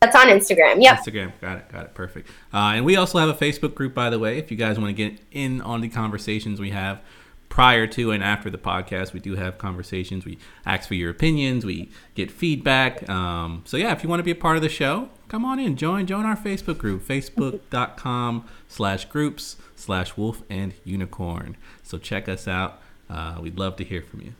That's 0.00 0.16
on 0.16 0.26
Instagram. 0.28 0.82
Yep. 0.82 0.98
Instagram. 0.98 1.32
Got 1.40 1.58
it. 1.58 1.68
Got 1.70 1.84
it. 1.84 1.94
Perfect. 1.94 2.28
Uh, 2.52 2.72
and 2.74 2.84
we 2.84 2.96
also 2.96 3.18
have 3.18 3.28
a 3.28 3.34
Facebook 3.34 3.74
group, 3.74 3.94
by 3.94 4.10
the 4.10 4.18
way, 4.18 4.38
if 4.38 4.50
you 4.50 4.56
guys 4.56 4.78
want 4.78 4.88
to 4.88 5.10
get 5.10 5.20
in 5.30 5.60
on 5.60 5.80
the 5.80 5.88
conversations 5.88 6.58
we 6.58 6.70
have 6.70 7.00
prior 7.48 7.86
to 7.86 8.10
and 8.10 8.22
after 8.22 8.50
the 8.50 8.58
podcast. 8.58 9.12
We 9.12 9.20
do 9.20 9.36
have 9.36 9.58
conversations. 9.58 10.24
We 10.24 10.38
ask 10.66 10.86
for 10.88 10.94
your 10.94 11.10
opinions. 11.10 11.64
We 11.64 11.90
get 12.14 12.30
feedback. 12.30 13.08
Um, 13.08 13.62
so 13.64 13.76
yeah, 13.76 13.92
if 13.92 14.02
you 14.02 14.08
want 14.08 14.20
to 14.20 14.24
be 14.24 14.30
a 14.30 14.36
part 14.36 14.56
of 14.56 14.62
the 14.62 14.68
show, 14.68 15.08
come 15.28 15.44
on 15.44 15.58
in. 15.58 15.76
Join 15.76 16.06
join 16.06 16.24
our 16.24 16.36
Facebook 16.36 16.78
group, 16.78 17.02
facebook.com 17.06 18.44
slash 18.68 19.06
groups 19.06 19.56
slash 19.76 20.16
wolf 20.16 20.42
and 20.50 20.74
unicorn. 20.84 21.56
So 21.82 21.98
check 21.98 22.28
us 22.28 22.46
out. 22.46 22.80
Uh, 23.08 23.38
we'd 23.40 23.58
love 23.58 23.76
to 23.76 23.84
hear 23.84 24.02
from 24.02 24.20
you. 24.20 24.34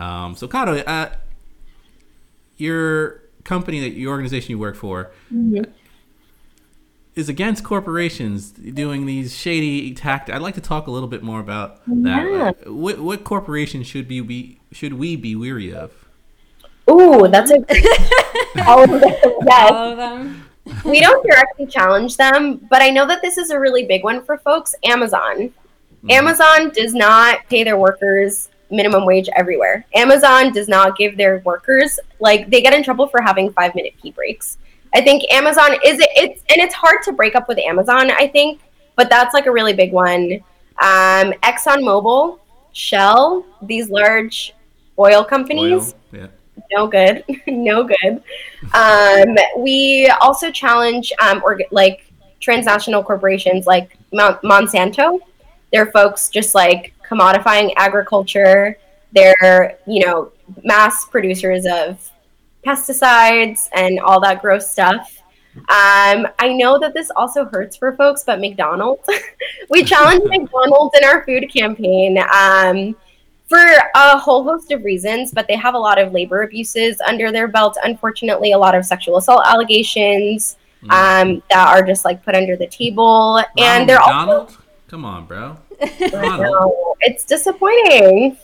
Um, 0.00 0.34
so 0.34 0.48
Caro, 0.48 0.78
uh, 0.78 1.10
your 2.56 3.20
company 3.44 3.80
that 3.80 3.90
your 3.90 4.12
organization 4.12 4.50
you 4.50 4.58
work 4.58 4.76
for, 4.76 5.10
is 7.14 7.28
against 7.28 7.62
corporations 7.62 8.50
doing 8.50 9.06
these 9.06 9.36
shady 9.36 9.92
tactics. 9.94 10.34
I'd 10.34 10.42
like 10.42 10.54
to 10.54 10.60
talk 10.60 10.86
a 10.86 10.90
little 10.90 11.08
bit 11.08 11.22
more 11.22 11.40
about 11.40 11.82
that. 11.86 12.56
Yeah. 12.64 12.70
What, 12.70 13.00
what 13.00 13.24
corporations 13.24 13.86
should 13.86 14.08
be 14.08 14.20
we 14.20 14.60
should 14.72 14.94
we 14.94 15.16
be 15.16 15.36
weary 15.36 15.74
of? 15.74 15.92
Ooh, 16.90 17.28
that's 17.28 17.50
a 17.50 17.56
all 18.66 18.82
of 18.82 19.00
them. 19.00 19.14
Yes. 19.46 19.72
All 19.72 19.90
of 19.90 19.96
them. 19.96 20.44
we 20.84 21.00
don't 21.00 21.24
directly 21.26 21.66
challenge 21.66 22.16
them, 22.16 22.56
but 22.70 22.82
I 22.82 22.90
know 22.90 23.06
that 23.06 23.20
this 23.22 23.36
is 23.36 23.50
a 23.50 23.58
really 23.58 23.84
big 23.84 24.04
one 24.04 24.24
for 24.24 24.38
folks. 24.38 24.74
Amazon. 24.84 25.36
Mm-hmm. 25.36 26.10
Amazon 26.10 26.70
does 26.70 26.94
not 26.94 27.40
pay 27.48 27.62
their 27.62 27.76
workers 27.76 28.48
minimum 28.70 29.04
wage 29.04 29.28
everywhere. 29.36 29.84
Amazon 29.94 30.52
does 30.52 30.66
not 30.66 30.96
give 30.96 31.16
their 31.16 31.42
workers 31.44 32.00
like 32.20 32.48
they 32.48 32.62
get 32.62 32.72
in 32.72 32.82
trouble 32.82 33.06
for 33.06 33.20
having 33.20 33.52
five 33.52 33.74
minute 33.74 33.92
pee 34.00 34.10
breaks. 34.10 34.56
I 34.94 35.00
think 35.00 35.24
Amazon 35.30 35.74
is 35.84 35.98
it, 36.00 36.10
it's 36.16 36.42
and 36.50 36.60
it's 36.60 36.74
hard 36.74 37.02
to 37.04 37.12
break 37.12 37.34
up 37.34 37.48
with 37.48 37.58
Amazon, 37.58 38.10
I 38.10 38.28
think, 38.28 38.60
but 38.96 39.08
that's 39.08 39.34
like 39.34 39.46
a 39.46 39.52
really 39.52 39.72
big 39.72 39.92
one. 39.92 40.40
Um, 40.80 41.32
ExxonMobil, 41.42 42.38
Shell, 42.72 43.44
these 43.62 43.90
large 43.90 44.54
oil 44.98 45.24
companies. 45.24 45.94
Oil, 46.12 46.20
yeah. 46.20 46.26
No 46.70 46.86
good, 46.86 47.24
no 47.46 47.84
good. 47.84 48.22
Um, 48.74 49.36
we 49.58 50.12
also 50.20 50.50
challenge 50.50 51.12
um, 51.22 51.42
or 51.44 51.58
like 51.70 52.12
transnational 52.40 53.02
corporations 53.02 53.66
like 53.66 53.96
Monsanto. 54.12 55.18
They're 55.72 55.86
folks 55.86 56.28
just 56.28 56.54
like 56.54 56.92
commodifying 57.08 57.72
agriculture. 57.76 58.76
They're 59.12 59.78
you 59.86 60.04
know 60.04 60.32
mass 60.62 61.06
producers 61.06 61.64
of 61.66 62.11
pesticides 62.64 63.68
and 63.72 63.98
all 64.00 64.20
that 64.20 64.40
gross 64.40 64.70
stuff. 64.70 65.22
Um, 65.56 66.26
I 66.38 66.54
know 66.54 66.78
that 66.78 66.94
this 66.94 67.10
also 67.14 67.44
hurts 67.44 67.76
for 67.76 67.94
folks, 67.96 68.24
but 68.24 68.40
McDonald's, 68.40 69.06
we 69.70 69.84
challenge 69.84 70.22
McDonald's 70.26 70.96
in 70.96 71.04
our 71.04 71.24
food 71.24 71.50
campaign 71.52 72.18
um, 72.32 72.96
for 73.46 73.62
a 73.94 74.18
whole 74.18 74.44
host 74.44 74.72
of 74.72 74.82
reasons, 74.82 75.30
but 75.30 75.46
they 75.46 75.56
have 75.56 75.74
a 75.74 75.78
lot 75.78 75.98
of 75.98 76.12
labor 76.12 76.42
abuses 76.42 77.00
under 77.02 77.30
their 77.30 77.48
belt. 77.48 77.76
Unfortunately, 77.84 78.52
a 78.52 78.58
lot 78.58 78.74
of 78.74 78.86
sexual 78.86 79.18
assault 79.18 79.42
allegations 79.44 80.56
mm. 80.82 80.90
um, 80.90 81.42
that 81.50 81.68
are 81.68 81.82
just 81.82 82.04
like 82.06 82.24
put 82.24 82.34
under 82.34 82.56
the 82.56 82.66
table, 82.68 83.34
Ronald 83.34 83.46
and 83.58 83.88
they're 83.88 83.98
McDonald? 83.98 84.40
also. 84.48 84.58
Come 84.88 85.04
on, 85.04 85.26
bro. 85.26 85.56
it's 85.80 87.24
disappointing. 87.24 88.38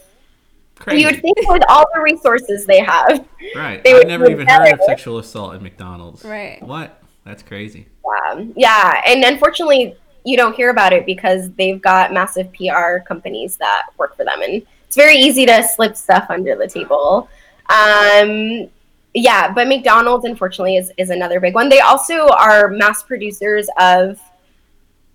Crazy. 0.79 1.01
You 1.01 1.07
would 1.09 1.21
think 1.21 1.37
with 1.49 1.63
all 1.69 1.85
the 1.95 2.01
resources 2.01 2.65
they 2.67 2.81
have, 2.81 3.27
right? 3.55 3.83
They 3.83 3.95
I've 3.95 4.07
never 4.07 4.31
even 4.31 4.47
better. 4.47 4.65
heard 4.65 4.75
of 4.75 4.81
sexual 4.87 5.19
assault 5.19 5.55
at 5.55 5.63
McDonald's. 5.63 6.25
Right? 6.25 6.63
What? 6.63 7.03
That's 7.25 7.43
crazy. 7.43 7.89
Yeah, 8.07 8.45
yeah, 8.57 9.03
and 9.07 9.25
unfortunately, 9.25 9.97
you 10.25 10.37
don't 10.37 10.55
hear 10.55 10.71
about 10.71 10.93
it 10.93 11.05
because 11.05 11.51
they've 11.53 11.81
got 11.81 12.13
massive 12.13 12.53
PR 12.53 12.99
companies 13.07 13.57
that 13.57 13.89
work 13.99 14.17
for 14.17 14.25
them, 14.25 14.41
and 14.43 14.63
it's 14.87 14.97
very 14.97 15.17
easy 15.17 15.45
to 15.47 15.63
slip 15.63 15.97
stuff 15.97 16.27
under 16.31 16.57
the 16.57 16.67
table. 16.67 17.29
Um, 17.69 18.69
yeah, 19.15 19.53
but 19.53 19.69
McDonald's 19.69 20.25
unfortunately 20.25 20.77
is 20.77 20.93
is 20.97 21.11
another 21.11 21.41
big 21.41 21.55
one. 21.55 21.69
They 21.69 21.81
also 21.81 22.29
are 22.29 22.69
mass 22.69 23.03
producers 23.03 23.69
of 23.79 24.21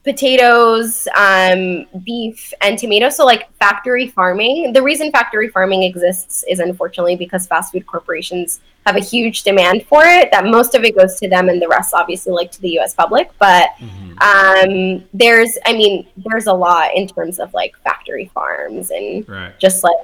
potatoes, 0.04 1.08
um, 1.16 1.86
beef, 2.04 2.54
and 2.62 2.78
tomatoes. 2.78 3.16
So, 3.16 3.26
like 3.26 3.52
factory 3.58 4.08
farming. 4.08 4.74
The 4.74 4.82
reason 4.82 5.12
factory 5.12 5.48
farming 5.48 5.84
exists 5.84 6.44
is 6.50 6.60
unfortunately 6.60 7.16
because 7.16 7.48
fast 7.48 7.72
food 7.72 7.88
corporations 7.88 8.60
have 8.86 8.98
a 8.98 9.00
huge 9.00 9.44
demand 9.44 9.86
for 9.88 10.04
it. 10.04 10.30
That 10.32 10.46
most 10.46 10.76
of 10.76 10.84
it 10.84 10.98
goes 10.98 11.20
to 11.20 11.30
them, 11.30 11.50
and 11.50 11.62
the 11.62 11.68
rest, 11.68 11.94
obviously, 11.94 12.34
like 12.34 12.52
to 12.52 12.62
the 12.62 12.70
U.S. 12.72 12.94
public. 12.94 13.32
But 13.40 13.70
mm-hmm. 13.80 15.00
um, 15.00 15.04
there's, 15.14 15.58
I 15.66 15.74
mean, 15.74 16.06
there's 16.18 16.48
a 16.48 16.54
lot 16.54 16.96
in 16.96 17.08
terms 17.08 17.40
of 17.40 17.54
like 17.54 17.78
factory 17.84 18.30
farms 18.34 18.92
and 18.92 19.28
right. 19.30 19.58
just 19.60 19.84
like 19.84 19.96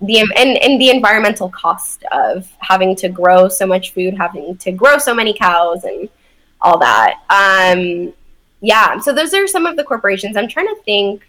the 0.00 0.20
and, 0.20 0.58
and 0.58 0.80
the 0.80 0.90
environmental 0.90 1.50
cost 1.50 2.04
of 2.12 2.50
having 2.58 2.96
to 2.96 3.08
grow 3.08 3.48
so 3.48 3.66
much 3.66 3.92
food, 3.92 4.14
having 4.16 4.56
to 4.58 4.72
grow 4.72 4.96
so 4.96 5.14
many 5.14 5.34
cows, 5.34 5.84
and 5.84 6.08
all 6.62 6.78
that. 6.78 7.20
Um, 7.28 8.14
yeah, 8.60 8.98
so 8.98 9.12
those 9.12 9.34
are 9.34 9.46
some 9.46 9.66
of 9.66 9.76
the 9.76 9.84
corporations. 9.84 10.36
I'm 10.36 10.48
trying 10.48 10.68
to 10.68 10.76
think 10.84 11.26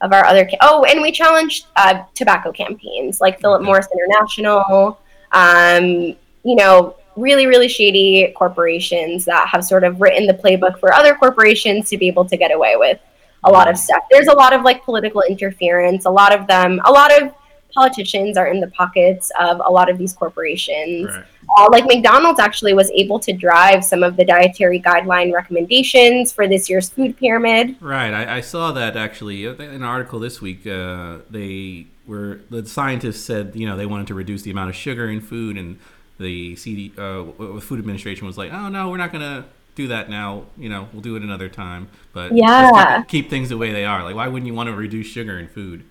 of 0.00 0.12
our 0.12 0.24
other. 0.24 0.46
Ca- 0.46 0.58
oh, 0.60 0.84
and 0.84 1.02
we 1.02 1.12
challenged 1.12 1.66
uh, 1.76 2.04
tobacco 2.14 2.52
campaigns 2.52 3.20
like 3.20 3.40
Philip 3.40 3.62
Morris 3.62 3.88
International. 3.92 5.00
Um, 5.32 6.16
you 6.44 6.54
know, 6.54 6.96
really, 7.16 7.46
really 7.46 7.68
shady 7.68 8.32
corporations 8.36 9.24
that 9.24 9.48
have 9.48 9.64
sort 9.64 9.84
of 9.84 10.00
written 10.00 10.26
the 10.26 10.34
playbook 10.34 10.78
for 10.78 10.92
other 10.92 11.14
corporations 11.14 11.90
to 11.90 11.98
be 11.98 12.06
able 12.06 12.24
to 12.24 12.36
get 12.36 12.52
away 12.52 12.76
with 12.76 12.98
a 13.44 13.50
lot 13.50 13.68
of 13.68 13.76
stuff. 13.76 14.04
There's 14.10 14.28
a 14.28 14.32
lot 14.32 14.52
of 14.52 14.62
like 14.62 14.84
political 14.84 15.22
interference. 15.22 16.04
A 16.06 16.10
lot 16.10 16.32
of 16.32 16.46
them, 16.46 16.80
a 16.84 16.90
lot 16.90 17.22
of 17.22 17.32
politicians 17.78 18.36
are 18.36 18.48
in 18.48 18.60
the 18.60 18.66
pockets 18.68 19.30
of 19.38 19.60
a 19.64 19.70
lot 19.70 19.88
of 19.88 19.98
these 19.98 20.12
corporations. 20.12 21.06
Right. 21.06 21.24
Uh, 21.56 21.68
like 21.70 21.84
McDonald's 21.86 22.40
actually 22.40 22.74
was 22.74 22.90
able 22.90 23.18
to 23.20 23.32
drive 23.32 23.84
some 23.84 24.02
of 24.02 24.16
the 24.16 24.24
dietary 24.24 24.80
guideline 24.80 25.32
recommendations 25.32 26.32
for 26.32 26.48
this 26.48 26.68
year's 26.68 26.88
food 26.88 27.16
pyramid. 27.16 27.76
Right. 27.80 28.12
I, 28.12 28.38
I 28.38 28.40
saw 28.40 28.72
that 28.72 28.96
actually 28.96 29.44
in 29.44 29.60
an 29.60 29.82
article 29.82 30.18
this 30.18 30.40
week. 30.40 30.66
Uh, 30.66 31.18
they 31.30 31.86
were 32.06 32.40
the 32.50 32.66
scientists 32.66 33.22
said 33.24 33.52
you 33.54 33.66
know 33.66 33.76
they 33.76 33.86
wanted 33.86 34.06
to 34.08 34.14
reduce 34.14 34.42
the 34.42 34.50
amount 34.50 34.70
of 34.70 34.76
sugar 34.76 35.08
in 35.08 35.20
food, 35.20 35.56
and 35.56 35.78
the 36.18 36.56
CD 36.56 36.92
uh, 36.98 37.24
Food 37.60 37.78
Administration 37.78 38.26
was 38.26 38.36
like, 38.36 38.52
oh 38.52 38.68
no, 38.68 38.90
we're 38.90 38.96
not 38.96 39.12
gonna 39.12 39.46
do 39.74 39.88
that 39.88 40.10
now. 40.10 40.44
You 40.56 40.68
know, 40.68 40.88
we'll 40.92 41.02
do 41.02 41.16
it 41.16 41.22
another 41.22 41.48
time. 41.48 41.88
But 42.12 42.34
yeah, 42.34 42.98
keep, 43.02 43.08
keep 43.08 43.30
things 43.30 43.48
the 43.48 43.56
way 43.56 43.72
they 43.72 43.84
are. 43.84 44.02
Like, 44.02 44.16
why 44.16 44.26
wouldn't 44.26 44.46
you 44.46 44.54
want 44.54 44.68
to 44.68 44.74
reduce 44.74 45.06
sugar 45.06 45.38
in 45.38 45.48
food? 45.48 45.84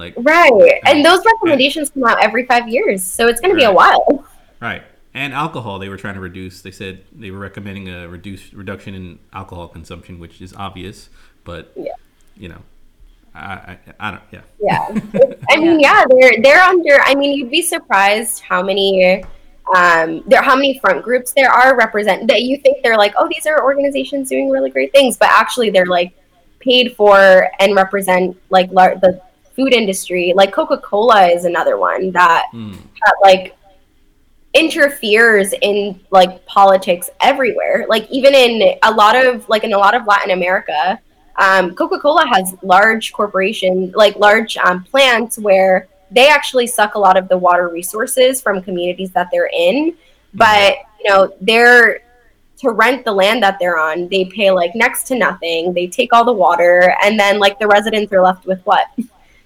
Like 0.00 0.14
right, 0.16 0.80
and 0.86 1.04
those 1.04 1.22
recommendations 1.24 1.90
come 1.90 2.04
out 2.04 2.24
every 2.24 2.46
five 2.46 2.68
years, 2.68 3.04
so 3.04 3.28
it's 3.28 3.40
going 3.40 3.52
right. 3.54 3.60
to 3.60 3.66
be 3.66 3.70
a 3.70 3.72
while. 3.72 4.24
Right, 4.60 4.82
and 5.12 5.34
alcohol 5.34 5.78
they 5.78 5.90
were 5.90 5.98
trying 5.98 6.14
to 6.14 6.20
reduce. 6.20 6.62
They 6.62 6.70
said 6.70 7.04
they 7.12 7.30
were 7.30 7.38
recommending 7.38 7.90
a 7.90 8.08
reduced 8.08 8.54
reduction 8.54 8.94
in 8.94 9.18
alcohol 9.32 9.68
consumption, 9.68 10.18
which 10.18 10.40
is 10.40 10.54
obvious, 10.54 11.10
but 11.44 11.72
yeah. 11.76 11.92
you 12.34 12.48
know, 12.48 12.62
I, 13.34 13.52
I, 13.52 13.78
I 14.00 14.10
don't. 14.10 14.22
Yeah. 14.32 14.40
Yeah. 14.58 15.32
I 15.50 15.56
mean, 15.58 15.80
yeah, 15.80 16.04
they're 16.08 16.42
they're 16.42 16.62
under. 16.62 16.98
I 17.02 17.14
mean, 17.14 17.36
you'd 17.36 17.50
be 17.50 17.62
surprised 17.62 18.40
how 18.40 18.62
many 18.62 19.22
um, 19.74 20.24
there 20.26 20.42
how 20.42 20.56
many 20.56 20.78
front 20.78 21.04
groups 21.04 21.32
there 21.32 21.50
are 21.50 21.76
represent 21.76 22.26
that 22.28 22.42
you 22.42 22.56
think 22.56 22.82
they're 22.82 22.96
like, 22.96 23.12
oh, 23.18 23.28
these 23.28 23.46
are 23.46 23.62
organizations 23.62 24.28
doing 24.28 24.48
really 24.48 24.70
great 24.70 24.92
things, 24.92 25.16
but 25.16 25.28
actually 25.30 25.70
they're 25.70 25.86
like 25.86 26.12
paid 26.58 26.94
for 26.96 27.48
and 27.58 27.74
represent 27.74 28.36
like 28.50 28.70
lar- 28.72 28.96
the 28.96 29.20
food 29.60 29.74
industry. 29.74 30.32
Like 30.34 30.52
Coca 30.52 30.78
Cola 30.78 31.26
is 31.28 31.44
another 31.44 31.76
one 31.78 32.10
that, 32.12 32.46
Mm. 32.54 32.76
that 32.76 33.14
like 33.22 33.56
interferes 34.54 35.52
in 35.60 36.00
like 36.10 36.44
politics 36.46 37.10
everywhere. 37.20 37.86
Like 37.88 38.10
even 38.10 38.34
in 38.34 38.74
a 38.82 38.90
lot 38.90 39.14
of 39.14 39.48
like 39.48 39.64
in 39.64 39.72
a 39.72 39.78
lot 39.78 39.94
of 39.94 40.06
Latin 40.06 40.30
America, 40.30 40.98
um, 41.36 41.74
Coca 41.74 41.98
Cola 42.00 42.26
has 42.26 42.54
large 42.62 43.12
corporation 43.12 43.92
like 43.94 44.16
large 44.16 44.56
um, 44.56 44.82
plants 44.84 45.38
where 45.38 45.88
they 46.10 46.28
actually 46.28 46.66
suck 46.66 46.94
a 46.94 46.98
lot 46.98 47.16
of 47.16 47.28
the 47.28 47.38
water 47.38 47.68
resources 47.68 48.40
from 48.42 48.62
communities 48.62 49.10
that 49.12 49.28
they're 49.30 49.50
in. 49.54 49.96
But 50.34 50.76
you 51.02 51.10
know 51.10 51.34
they're 51.40 52.00
to 52.58 52.70
rent 52.70 53.06
the 53.06 53.12
land 53.12 53.42
that 53.42 53.56
they're 53.58 53.78
on, 53.78 54.06
they 54.08 54.26
pay 54.26 54.50
like 54.50 54.74
next 54.74 55.04
to 55.04 55.14
nothing. 55.14 55.72
They 55.72 55.86
take 55.86 56.12
all 56.12 56.24
the 56.24 56.32
water, 56.32 56.94
and 57.02 57.18
then 57.18 57.38
like 57.38 57.58
the 57.58 57.66
residents 57.66 58.12
are 58.12 58.20
left 58.20 58.46
with 58.46 58.60
what? 58.64 58.86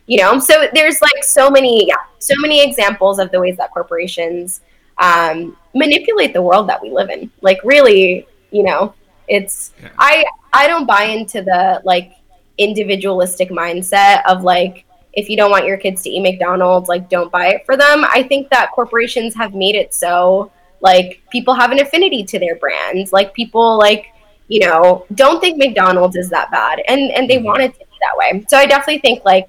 You 0.07 0.23
know, 0.23 0.39
so 0.39 0.67
there's 0.75 1.01
like 1.01 1.25
so 1.25 1.51
many, 1.51 1.87
yeah, 1.87 1.97
so 2.19 2.35
many 2.39 2.63
examples 2.63 3.19
of 3.19 3.31
the 3.31 3.41
ways 3.41 3.57
that 3.57 3.73
corporations 3.73 4.61
um, 4.99 5.57
manipulate 5.75 6.35
the 6.35 6.43
world 6.43 6.69
that 6.69 6.83
we 6.83 6.91
live 6.91 7.09
in. 7.09 7.31
Like, 7.41 7.59
really, 7.65 8.27
you 8.51 8.63
know, 8.63 8.95
it's 9.29 9.73
Yeah. 9.81 9.91
I 9.99 10.25
I 10.53 10.67
don't 10.67 10.87
buy 10.87 11.05
into 11.05 11.43
the 11.43 11.81
like 11.85 12.13
individualistic 12.59 13.51
mindset 13.51 14.23
of 14.27 14.43
like 14.43 14.85
if 15.15 15.29
you 15.29 15.37
don't 15.37 15.51
want 15.51 15.67
your 15.67 15.77
kids 15.77 16.03
to 16.03 16.11
eat 16.11 16.21
McDonald's, 16.21 16.89
like 16.89 17.09
don't 17.09 17.31
buy 17.31 17.49
it 17.49 17.67
for 17.67 17.77
them. 17.77 18.05
I 18.05 18.23
think 18.23 18.51
that 18.51 18.73
corporations 18.73 19.35
have 19.35 19.55
made 19.55 19.75
it 19.75 19.95
so 19.95 20.51
like 20.81 21.23
people 21.31 21.55
have 21.55 21.73
an 21.73 21.81
affinity 21.81 22.25
to 22.25 22.39
their 22.39 22.57
brands. 22.57 23.13
Like 23.13 23.33
people 23.33 23.79
like 23.79 24.07
you 24.49 24.61
know 24.61 25.07
don't 25.15 25.41
think 25.41 25.57
McDonald's 25.57 26.17
is 26.17 26.29
that 26.31 26.51
bad, 26.51 26.83
and 26.89 27.11
and 27.13 27.29
they 27.29 27.39
want 27.39 27.63
it 27.63 27.73
to 27.73 27.79
be 27.79 27.97
that 28.01 28.17
way. 28.17 28.45
So 28.49 28.59
I 28.59 28.67
definitely 28.67 29.01
think 29.01 29.25
like 29.25 29.49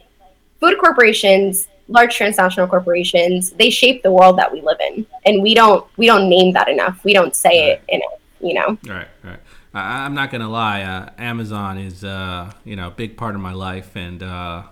food 0.59 0.77
corporations 0.79 1.67
large 1.87 2.15
transnational 2.15 2.67
corporations 2.67 3.51
they 3.51 3.69
shape 3.69 4.01
the 4.03 4.11
world 4.11 4.37
that 4.37 4.51
we 4.51 4.61
live 4.61 4.77
in 4.79 5.05
and 5.25 5.41
we 5.41 5.53
don't 5.53 5.85
we 5.97 6.05
don't 6.07 6.27
name 6.27 6.53
that 6.53 6.67
enough 6.67 6.99
we 7.03 7.13
don't 7.13 7.35
say 7.35 7.71
it 7.71 7.83
enough 7.89 8.19
you 8.39 8.53
know 8.53 8.77
Right, 8.87 9.07
right. 9.23 9.39
I, 9.73 10.05
I'm 10.05 10.13
not 10.13 10.31
gonna 10.31 10.49
lie. 10.49 10.83
Uh, 10.83 11.09
Amazon 11.17 11.77
is, 11.77 12.03
uh, 12.03 12.51
you 12.63 12.77
know, 12.77 12.87
a 12.87 12.91
big 12.91 13.17
part 13.17 13.35
of 13.35 13.41
my 13.41 13.51
life, 13.51 13.97
and 13.97 14.23
uh, 14.23 14.63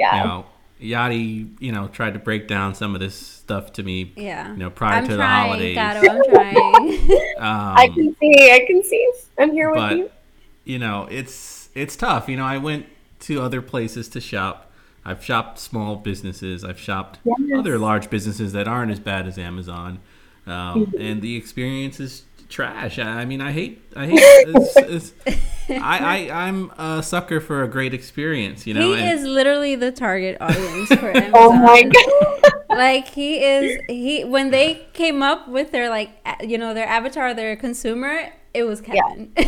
yeah 0.00 0.16
you 0.16 0.28
know, 0.28 0.46
Yadi, 0.80 1.48
you 1.60 1.70
know, 1.70 1.86
tried 1.86 2.14
to 2.14 2.18
break 2.18 2.48
down 2.48 2.74
some 2.74 2.94
of 2.94 3.00
this 3.00 3.14
stuff 3.14 3.72
to 3.74 3.84
me. 3.84 4.12
Yeah. 4.16 4.50
You 4.50 4.56
know, 4.56 4.70
prior 4.70 4.98
I'm 4.98 5.08
to 5.08 5.16
the 5.16 5.24
holidays. 5.24 5.76
Gato, 5.76 6.10
I'm 6.10 6.22
trying. 6.24 6.58
Um, 6.58 6.98
i 7.38 7.88
can 7.94 8.16
see 8.16 8.52
i 8.52 8.64
can 8.66 8.82
see 8.82 9.12
i'm 9.38 9.52
here 9.52 9.70
with 9.70 9.92
you 9.92 10.10
you 10.68 10.78
know, 10.78 11.08
it's 11.10 11.70
it's 11.74 11.96
tough. 11.96 12.28
You 12.28 12.36
know, 12.36 12.44
I 12.44 12.58
went 12.58 12.86
to 13.20 13.40
other 13.40 13.62
places 13.62 14.08
to 14.10 14.20
shop. 14.20 14.67
I've 15.08 15.24
shopped 15.24 15.58
small 15.58 15.96
businesses. 15.96 16.64
I've 16.64 16.78
shopped 16.78 17.18
Yes. 17.24 17.36
other 17.58 17.78
large 17.78 18.10
businesses 18.10 18.52
that 18.52 18.68
aren't 18.68 18.90
as 18.92 19.00
bad 19.00 19.26
as 19.26 19.38
Amazon, 19.38 20.00
um, 20.46 20.92
and 20.98 21.22
the 21.22 21.36
experience 21.36 21.98
is 22.00 22.24
trash. 22.48 22.98
I, 22.98 23.22
I 23.22 23.24
mean, 23.24 23.40
I 23.40 23.52
hate. 23.52 23.82
I 23.96 24.06
hate. 24.06 24.20
It's, 24.48 24.76
it's, 24.76 25.12
I, 25.70 26.28
I 26.30 26.46
I'm 26.48 26.70
a 26.78 27.02
sucker 27.02 27.40
for 27.40 27.62
a 27.62 27.68
great 27.68 27.92
experience. 27.94 28.66
You 28.66 28.74
know, 28.74 28.92
he 28.92 29.00
and- 29.02 29.18
is 29.18 29.24
literally 29.26 29.74
the 29.76 29.92
target 29.92 30.36
audience 30.40 30.88
for 30.88 31.10
Amazon. 31.16 31.30
oh 31.34 31.52
my 31.52 31.82
god 31.82 32.52
like 32.70 33.08
he 33.08 33.38
is 33.44 33.80
he 33.88 34.24
when 34.24 34.50
they 34.50 34.86
came 34.92 35.22
up 35.22 35.48
with 35.48 35.72
their 35.72 35.88
like 35.88 36.10
you 36.42 36.56
know 36.58 36.72
their 36.74 36.86
avatar 36.86 37.32
their 37.34 37.56
consumer 37.56 38.30
it 38.58 38.64
was 38.64 38.80
kevin. 38.80 39.32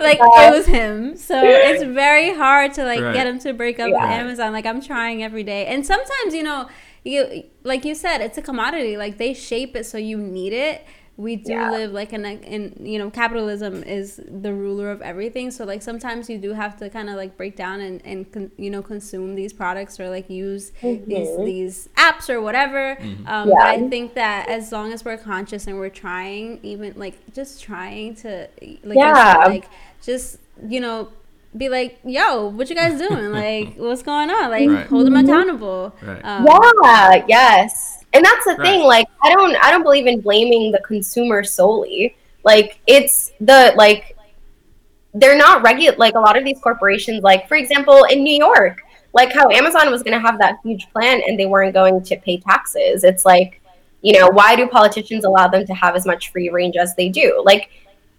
Like 0.00 0.18
it 0.20 0.50
was 0.52 0.66
him. 0.66 1.16
So 1.16 1.40
it's 1.44 1.82
very 1.84 2.34
hard 2.34 2.74
to 2.74 2.84
like 2.84 3.00
Right. 3.00 3.14
get 3.14 3.26
him 3.26 3.38
to 3.40 3.52
break 3.52 3.78
up 3.78 3.88
Yeah. 3.90 3.94
with 4.02 4.10
amazon. 4.10 4.52
Like 4.52 4.66
i'm 4.66 4.80
trying 4.80 5.22
every 5.22 5.44
day. 5.44 5.66
And 5.66 5.84
sometimes 5.86 6.34
you 6.34 6.42
know 6.42 6.68
you 7.04 7.44
like 7.62 7.84
you 7.84 7.94
said 7.94 8.20
it's 8.20 8.38
a 8.38 8.42
commodity. 8.42 8.96
Like 8.96 9.18
they 9.18 9.34
shape 9.34 9.76
it 9.76 9.84
so 9.86 9.98
you 9.98 10.16
need 10.18 10.52
it 10.52 10.84
we 11.18 11.36
do 11.36 11.52
Yeah. 11.52 11.70
live 11.70 11.92
like 11.92 12.12
in, 12.14 12.24
a, 12.24 12.32
in 12.38 12.74
you 12.80 12.98
know 12.98 13.10
capitalism 13.10 13.82
is 13.84 14.18
the 14.26 14.52
ruler 14.54 14.90
of 14.90 15.02
everything 15.02 15.50
so 15.50 15.64
like 15.64 15.82
sometimes 15.82 16.30
you 16.30 16.38
do 16.38 16.54
have 16.54 16.76
to 16.78 16.88
kind 16.88 17.10
of 17.10 17.16
like 17.16 17.36
break 17.36 17.54
down 17.54 17.80
and, 17.82 18.00
and 18.06 18.32
con, 18.32 18.50
you 18.56 18.70
know 18.70 18.82
consume 18.82 19.34
these 19.34 19.52
products 19.52 20.00
or 20.00 20.08
like 20.08 20.30
use 20.30 20.70
these 20.82 21.28
Mhm. 21.28 21.44
these 21.44 21.88
apps 21.96 22.30
or 22.30 22.40
whatever 22.40 22.96
Mm-hmm. 22.96 23.26
um, 23.26 23.48
Yeah. 23.50 23.54
but 23.58 23.66
i 23.66 23.88
think 23.90 24.14
that 24.14 24.48
as 24.48 24.72
long 24.72 24.90
as 24.92 25.04
we're 25.04 25.18
conscious 25.18 25.66
and 25.66 25.78
we're 25.78 25.90
trying 25.90 26.58
even 26.62 26.94
like 26.96 27.16
just 27.34 27.62
trying 27.62 28.14
to 28.16 28.48
like 28.82 28.96
Yeah. 28.96 29.42
said, 29.44 29.48
like 29.50 29.66
just 30.02 30.38
you 30.66 30.80
know 30.80 31.08
be 31.54 31.68
like 31.68 31.98
yo 32.04 32.46
what 32.48 32.70
you 32.70 32.74
guys 32.76 32.98
doing 32.98 33.30
like 33.44 33.74
what's 33.76 34.02
going 34.02 34.30
on 34.30 34.50
like 34.50 34.66
Right. 34.68 34.86
hold 34.86 35.06
them 35.06 35.16
accountable 35.16 35.94
Right. 36.02 36.24
um, 36.24 36.46
yeah 36.82 37.24
yes 37.28 38.01
and 38.12 38.24
that's 38.24 38.44
the 38.44 38.56
thing 38.56 38.82
like 38.82 39.06
i 39.22 39.30
don't 39.32 39.56
i 39.62 39.70
don't 39.70 39.82
believe 39.82 40.06
in 40.06 40.20
blaming 40.20 40.70
the 40.72 40.80
consumer 40.80 41.42
solely. 41.44 42.16
Like 42.44 42.80
it's 42.88 43.32
the 43.40 43.72
like 43.76 44.16
they're 45.14 45.36
not 45.36 45.62
regular 45.62 45.96
like 45.96 46.14
a 46.14 46.18
lot 46.18 46.36
of 46.36 46.44
these 46.44 46.58
corporations 46.60 47.22
like 47.22 47.46
for 47.46 47.56
example 47.56 48.04
in 48.04 48.24
new 48.24 48.34
york 48.34 48.82
like 49.12 49.32
how 49.32 49.48
amazon 49.50 49.90
was 49.90 50.02
going 50.02 50.18
to 50.18 50.26
have 50.26 50.38
that 50.38 50.56
huge 50.64 50.90
plan 50.90 51.20
and 51.26 51.38
they 51.38 51.46
weren't 51.46 51.74
going 51.74 52.02
to 52.02 52.16
pay 52.16 52.38
taxes. 52.38 53.04
It's 53.04 53.24
like 53.24 53.60
you 54.00 54.18
know 54.18 54.28
why 54.28 54.56
do 54.56 54.66
politicians 54.66 55.24
allow 55.24 55.46
them 55.48 55.66
to 55.66 55.74
have 55.74 55.94
as 55.94 56.04
much 56.04 56.32
free 56.32 56.48
range 56.50 56.76
as 56.76 56.96
they 56.96 57.08
do? 57.08 57.40
Like 57.44 57.70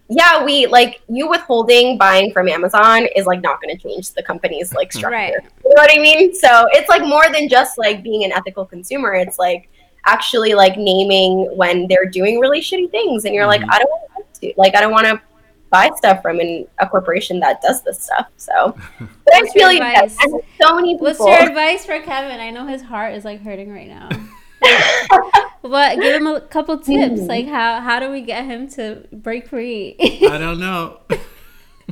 yeah 0.10 0.44
we 0.44 0.68
like 0.68 1.02
you 1.10 1.30
withholding 1.30 1.98
buying 1.98 2.32
from 2.34 2.50
amazon 2.50 3.08
is 3.16 3.26
like 3.26 3.42
not 3.42 3.62
going 3.62 3.76
to 3.76 3.82
change 3.82 4.12
the 4.12 4.22
company's 4.22 4.74
like 4.74 4.92
structure. 4.94 5.16
Right. 5.16 5.34
you 5.34 5.76
know 5.76 5.82
what 5.82 5.92
i 5.92 6.00
mean? 6.00 6.34
So 6.34 6.68
it's 6.72 6.88
like 6.88 7.02
more 7.02 7.30
than 7.32 7.50
just 7.50 7.78
like 7.78 8.04
being 8.04 8.24
an 8.24 8.32
ethical 8.32 8.66
consumer. 8.66 9.14
It's 9.14 9.38
like 9.40 9.70
actually 10.06 10.54
like 10.54 10.78
naming 10.78 11.46
when 11.56 11.88
they're 11.88 12.06
doing 12.10 12.40
really 12.40 12.60
shitty 12.62 12.90
things 12.92 13.26
and 13.26 13.34
you're 13.34 13.46
Mhm. 13.46 13.48
like 13.48 13.62
i 13.70 13.80
don't 13.80 13.90
want 13.90 14.26
to 14.42 14.54
like 14.58 14.76
i 14.76 14.82
don't 14.82 14.92
want 14.92 15.06
to 15.08 15.22
buy 15.70 15.90
stuff 15.96 16.22
from 16.22 16.40
an, 16.40 16.68
a 16.80 16.88
corporation 16.88 17.40
that 17.40 17.62
does 17.62 17.82
this 17.84 18.04
stuff 18.04 18.28
so 18.38 18.76
but 19.00 19.34
i 19.36 19.40
What's 19.42 19.56
your 19.56 19.70
feel 19.70 19.80
like 19.80 19.98
advice? 19.98 20.18
so 20.62 20.76
many 20.76 20.94
people 20.96 21.08
what's 21.08 21.20
your 21.20 21.40
advice 21.50 21.86
for 21.86 22.00
kevin 22.02 22.40
i 22.40 22.50
know 22.52 22.68
his 22.68 22.82
heart 22.84 23.14
is 23.16 23.24
like 23.26 23.42
hurting 23.42 23.72
right 23.72 23.88
now 23.88 24.10
What? 25.62 26.00
Give 26.00 26.14
him 26.16 26.28
a 26.28 26.42
couple 26.42 26.78
tips. 26.78 27.22
Mm. 27.22 27.28
Like 27.28 27.48
how 27.48 27.80
how 27.80 28.00
do 28.00 28.10
we 28.12 28.22
get 28.22 28.44
him 28.46 28.68
to 28.72 29.06
break 29.14 29.48
free? 29.48 29.96
I 30.30 30.38
don't 30.38 30.60
know. 30.60 31.00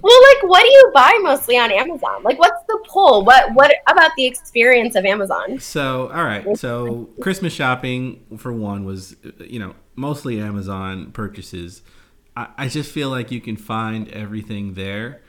well 0.02 0.20
like 0.34 0.44
what 0.50 0.62
do 0.64 0.70
you 0.70 0.92
buy 0.94 1.18
mostly 1.22 1.58
on 1.58 1.72
amazon 1.72 2.24
like 2.24 2.38
what's 2.40 2.64
the 2.68 2.80
pull 2.88 3.24
what 3.24 3.54
what 3.54 3.72
about 3.88 4.12
the 4.18 4.26
experience 4.26 4.96
of 4.96 5.06
amazon 5.06 5.60
So, 5.60 6.10
all 6.14 6.24
right. 6.24 6.58
So, 6.58 7.10
Christmas 7.22 7.54
shopping 7.54 8.26
for 8.38 8.52
one 8.52 8.86
was, 8.86 9.16
you 9.40 9.60
know, 9.60 9.76
mostly 9.96 10.40
Amazon 10.40 11.12
purchases. 11.12 11.82
I, 12.36 12.48
I 12.58 12.68
just 12.68 12.92
feel 12.92 13.10
like 13.10 13.32
you 13.32 13.42
can 13.42 13.58
find 13.58 14.10
everything 14.10 14.74
there 14.74 15.22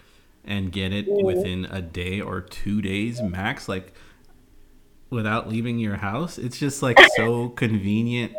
and 0.45 0.73
get 0.73 0.93
it 0.93 1.07
within 1.09 1.67
a 1.67 1.81
day 1.81 2.21
or 2.21 2.41
two 2.41 2.83
days 2.83 3.23
max, 3.23 3.69
like 3.69 3.93
without 5.11 5.49
leaving 5.49 5.79
your 5.79 5.97
house. 5.97 6.39
It's 6.39 6.59
just 6.59 6.83
like 6.83 6.99
so 7.17 7.49
convenient. 7.65 8.33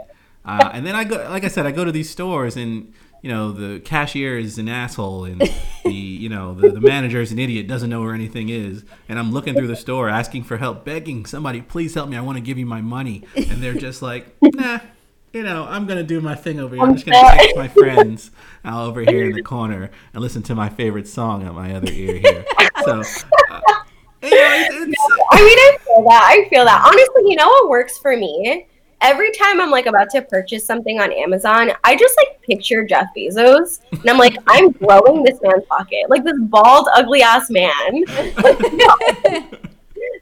Uh, 0.46 0.70
and 0.74 0.86
then 0.86 0.96
I 0.96 1.04
go, 1.06 1.16
like 1.30 1.44
I 1.46 1.48
said, 1.48 1.66
I 1.66 1.72
go 1.72 1.86
to 1.86 1.92
these 1.92 2.10
stores 2.10 2.58
and 2.58 2.94
you 3.24 3.30
know 3.30 3.52
the 3.52 3.80
cashier 3.80 4.38
is 4.38 4.60
an 4.60 4.70
asshole 4.70 5.24
and 5.24 5.42
the 5.84 5.92
you 5.92 6.30
know 6.30 6.54
the, 6.54 6.70
the 6.70 6.82
manager 6.82 7.22
is 7.22 7.32
an 7.32 7.40
idiot 7.40 7.68
doesn't 7.68 7.90
know 7.90 8.02
where 8.02 8.14
anything 8.14 8.50
is 8.50 8.84
and 9.10 9.18
i'm 9.18 9.32
looking 9.32 9.56
through 9.56 9.66
the 9.66 9.76
store 9.76 10.10
asking 10.10 10.44
for 10.44 10.58
help 10.58 10.86
begging 10.86 11.26
somebody 11.26 11.62
please 11.62 11.96
help 11.96 12.08
me 12.08 12.16
i 12.16 12.22
want 12.22 12.38
to 12.38 12.44
give 12.44 12.60
you 12.60 12.66
my 12.66 12.82
money 12.82 13.24
and 13.36 13.64
they're 13.64 13.74
just 13.74 14.04
like 14.04 14.36
nah 14.42 14.80
you 15.32 15.42
know 15.42 15.66
i'm 15.70 15.88
gonna 15.88 16.04
do 16.04 16.22
my 16.22 16.36
thing 16.36 16.60
over 16.60 16.76
here 16.76 16.84
i'm 16.84 16.94
just 16.94 17.06
gonna 17.06 17.38
text 17.38 17.56
my 17.56 17.68
friends 17.70 18.30
over 18.66 19.02
here 19.02 19.26
in 19.26 19.32
the 19.32 19.42
corner 19.42 19.90
and 20.14 20.22
listen 20.22 20.44
to 20.44 20.54
my 20.54 20.70
favorite 20.70 21.08
song 21.08 21.48
at 21.48 21.54
my 21.54 21.74
other 21.74 21.92
ear 21.92 22.18
here 22.18 22.46
so 22.84 23.02
uh, 23.50 23.62
it's, 24.26 24.74
it's, 24.74 24.98
I 25.32 25.42
mean, 25.42 25.58
I 25.60 25.78
feel 25.84 26.04
that. 26.06 26.24
I 26.24 26.50
feel 26.50 26.64
that. 26.64 26.82
Honestly, 26.86 27.30
you 27.30 27.36
know 27.36 27.46
what 27.46 27.68
works 27.68 27.98
for 27.98 28.16
me? 28.16 28.68
Every 29.04 29.32
time 29.34 29.60
I'm 29.60 29.70
like 29.70 29.86
about 29.86 30.10
to 30.12 30.22
purchase 30.22 30.66
something 30.66 31.00
on 31.00 31.12
Amazon, 31.12 31.72
I 31.84 31.96
just 31.96 32.16
like 32.18 32.42
picture 32.42 32.86
Jeff 32.86 33.08
Bezos 33.16 33.82
and 33.92 34.10
I'm 34.10 34.18
like, 34.18 34.36
I'm 34.48 34.72
growing 34.72 35.24
this 35.24 35.38
man's 35.42 35.66
pocket. 35.66 36.10
Like 36.10 36.24
this 36.24 36.40
bald, 36.40 36.88
ugly 36.96 37.22
ass 37.22 37.50
man. 37.50 38.04
Like, 38.38 38.60
no. 38.74 38.96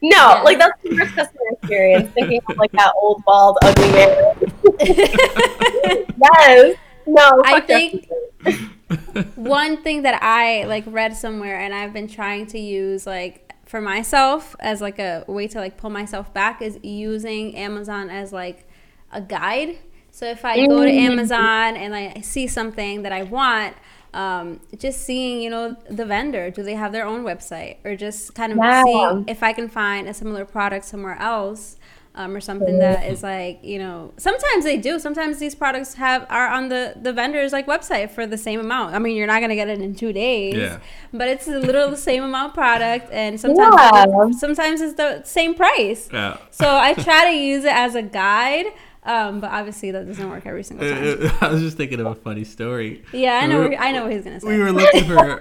No, 0.04 0.18
Yeah. 0.18 0.42
like 0.44 0.58
that's 0.58 0.82
the 0.82 0.96
worst 0.96 1.14
customer 1.16 1.44
experience, 1.52 2.12
thinking 2.14 2.42
of 2.50 2.58
like 2.58 2.72
that 2.72 2.92
old, 3.00 3.24
bald, 3.24 3.60
ugly 3.62 3.92
man. 3.92 4.34
yes. 6.24 6.78
No, 7.06 7.42
I 7.46 7.60
think- 7.62 8.10
One 9.36 9.82
thing 9.84 10.02
that 10.02 10.22
I 10.24 10.64
like 10.66 10.84
read 10.88 11.16
somewhere 11.16 11.60
and 11.60 11.74
I've 11.74 11.94
been 11.94 12.08
trying 12.08 12.48
to 12.48 12.60
use 12.60 13.06
like 13.06 13.54
for 13.66 13.80
myself 13.80 14.56
as 14.60 14.82
like 14.82 15.00
a 15.00 15.24
way 15.28 15.48
to 15.50 15.60
like 15.60 15.78
pull 15.78 15.90
myself 15.92 16.34
back 16.34 16.62
is 16.62 16.78
using 16.84 17.56
Amazon 17.56 18.10
as 18.10 18.34
like 18.34 18.68
a 19.12 19.22
guide. 19.22 19.78
So 20.12 20.26
if 20.26 20.44
I 20.44 20.58
go 20.68 20.84
to 20.84 20.90
Mm. 20.92 21.00
Amazon 21.12 21.76
and 21.78 21.96
I 21.96 22.20
see 22.22 22.46
something 22.48 23.04
that 23.04 23.12
I 23.14 23.24
want, 23.24 23.76
um, 24.14 24.60
just 24.78 25.06
seeing, 25.06 25.42
you 25.42 25.50
know, 25.50 25.76
the 25.90 26.06
vendor, 26.06 26.50
do 26.50 26.64
they 26.64 26.74
have 26.74 26.92
their 26.92 27.06
own 27.06 27.24
website, 27.24 27.78
or 27.86 27.96
just 27.96 28.36
kind 28.36 28.52
of 28.52 28.58
Yeah. 28.58 28.84
seeing 28.84 29.26
if 29.28 29.42
I 29.42 29.54
can 29.54 29.70
find 29.70 30.10
a 30.10 30.14
similar 30.14 30.44
product 30.46 30.86
somewhere 30.86 31.18
else. 31.20 31.78
Um, 32.14 32.36
or 32.36 32.42
something 32.42 32.78
that 32.80 33.10
is 33.10 33.24
like 33.24 33.60
you 33.64 33.80
know 33.80 34.12
sometimes 34.18 34.66
they 34.66 34.76
do 34.76 35.00
sometimes 35.00 35.40
these 35.40 35.56
products 35.56 35.94
have 35.94 36.26
are 36.30 36.50
on 36.50 36.68
the 36.68 36.94
the 37.02 37.14
vendor's 37.14 37.54
like 37.54 37.68
website 37.68 38.12
for 38.12 38.28
the 38.28 38.38
same 38.38 38.60
amount 38.60 38.94
i 38.94 39.00
mean 39.00 39.16
you're 39.16 39.28
not 39.28 39.40
gonna 39.40 39.56
get 39.56 39.70
it 39.70 39.80
in 39.80 39.96
two 39.96 40.12
days 40.12 40.56
Yeah. 40.56 40.80
but 41.14 41.30
it's 41.30 41.48
literally 41.48 41.92
the 41.92 41.96
same 41.96 42.22
amount 42.24 42.54
product 42.54 43.08
and 43.14 43.40
sometimes 43.46 43.76
Yeah. 43.78 44.30
sometimes 44.38 44.82
it's 44.82 44.96
the 44.96 45.24
same 45.24 45.56
price 45.56 46.10
Yeah. 46.12 46.36
so 46.50 46.68
i 46.68 46.94
try 46.96 47.32
to 47.32 47.34
use 47.34 47.64
it 47.64 47.74
as 47.74 47.96
a 47.96 48.02
guide 48.02 48.66
um, 49.04 49.40
but 49.40 49.52
obviously 49.52 49.92
that 49.92 50.06
doesn't 50.08 50.30
work 50.30 50.46
every 50.46 50.64
single 50.64 50.88
time 50.88 51.32
I 51.42 51.50
was 51.50 51.62
just 51.62 51.78
thinking 51.78 52.00
of 52.00 52.06
a 52.08 52.16
funny 52.16 52.44
story. 52.44 53.04
yeah 53.14 53.40
i 53.42 53.48
We 53.48 53.54
know 53.54 53.60
were- 53.62 53.70
what- 53.70 53.82
i 53.82 53.92
know 53.92 54.04
what 54.04 54.12
he's 54.12 54.24
gonna 54.24 54.40
say 54.40 54.48
we 54.48 54.60
were 54.60 54.72
looking 54.72 55.06
for 55.06 55.40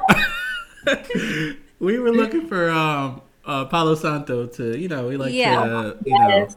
we 1.79 1.99
were 1.99 2.11
looking 2.13 2.47
for 2.47 2.71
um 2.71 3.23
uh 3.45 3.65
Palo 3.67 3.95
Santo 3.95 4.47
to 4.47 4.79
you 4.79 4.89
know 4.89 5.09
we 5.09 5.17
like 5.17 5.33
Yeah. 5.33 5.65
to 5.65 5.97
you 6.05 6.19
know 6.19 6.49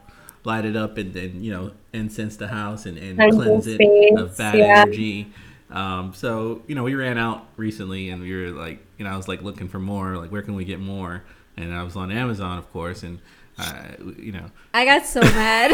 light 0.43 0.65
it 0.65 0.75
up 0.75 0.97
and 0.97 1.13
then 1.13 1.43
you 1.43 1.51
know 1.51 1.71
incense 1.93 2.35
the 2.37 2.47
house 2.47 2.85
and, 2.85 2.97
and 2.97 3.17
Cleanse 3.17 3.35
cleanse 3.35 3.67
it 3.67 3.75
space, 3.75 4.17
of 4.19 4.37
bad 4.37 4.55
yeah. 4.55 4.81
energy. 4.81 5.31
Um, 5.71 6.13
so 6.13 6.61
you 6.67 6.75
know 6.75 6.83
we 6.83 6.95
ran 6.95 7.17
out 7.17 7.45
recently 7.57 8.09
and 8.09 8.21
we 8.21 8.33
were 8.35 8.51
like 8.51 8.79
you 8.97 9.05
know 9.05 9.11
I 9.11 9.17
was 9.17 9.27
like 9.27 9.41
looking 9.41 9.67
for 9.69 9.79
more 9.79 10.17
like 10.17 10.31
where 10.31 10.41
can 10.41 10.55
we 10.55 10.65
get 10.65 10.79
more 10.79 11.23
and 11.57 11.73
I 11.73 11.83
was 11.83 11.95
on 11.95 12.11
Amazon 12.11 12.57
of 12.57 12.71
course 12.71 13.03
and 13.03 13.19
uh, 13.57 13.83
you 14.17 14.31
know. 14.31 14.45
I 14.73 14.85
got 14.85 15.05
so 15.05 15.21
mad. 15.21 15.71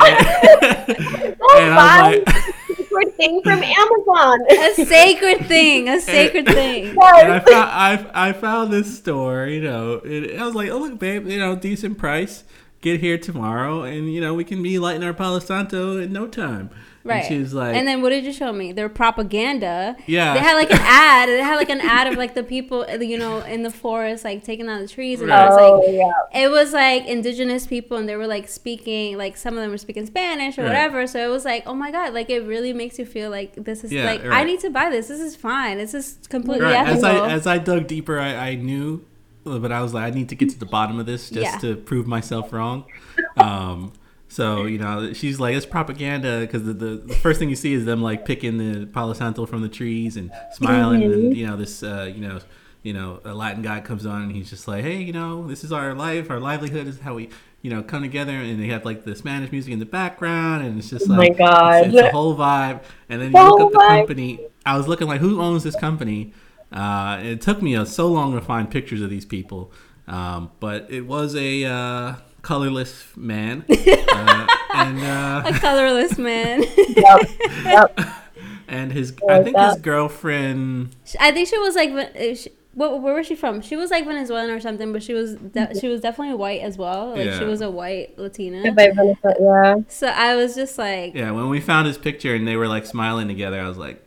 Oh, 0.00 1.56
and 1.58 1.74
I 1.74 2.12
was 2.12 2.26
like 2.26 2.44
secret 2.76 3.16
thing 3.16 3.42
from 3.42 3.62
Amazon. 3.62 4.40
a 4.50 4.74
sacred 4.86 5.46
thing 5.46 5.88
a 5.88 6.00
sacred 6.00 6.46
thing. 6.46 6.88
And 6.88 7.32
I 7.32 7.40
found 7.40 7.70
I, 7.70 8.28
I 8.28 8.32
found 8.32 8.72
this 8.72 8.98
store, 8.98 9.46
you 9.46 9.60
know, 9.62 10.00
and 10.00 10.40
I 10.40 10.44
was 10.46 10.54
like, 10.54 10.70
oh 10.70 10.78
look, 10.78 10.98
babe, 10.98 11.26
you 11.26 11.38
know, 11.38 11.56
decent 11.56 11.98
price. 11.98 12.44
Get 12.82 13.00
here 13.00 13.18
tomorrow, 13.18 13.82
and 13.82 14.12
you 14.12 14.20
know 14.22 14.32
we 14.32 14.42
can 14.44 14.62
be 14.62 14.78
lighting 14.78 15.04
our 15.04 15.12
Palo 15.12 15.38
Santo 15.38 15.98
in 15.98 16.12
no 16.12 16.26
time. 16.26 16.70
Right. 17.02 17.18
And 17.18 17.26
she 17.26 17.38
was 17.38 17.54
like, 17.54 17.74
and 17.76 17.88
then 17.88 18.02
what 18.02 18.10
did 18.10 18.24
you 18.24 18.32
show 18.32 18.52
me? 18.52 18.72
Their 18.72 18.88
propaganda. 18.90 19.96
Yeah. 20.06 20.34
They 20.34 20.40
had 20.40 20.54
like 20.54 20.70
an 20.70 20.80
ad. 20.82 21.28
They 21.30 21.38
had 21.42 21.56
like 21.56 21.70
an 21.70 21.80
ad 21.80 22.06
of 22.08 22.16
like 22.18 22.34
the 22.34 22.42
people, 22.42 22.86
you 23.00 23.18
know, 23.18 23.40
in 23.40 23.62
the 23.62 23.70
forest, 23.70 24.24
like 24.24 24.44
taking 24.44 24.66
down 24.66 24.80
the 24.82 24.88
trees, 24.88 25.20
and 25.20 25.30
Right. 25.30 25.44
it 25.46 25.48
was 25.50 25.58
Oh, 25.60 25.78
like 25.80 25.94
yeah. 25.94 26.42
it 26.42 26.48
was 26.50 26.72
like 26.72 27.06
indigenous 27.06 27.66
people, 27.66 27.96
and 27.96 28.08
they 28.08 28.16
were 28.16 28.26
like 28.26 28.48
speaking, 28.48 29.16
like 29.18 29.36
some 29.36 29.54
of 29.54 29.60
them 29.62 29.70
were 29.70 29.78
speaking 29.78 30.04
Spanish 30.06 30.58
or 30.58 30.62
Right. 30.62 30.68
whatever. 30.68 31.06
So 31.06 31.18
it 31.26 31.30
was 31.30 31.44
like, 31.44 31.64
oh 31.66 31.74
my 31.74 31.90
god, 31.90 32.12
like 32.14 32.28
it 32.30 32.40
really 32.44 32.72
makes 32.72 32.98
you 32.98 33.06
feel 33.06 33.30
like 33.30 33.54
this 33.56 33.82
is 33.84 33.92
Yeah, 33.92 34.04
like 34.04 34.24
I 34.24 34.44
need 34.44 34.60
to 34.60 34.70
buy 34.70 34.90
this. 34.90 35.08
This 35.08 35.20
is 35.20 35.36
fine. 35.36 35.78
This 35.78 35.94
is 35.94 36.18
completely 36.28 36.64
right. 36.66 36.86
As. 36.86 37.02
I 37.04 37.30
as 37.30 37.46
I 37.46 37.58
dug 37.58 37.86
deeper, 37.86 38.18
I, 38.18 38.34
I 38.50 38.54
knew, 38.56 39.04
but 39.58 39.72
I 39.72 39.82
was 39.82 39.92
like, 39.94 40.04
I 40.04 40.14
need 40.14 40.28
to 40.28 40.34
get 40.34 40.50
to 40.50 40.58
the 40.58 40.66
bottom 40.66 40.98
of 41.00 41.06
this 41.06 41.30
just 41.30 41.52
Yeah. 41.54 41.58
to 41.58 41.76
prove 41.76 42.06
myself 42.06 42.52
wrong. 42.52 42.84
Um, 43.36 43.92
so 44.28 44.64
you 44.66 44.78
know, 44.78 45.12
she's 45.12 45.40
like, 45.40 45.56
it's 45.56 45.66
propaganda 45.66 46.40
because 46.40 46.64
the, 46.64 46.72
the 46.72 46.96
the 47.06 47.14
first 47.14 47.38
thing 47.40 47.50
you 47.50 47.56
see 47.56 47.72
is 47.72 47.84
them 47.84 48.00
like 48.02 48.24
picking 48.24 48.58
the 48.58 48.86
Palo 48.86 49.12
Santo 49.12 49.44
from 49.46 49.62
the 49.62 49.68
trees 49.68 50.16
and 50.16 50.30
smiling, 50.52 51.02
and 51.02 51.36
you 51.36 51.46
know 51.46 51.56
this, 51.56 51.82
uh, 51.82 52.10
you 52.14 52.20
know. 52.20 52.38
You 52.82 52.94
know, 52.94 53.20
a 53.26 53.34
Latin 53.34 53.60
guy 53.60 53.80
comes 53.82 54.06
on 54.06 54.22
and 54.22 54.32
he's 54.32 54.48
just 54.48 54.66
like, 54.66 54.82
"Hey, 54.82 55.02
you 55.02 55.12
know, 55.12 55.46
this 55.46 55.64
is 55.64 55.70
our 55.70 55.92
life, 55.92 56.30
our 56.30 56.40
livelihood 56.40 56.86
is 56.86 56.98
how 56.98 57.12
we, 57.12 57.28
you 57.60 57.68
know, 57.68 57.82
come 57.82 58.00
together." 58.00 58.32
And 58.32 58.58
they 58.58 58.68
have 58.68 58.86
like 58.86 59.04
the 59.04 59.14
Spanish 59.14 59.52
music 59.52 59.70
in 59.74 59.80
the 59.80 59.84
background, 59.84 60.64
and 60.64 60.78
it's 60.78 60.88
just 60.88 61.04
Oh 61.10 61.12
like, 61.12 61.38
my 61.38 61.44
God. 61.44 61.84
it's, 61.84 61.94
it's 61.94 62.08
a 62.08 62.10
whole 62.10 62.34
vibe. 62.34 62.80
And 63.10 63.20
then 63.20 63.32
you 63.32 63.38
The 63.38 63.44
look 63.44 63.60
up 63.60 63.72
the 63.72 63.78
company. 63.86 64.40
I 64.64 64.78
was 64.78 64.88
looking 64.88 65.08
like, 65.08 65.20
who 65.20 65.42
owns 65.42 65.62
this 65.62 65.76
company? 65.76 66.32
Uh, 66.72 67.18
it 67.22 67.40
took 67.40 67.62
me 67.62 67.74
uh, 67.76 67.84
so 67.84 68.06
long 68.06 68.32
to 68.34 68.40
find 68.40 68.70
pictures 68.70 69.02
of 69.02 69.10
these 69.10 69.24
people, 69.24 69.72
um, 70.06 70.50
but 70.60 70.86
it 70.90 71.02
was 71.02 71.34
a 71.34 71.64
uh, 71.64 72.14
colorless 72.42 73.06
man, 73.16 73.64
uh, 73.70 74.46
and 74.74 75.00
uh, 75.00 75.42
a 75.46 75.52
colorless 75.58 76.18
man. 76.18 76.62
Yep. 76.62 77.30
Yep. 77.64 78.00
and 78.68 78.92
his 78.92 79.12
I 79.28 79.42
think 79.42 79.56
his 79.58 79.76
girlfriend. 79.76 80.94
I 81.18 81.32
think 81.32 81.48
she 81.48 81.58
was 81.58 81.74
like, 81.74 81.90
she, 82.36 82.50
what, 82.74 83.02
where 83.02 83.14
was 83.14 83.26
she 83.26 83.34
from? 83.34 83.60
She 83.60 83.76
was 83.76 83.90
like 83.90 84.04
Venezuelan 84.06 84.50
or 84.50 84.60
something, 84.60 84.92
but 84.92 85.02
she 85.02 85.12
was 85.12 85.34
de- 85.34 85.78
she 85.78 85.88
was 85.88 86.00
definitely 86.00 86.36
white 86.36 86.60
as 86.60 86.78
well. 86.78 87.10
Like 87.10 87.32
she 87.32 87.44
was 87.44 87.60
a 87.60 87.70
white 87.70 88.16
Latina. 88.18 88.62
Yeah. 89.40 89.74
So 89.88 90.06
I 90.06 90.36
was 90.36 90.54
just 90.54 90.78
like, 90.78 91.14
Yeah, 91.14 91.32
when 91.32 91.48
we 91.48 91.60
found 91.60 91.88
his 91.88 91.98
picture 91.98 92.34
and 92.34 92.46
they 92.46 92.56
were 92.56 92.68
like 92.68 92.86
smiling 92.86 93.26
together, 93.28 93.60
I 93.60 93.66
was 93.68 93.76
like, 93.76 94.02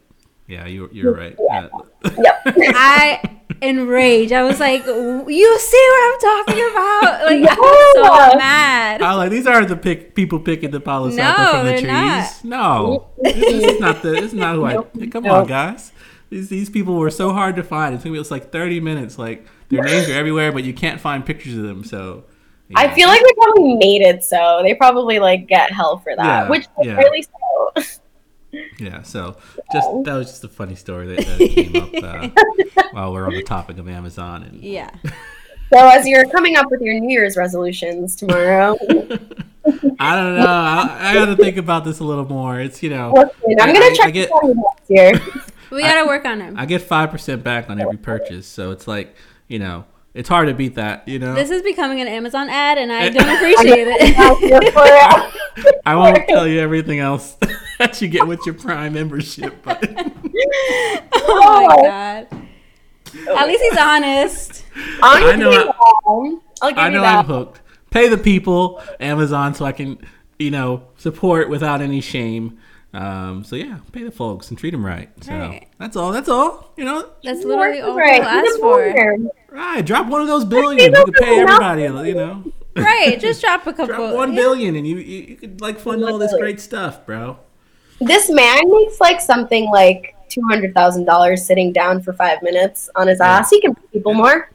yeah, 0.53 0.65
you, 0.67 0.89
you're 0.93 1.13
right. 1.15 1.37
Uh, 1.51 1.67
I 2.45 3.39
enraged. 3.61 4.31
I 4.31 4.43
was 4.43 4.59
like, 4.59 4.85
you 4.85 5.59
see 5.59 5.87
what 5.89 6.13
I'm 6.13 6.19
talking 6.19 6.63
about? 6.71 7.23
Like 7.23 7.49
I 7.49 7.55
was 7.55 8.31
so 8.31 8.37
mad. 8.37 9.01
I 9.01 9.09
was 9.09 9.17
like, 9.17 9.31
these 9.31 9.47
aren't 9.47 9.69
the 9.69 9.77
pick, 9.77 10.13
people 10.15 10.39
picking 10.39 10.71
the 10.71 10.79
Palo 10.79 11.09
Santo 11.09 11.41
No, 11.43 11.51
from 11.51 11.65
the 11.67 11.73
trees. 11.73 11.83
not. 11.87 12.43
No, 12.43 13.07
this, 13.21 13.35
this 13.35 13.63
is 13.73 13.79
not 13.79 14.01
the. 14.01 14.09
This 14.11 14.23
is 14.25 14.33
not 14.33 14.55
who 14.55 14.65
I. 14.65 14.73
Come 15.07 15.23
Nope. 15.23 15.33
on, 15.33 15.47
guys. 15.47 15.91
These, 16.29 16.49
these 16.49 16.69
people 16.69 16.95
were 16.95 17.11
so 17.11 17.31
hard 17.31 17.55
to 17.57 17.63
find. 17.63 17.95
It 17.95 18.01
took 18.01 18.11
me 18.11 18.17
it 18.17 18.19
was 18.19 18.31
like 18.31 18.51
30 18.51 18.79
minutes. 18.81 19.17
Like 19.17 19.45
their 19.69 19.83
names 19.83 20.09
are 20.09 20.13
everywhere, 20.13 20.51
but 20.51 20.63
you 20.63 20.73
can't 20.73 20.99
find 20.99 21.25
pictures 21.25 21.55
of 21.55 21.63
them. 21.63 21.83
So 21.83 22.25
yeah. 22.69 22.79
I 22.79 22.93
feel 22.93 23.07
like 23.07 23.21
they 23.21 23.33
probably 23.37 23.75
made 23.75 24.01
it 24.01 24.23
so. 24.23 24.59
They 24.63 24.73
probably 24.73 25.19
like 25.19 25.47
get 25.47 25.71
hell 25.71 25.99
for 25.99 26.15
that, 26.15 26.25
Yeah, 26.43 26.49
which 26.49 26.65
yeah. 26.81 26.95
really 26.95 27.21
so. 27.21 27.83
yeah. 28.79 29.01
So 29.03 29.37
just 29.71 29.87
that 30.05 30.13
was 30.13 30.27
just 30.27 30.43
a 30.43 30.47
funny 30.49 30.75
story 30.75 31.15
that, 31.15 31.25
that 31.25 31.49
came 31.49 31.75
up 31.75 31.93
uh, 32.03 32.83
while 32.91 33.13
we're 33.13 33.25
on 33.25 33.33
the 33.33 33.43
topic 33.43 33.77
of 33.77 33.87
Amazon. 33.87 34.43
And 34.43 34.61
Yeah. 34.61 34.89
So 35.71 35.79
as 35.79 36.05
you're 36.07 36.27
coming 36.29 36.55
up 36.55 36.69
with 36.69 36.81
your 36.81 36.93
New 36.99 37.09
Year's 37.09 37.35
resolutions 37.35 38.15
tomorrow, 38.15 38.77
I 39.99 40.15
don't 40.15 40.35
know. 40.37 40.45
I, 40.45 40.97
I 41.01 41.13
got 41.15 41.25
to 41.25 41.35
think 41.35 41.57
about 41.57 41.83
this 41.83 41.97
a 41.99 42.03
little 42.03 42.25
more. 42.25 42.59
It's 42.59 42.83
you 42.83 42.91
know. 42.91 43.11
I'm 43.17 43.25
I- 43.59 43.73
gonna 43.73 43.79
I- 43.85 43.93
check 43.95 44.07
I 44.07 44.11
get- 44.11 44.29
next 44.43 44.89
year. 44.89 45.13
We 45.71 45.81
gotta 45.81 46.05
work 46.05 46.25
on 46.25 46.41
him. 46.41 46.59
I 46.59 46.67
get 46.67 46.81
five 46.83 47.09
percent 47.09 47.43
back 47.43 47.71
on 47.71 47.81
every 47.81 47.97
purchase, 47.97 48.45
so 48.45 48.69
it's 48.69 48.87
like 48.87 49.15
you 49.47 49.57
know, 49.57 49.85
it's 50.13 50.29
hard 50.29 50.47
to 50.47 50.53
beat 50.53 50.75
that. 50.75 51.07
You 51.07 51.19
know, 51.19 51.33
This 51.35 51.49
is 51.49 51.61
becoming 51.61 51.99
an 52.01 52.07
Amazon 52.07 52.49
ad, 52.49 52.77
and 52.77 52.91
I 52.91 53.09
don't 53.09 53.29
appreciate 53.35 53.87
it. 53.87 54.17
Out 54.17 54.37
here 54.37 54.61
for 54.71 54.83
it. 54.85 55.81
I 55.85 55.95
won't 55.95 56.27
tell 56.27 56.47
you 56.47 56.59
everything 56.59 56.99
else 56.99 57.37
that 57.79 58.01
you 58.01 58.07
get 58.07 58.27
with 58.27 58.39
your 58.45 58.55
Prime 58.55 58.93
membership, 58.93 59.61
but 59.63 59.83
oh 61.13 61.65
my 61.67 61.87
god. 61.87 62.27
At 63.37 63.47
least 63.47 63.63
he's 63.63 63.77
honest. 63.77 64.65
Honestly, 65.01 65.37
know 65.37 65.69
I- 65.69 66.37
I'll 66.61 66.69
give 66.69 66.77
I 66.77 66.89
know 66.89 67.01
that. 67.01 67.19
I'm 67.19 67.25
hooked. 67.25 67.61
Pay 67.91 68.07
the 68.07 68.17
people, 68.17 68.81
Amazon, 68.99 69.53
so 69.53 69.65
I 69.65 69.71
can 69.71 69.99
you 70.39 70.49
know 70.51 70.83
support 70.97 71.49
without 71.49 71.81
any 71.81 72.01
shame. 72.01 72.57
Um, 72.93 73.43
so 73.43 73.55
yeah, 73.55 73.79
pay 73.91 74.03
the 74.03 74.11
folks 74.11 74.49
and 74.49 74.57
treat 74.57 74.71
them 74.71 74.85
right. 74.85 75.09
So 75.23 75.31
Right. 75.33 75.67
that's 75.79 75.95
all. 75.95 76.11
That's 76.11 76.29
all. 76.29 76.71
You 76.77 76.85
know, 76.85 77.09
That's 77.23 77.43
literally 77.43 77.81
all 77.81 77.95
Right, 77.95 78.21
people 78.21 78.29
ask 78.29 78.59
for. 78.59 79.17
More. 79.53 79.63
right? 79.63 79.85
Drop 79.85 80.07
one 80.07 80.21
of 80.21 80.27
those 80.27 80.45
billion. 80.45 80.93
You 80.93 81.03
could 81.05 81.13
pay 81.15 81.39
everybody. 81.39 81.83
You 81.83 82.15
know, 82.15 82.51
Right, 82.75 83.19
just 83.19 83.39
drop 83.41 83.67
a 83.67 83.73
couple. 83.73 83.95
drop 83.95 84.29
billion, 84.33 84.75
and 84.75 84.87
you 84.87 84.97
you, 84.97 85.21
you 85.25 85.35
could 85.35 85.61
like 85.61 85.79
fund 85.79 86.03
all 86.03 86.17
this 86.17 86.33
great 86.33 86.59
stuff, 86.59 87.05
bro. 87.05 87.37
This 88.01 88.29
man 88.31 88.63
makes 88.65 88.99
like 88.99 89.21
something 89.21 89.69
like 89.71 90.15
two 90.29 90.41
hundred 90.49 90.73
thousand 90.73 91.05
dollars 91.05 91.45
sitting 91.45 91.71
down 91.71 92.01
for 92.01 92.13
five 92.13 92.41
minutes 92.41 92.89
on 92.95 93.07
his 93.07 93.21
ass. 93.21 93.51
He 93.51 93.61
can 93.61 93.75
pay 93.75 93.83
people 93.93 94.15
more. 94.15 94.49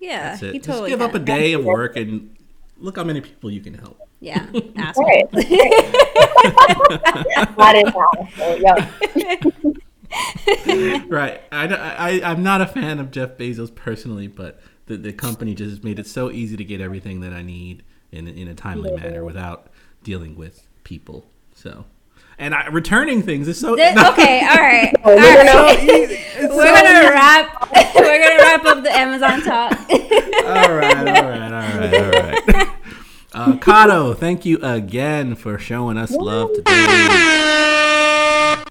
Yeah, 0.00 0.30
That's 0.30 0.42
it. 0.44 0.52
he 0.52 0.58
Just 0.60 0.68
totally 0.70 0.90
give 0.90 1.02
up 1.02 1.14
a 1.14 1.18
day 1.18 1.52
of 1.54 1.64
work 1.64 1.96
and 1.96 2.30
look 2.78 2.94
how 2.96 3.02
many 3.02 3.20
people 3.20 3.50
you 3.50 3.60
can 3.60 3.74
help. 3.74 3.98
Yeah, 4.20 4.46
ask 4.76 4.98
right. 5.00 5.28
that 7.56 7.82
is 7.84 7.92
awful. 7.92 8.58
Yep. 8.58 9.76
Right. 11.08 11.40
I, 11.52 11.66
I, 11.74 12.20
I'm 12.30 12.42
not 12.42 12.60
a 12.60 12.66
fan 12.66 12.98
of 12.98 13.10
Jeff 13.10 13.36
Bezos 13.36 13.74
personally, 13.74 14.26
but 14.26 14.60
the, 14.86 14.96
the 14.96 15.12
company 15.12 15.54
just 15.54 15.84
made 15.84 15.98
it 15.98 16.06
so 16.06 16.30
easy 16.30 16.56
to 16.56 16.64
get 16.64 16.80
everything 16.80 17.20
that 17.20 17.32
I 17.32 17.42
need 17.42 17.82
in, 18.12 18.26
in 18.28 18.48
a 18.48 18.54
timely 18.54 18.92
manner 18.94 19.24
without 19.24 19.68
dealing 20.02 20.36
with 20.36 20.66
people. 20.84 21.26
So, 21.54 21.84
and 22.38 22.54
I, 22.54 22.66
returning 22.68 23.22
things 23.22 23.48
is 23.48 23.58
so. 23.60 23.76
Th- 23.76 23.94
no, 23.96 24.10
okay, 24.12 24.40
all 24.48 24.56
right, 24.56 24.92
oh, 25.04 25.10
all 25.10 25.16
we're 25.16 25.44
gonna- 25.44 25.52
so 25.74 25.82
easy. 25.82 26.24
We're 26.40 26.48
so 26.48 26.82
gonna 26.82 26.98
easy. 27.00 27.08
wrap. 27.10 27.70
We're 27.94 28.22
gonna 28.22 28.42
wrap 28.42 28.64
up 28.64 28.82
the 28.84 28.96
Amazon 28.96 29.42
talk. 29.42 29.72
All 30.48 30.72
right, 30.72 30.96
all 30.96 31.04
right, 31.04 31.52
all 31.52 31.80
right, 31.80 31.94
all 31.94 32.54
right. 32.54 32.68
Uh, 33.38 33.56
Caro, 33.58 34.14
thank 34.14 34.44
you 34.44 34.58
again 34.64 35.36
for 35.36 35.60
showing 35.60 35.96
us 35.96 36.10
love 36.10 36.52
today. 36.54 36.74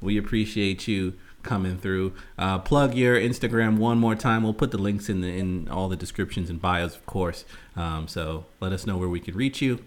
We 0.01 0.17
appreciate 0.17 0.89
you 0.89 1.13
coming 1.41 1.77
through. 1.77 2.11
Uh, 2.37 2.59
plug 2.59 2.93
your 2.93 3.15
Instagram 3.17 3.77
one 3.77 3.97
more 3.97 4.13
time. 4.13 4.43
We'll 4.43 4.53
put 4.53 4.71
the 4.71 4.77
links 4.77 5.07
in 5.07 5.21
the 5.21 5.29
in 5.29 5.69
all 5.69 5.87
the 5.87 5.95
descriptions 5.95 6.49
and 6.49 6.61
bios, 6.61 6.97
of 6.97 7.05
course. 7.05 7.45
Um, 7.77 8.09
so 8.09 8.43
let 8.59 8.73
us 8.73 8.85
know 8.85 8.97
where 8.97 9.07
we 9.07 9.21
can 9.21 9.35
reach 9.35 9.61
you 9.61 9.79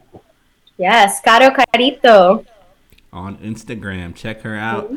Yes, 0.78 1.20
Caro 1.22 1.50
Carito. 1.50 2.46
on 3.12 3.36
Instagram. 3.36 4.14
Check 4.14 4.40
her 4.40 4.56
out. 4.56 4.90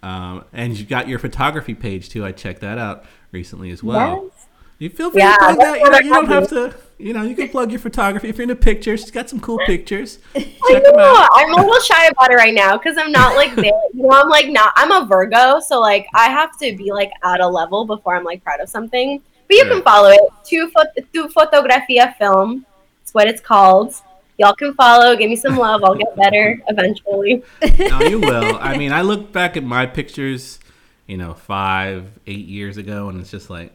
Um, 0.00 0.44
and 0.52 0.78
you 0.78 0.86
got 0.86 1.08
your 1.08 1.18
photography 1.18 1.74
page 1.74 2.08
too. 2.08 2.24
I 2.24 2.30
checked 2.30 2.60
that 2.60 2.78
out 2.78 3.04
recently 3.32 3.72
as 3.72 3.82
well. 3.82 4.30
Yes. 4.32 4.33
You 4.78 4.90
feel 4.90 5.10
free 5.10 5.20
Yeah, 5.22 5.36
to 5.36 5.38
plug 5.38 5.58
that. 5.58 5.78
You, 5.80 5.90
know, 5.90 5.98
you 5.98 6.10
don't 6.10 6.26
have 6.28 6.48
to. 6.50 6.74
You 6.98 7.12
know, 7.12 7.22
you 7.22 7.34
can 7.34 7.48
plug 7.48 7.70
your 7.70 7.80
photography 7.80 8.28
if 8.28 8.36
you're 8.38 8.44
into 8.44 8.54
pictures. 8.56 9.00
She's 9.00 9.10
got 9.10 9.28
some 9.28 9.40
cool 9.40 9.58
pictures. 9.66 10.18
I 10.34 10.80
know. 10.94 11.00
out. 11.00 11.28
I'm 11.34 11.52
a 11.52 11.56
little 11.56 11.80
shy 11.80 12.06
about 12.06 12.30
it 12.30 12.36
right 12.36 12.54
now 12.54 12.76
because 12.78 12.96
I'm 12.96 13.10
not 13.12 13.36
like 13.36 13.54
there. 13.56 13.64
You 13.92 14.02
know, 14.02 14.10
I'm 14.10 14.28
like 14.28 14.48
not. 14.48 14.72
I'm 14.76 14.90
a 14.92 15.04
Virgo, 15.06 15.60
so 15.60 15.80
like 15.80 16.06
I 16.14 16.28
have 16.28 16.56
to 16.58 16.76
be 16.76 16.92
like 16.92 17.10
at 17.24 17.40
a 17.40 17.46
level 17.48 17.84
before 17.84 18.14
I'm 18.16 18.24
like 18.24 18.42
proud 18.44 18.60
of 18.60 18.68
something. 18.68 19.20
But 19.48 19.56
you 19.56 19.64
Yeah. 19.64 19.72
can 19.74 19.82
follow 19.82 20.08
it. 20.10 20.20
Tu, 20.44 20.70
Fo- 20.70 21.02
tu 21.12 21.28
Fotografia 21.28 22.16
Film. 22.16 22.64
It's 23.02 23.12
what 23.12 23.26
it's 23.28 23.40
called. 23.40 23.94
Y'all 24.38 24.54
can 24.54 24.74
follow. 24.74 25.14
Give 25.16 25.28
me 25.30 25.36
some 25.36 25.56
love. 25.56 25.84
I'll 25.84 25.94
get 25.94 26.16
better 26.16 26.60
eventually. 26.68 27.42
No, 27.78 28.00
you 28.00 28.18
will. 28.20 28.56
I 28.60 28.76
mean, 28.76 28.92
I 28.92 29.02
look 29.02 29.32
back 29.32 29.56
at 29.56 29.62
my 29.62 29.86
pictures, 29.86 30.58
you 31.06 31.16
know, 31.16 31.34
five, 31.34 32.06
eight 32.26 32.46
years 32.46 32.76
ago, 32.76 33.08
and 33.08 33.20
it's 33.20 33.30
just 33.30 33.50
like, 33.50 33.72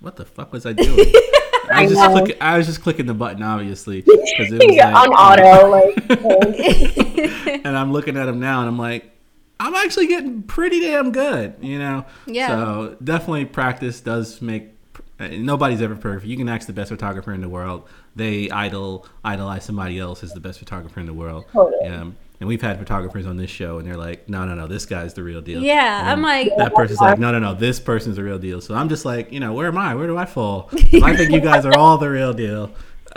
what 0.00 0.16
the 0.16 0.24
fuck 0.24 0.52
was 0.52 0.66
I 0.66 0.72
doing? 0.72 1.12
I 1.68 1.82
was 1.82 1.92
I 1.92 1.94
just 1.94 2.10
clicking. 2.12 2.36
I 2.40 2.58
was 2.58 2.66
just 2.66 2.82
clicking 2.82 3.06
the 3.06 3.14
button, 3.14 3.42
obviously, 3.42 4.00
because 4.02 4.52
it 4.52 4.52
was 4.66 4.76
like, 4.76 4.94
on 4.94 5.08
auto, 5.08 5.68
like. 7.50 7.64
and 7.64 7.76
I'm 7.76 7.92
looking 7.92 8.16
at 8.16 8.26
them 8.26 8.38
now, 8.38 8.60
and 8.60 8.68
I'm 8.68 8.78
like, 8.78 9.10
I'm 9.58 9.74
actually 9.74 10.06
getting 10.06 10.42
pretty 10.42 10.80
damn 10.80 11.10
good, 11.12 11.54
you 11.60 11.78
know. 11.78 12.06
Yeah. 12.26 12.48
So 12.48 12.96
definitely, 13.02 13.46
practice 13.46 14.00
does 14.00 14.40
make. 14.40 14.68
uh, 15.18 15.28
Nobody's 15.28 15.82
ever 15.82 15.96
perfect. 15.96 16.26
You 16.26 16.36
can 16.36 16.48
ask 16.48 16.66
the 16.66 16.72
best 16.72 16.90
photographer 16.90 17.32
in 17.32 17.40
the 17.40 17.48
world. 17.48 17.88
They 18.14 18.48
idol 18.50 19.06
idolize 19.24 19.64
somebody 19.64 19.98
else 19.98 20.22
as 20.22 20.32
the 20.32 20.40
best 20.40 20.58
photographer 20.60 21.00
in 21.00 21.06
the 21.06 21.14
world. 21.14 21.46
Totally. 21.52 21.88
Um, 21.88 22.16
and 22.40 22.48
we've 22.48 22.60
had 22.60 22.78
photographers 22.78 23.26
on 23.26 23.36
this 23.36 23.50
show, 23.50 23.78
and 23.78 23.86
they're 23.86 23.96
like, 23.96 24.28
"No, 24.28 24.44
no, 24.44 24.54
no, 24.54 24.66
this 24.66 24.86
guy's 24.86 25.14
the 25.14 25.22
real 25.22 25.40
deal." 25.40 25.62
Yeah, 25.62 26.00
And 26.00 26.10
I'm 26.10 26.22
like, 26.22 26.50
that 26.56 26.74
person's 26.74 27.00
like, 27.00 27.18
"No, 27.18 27.32
no, 27.32 27.38
no, 27.38 27.54
this 27.54 27.80
person's 27.80 28.16
the 28.16 28.24
real 28.24 28.38
deal." 28.38 28.60
So 28.60 28.74
I'm 28.74 28.88
just 28.88 29.04
like, 29.04 29.32
you 29.32 29.40
know, 29.40 29.52
where 29.52 29.68
am 29.68 29.78
I? 29.78 29.94
Where 29.94 30.06
do 30.06 30.16
I 30.16 30.26
fall? 30.26 30.68
I 31.02 31.16
think 31.16 31.30
you 31.30 31.40
guys 31.40 31.64
are 31.64 31.76
all 31.76 31.98
the 31.98 32.10
real 32.10 32.32
deal. 32.32 32.70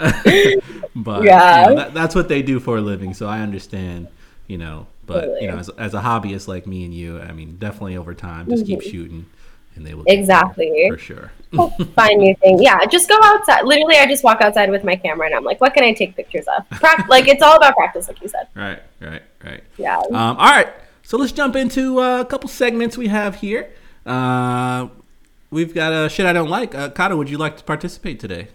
but 0.95 1.23
Yeah. 1.23 1.63
you 1.63 1.69
know, 1.69 1.75
that, 1.75 1.93
that's 1.93 2.15
what 2.15 2.29
they 2.29 2.41
do 2.41 2.59
for 2.59 2.77
a 2.77 2.81
living, 2.81 3.13
so 3.13 3.27
I 3.27 3.41
understand. 3.41 4.07
You 4.47 4.57
know, 4.57 4.87
but 5.05 5.41
you 5.41 5.47
know, 5.47 5.57
as, 5.57 5.69
as 5.69 5.93
a 5.93 5.99
hobbyist 5.99 6.47
like 6.47 6.65
me 6.65 6.85
and 6.85 6.93
you, 6.93 7.19
I 7.19 7.33
mean, 7.33 7.57
definitely 7.57 7.97
over 7.97 8.13
time, 8.13 8.49
just 8.49 8.65
keep 8.65 8.79
mm-hmm. 8.79 8.89
shooting, 8.89 9.25
and 9.75 9.85
they 9.85 9.93
will 9.93 10.03
Exactly. 10.07 10.89
for 10.89 10.97
sure. 10.97 11.31
Find 11.95 12.19
new 12.19 12.35
things. 12.35 12.61
Yeah, 12.61 12.85
just 12.85 13.09
go 13.09 13.17
outside. 13.23 13.63
Literally, 13.65 13.97
I 13.97 14.05
just 14.05 14.23
walk 14.23 14.39
outside 14.41 14.69
with 14.69 14.83
my 14.83 14.95
camera 14.95 15.25
and 15.25 15.35
I'm 15.35 15.43
like, 15.43 15.59
what 15.59 15.73
can 15.73 15.83
I 15.83 15.93
take 15.93 16.15
pictures 16.15 16.45
of? 16.57 16.69
Prac- 16.79 17.07
like, 17.09 17.27
it's 17.27 17.41
all 17.41 17.57
about 17.57 17.75
practice, 17.75 18.07
like 18.07 18.21
you 18.21 18.27
said. 18.27 18.47
right, 18.55 18.79
right, 19.01 19.23
right. 19.43 19.63
Yeah. 19.77 19.97
Um, 19.97 20.13
all 20.13 20.35
right, 20.35 20.67
so 21.01 21.17
let's 21.17 21.31
jump 21.31 21.55
into 21.55 21.99
uh, 21.99 22.21
a 22.21 22.25
couple 22.25 22.49
segments 22.49 22.97
we 22.97 23.07
have 23.07 23.35
here. 23.37 23.71
Uh, 24.05 24.89
we've 25.49 25.73
got 25.73 25.91
a 25.91 26.07
shit 26.09 26.25
I 26.27 26.33
don't 26.33 26.49
like. 26.49 26.75
Uh, 26.75 26.89
Caro, 26.91 27.17
would 27.17 27.29
you 27.29 27.37
like 27.39 27.57
to 27.57 27.63
participate 27.63 28.19
today? 28.19 28.49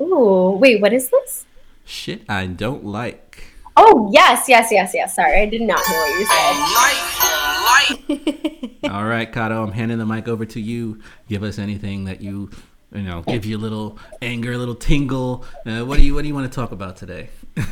Ooh, 0.00 0.56
wait, 0.60 0.80
what 0.82 0.92
is 0.92 1.08
this? 1.08 1.46
Shit 1.86 2.22
I 2.28 2.46
don't 2.46 2.84
like. 2.84 3.54
Oh, 3.74 4.10
yes, 4.12 4.48
yes, 4.48 4.68
yes, 4.70 4.90
yes. 4.92 5.14
Sorry, 5.16 5.40
I 5.40 5.46
did 5.46 5.62
not 5.62 5.80
hear 5.86 5.96
what 5.98 6.20
you 6.20 6.26
said. 6.26 7.41
All 8.90 9.04
right, 9.04 9.30
Caro, 9.30 9.62
I'm 9.62 9.72
handing 9.72 9.98
the 9.98 10.06
mic 10.06 10.28
over 10.28 10.44
to 10.46 10.60
you. 10.60 11.00
Give 11.28 11.42
us 11.42 11.58
anything 11.58 12.04
that 12.04 12.20
you, 12.20 12.50
you 12.94 13.02
know, 13.02 13.22
give 13.22 13.44
you 13.44 13.56
a 13.56 13.60
little 13.60 13.98
anger, 14.20 14.52
a 14.52 14.58
little 14.58 14.74
tingle. 14.74 15.44
Uh, 15.66 15.80
what 15.84 15.98
do 15.98 16.04
you 16.04 16.14
What 16.14 16.22
do 16.22 16.28
you 16.28 16.34
want 16.34 16.50
to 16.50 16.54
talk 16.54 16.72
about 16.72 16.96
today? 16.96 17.28
I 17.56 17.64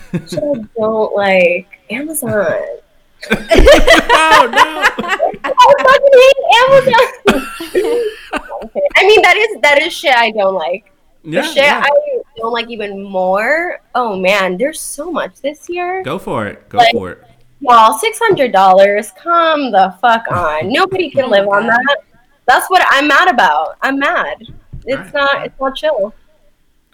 don't 0.76 1.14
like 1.16 1.68
Amazon. 1.90 2.34
oh 3.32 4.48
no! 4.50 4.82
I 5.44 5.50
fucking 5.82 6.16
hate 6.22 7.34
Amazon. 7.34 8.06
Okay. 8.62 8.80
I 8.96 9.06
mean, 9.06 9.22
that 9.22 9.36
is 9.38 9.56
that 9.62 9.80
is 9.82 9.92
shit 9.92 10.14
I 10.14 10.30
don't 10.32 10.54
like. 10.54 10.92
The 11.24 11.30
Yeah, 11.30 11.42
shit 11.42 11.56
yeah. 11.56 11.82
I 11.82 12.20
don't 12.36 12.52
like 12.52 12.68
even 12.68 13.02
more. 13.02 13.80
Oh 13.94 14.16
man, 14.16 14.58
there's 14.58 14.78
so 14.78 15.10
much 15.10 15.40
this 15.40 15.66
year. 15.68 16.02
Go 16.02 16.18
for 16.18 16.46
it. 16.46 16.68
Go 16.68 16.76
Like- 16.78 16.92
for 16.92 17.10
it. 17.12 17.24
Y'all, 17.60 17.98
six 17.98 18.18
hundred 18.18 18.52
dollars. 18.52 19.10
Come 19.12 19.70
the 19.70 19.94
fuck 20.00 20.24
on. 20.30 20.72
Nobody 20.72 21.10
can 21.10 21.28
live 21.30 21.46
on 21.48 21.66
that. 21.66 21.96
That's 22.46 22.68
what 22.70 22.82
I'm 22.88 23.06
mad 23.06 23.28
about. 23.28 23.76
I'm 23.82 23.98
mad. 23.98 24.36
It's 24.86 24.96
Right. 24.96 25.14
not. 25.14 25.46
It's 25.46 25.60
not 25.60 25.76
chill. 25.76 26.14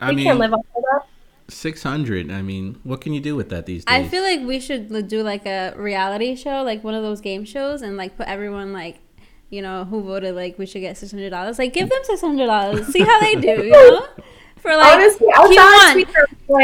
I 0.01 0.13
we 0.13 0.25
can't 0.25 0.39
live 0.39 0.53
off 0.53 0.67
of 0.77 0.83
that. 0.91 1.03
six 1.49 1.83
hundred. 1.83 2.31
I 2.33 2.43
mean, 2.43 2.81
what 2.83 3.01
can 3.01 3.13
you 3.13 3.21
do 3.21 3.37
with 3.37 3.49
that 3.51 3.65
these 3.67 3.85
days? 3.85 3.95
I 3.95 4.09
feel 4.09 4.23
like 4.23 4.41
we 4.41 4.59
should 4.61 5.09
do 5.09 5.23
like 5.23 5.47
a 5.47 5.73
reality 5.77 6.35
show, 6.35 6.63
like 6.63 6.83
one 6.85 6.95
of 6.95 7.03
those 7.03 7.21
game 7.21 7.45
shows, 7.45 7.81
and 7.83 7.97
like 7.97 8.17
put 8.17 8.27
everyone 8.27 8.73
like, 8.73 8.99
you 9.49 9.63
know, 9.63 9.85
who 9.85 10.03
voted 10.03 10.35
like 10.35 10.59
we 10.59 10.67
should 10.67 10.81
get 10.81 10.99
six 10.99 11.13
hundred 11.13 11.31
dollars. 11.31 11.59
Like 11.61 11.73
give 11.73 11.89
them 11.89 12.01
six 12.03 12.21
hundred 12.21 12.47
dollars, 12.47 12.87
see 12.89 13.01
how 13.01 13.21
they 13.21 13.37
do, 13.37 13.65
you 13.65 13.71
know, 13.73 14.07
for 14.67 14.75
like 14.77 14.95
Honestly, 14.95 15.29
I 15.33 15.47
Q 15.47 15.55
thought 15.57 15.87
one. 15.87 15.97
we 15.97 16.05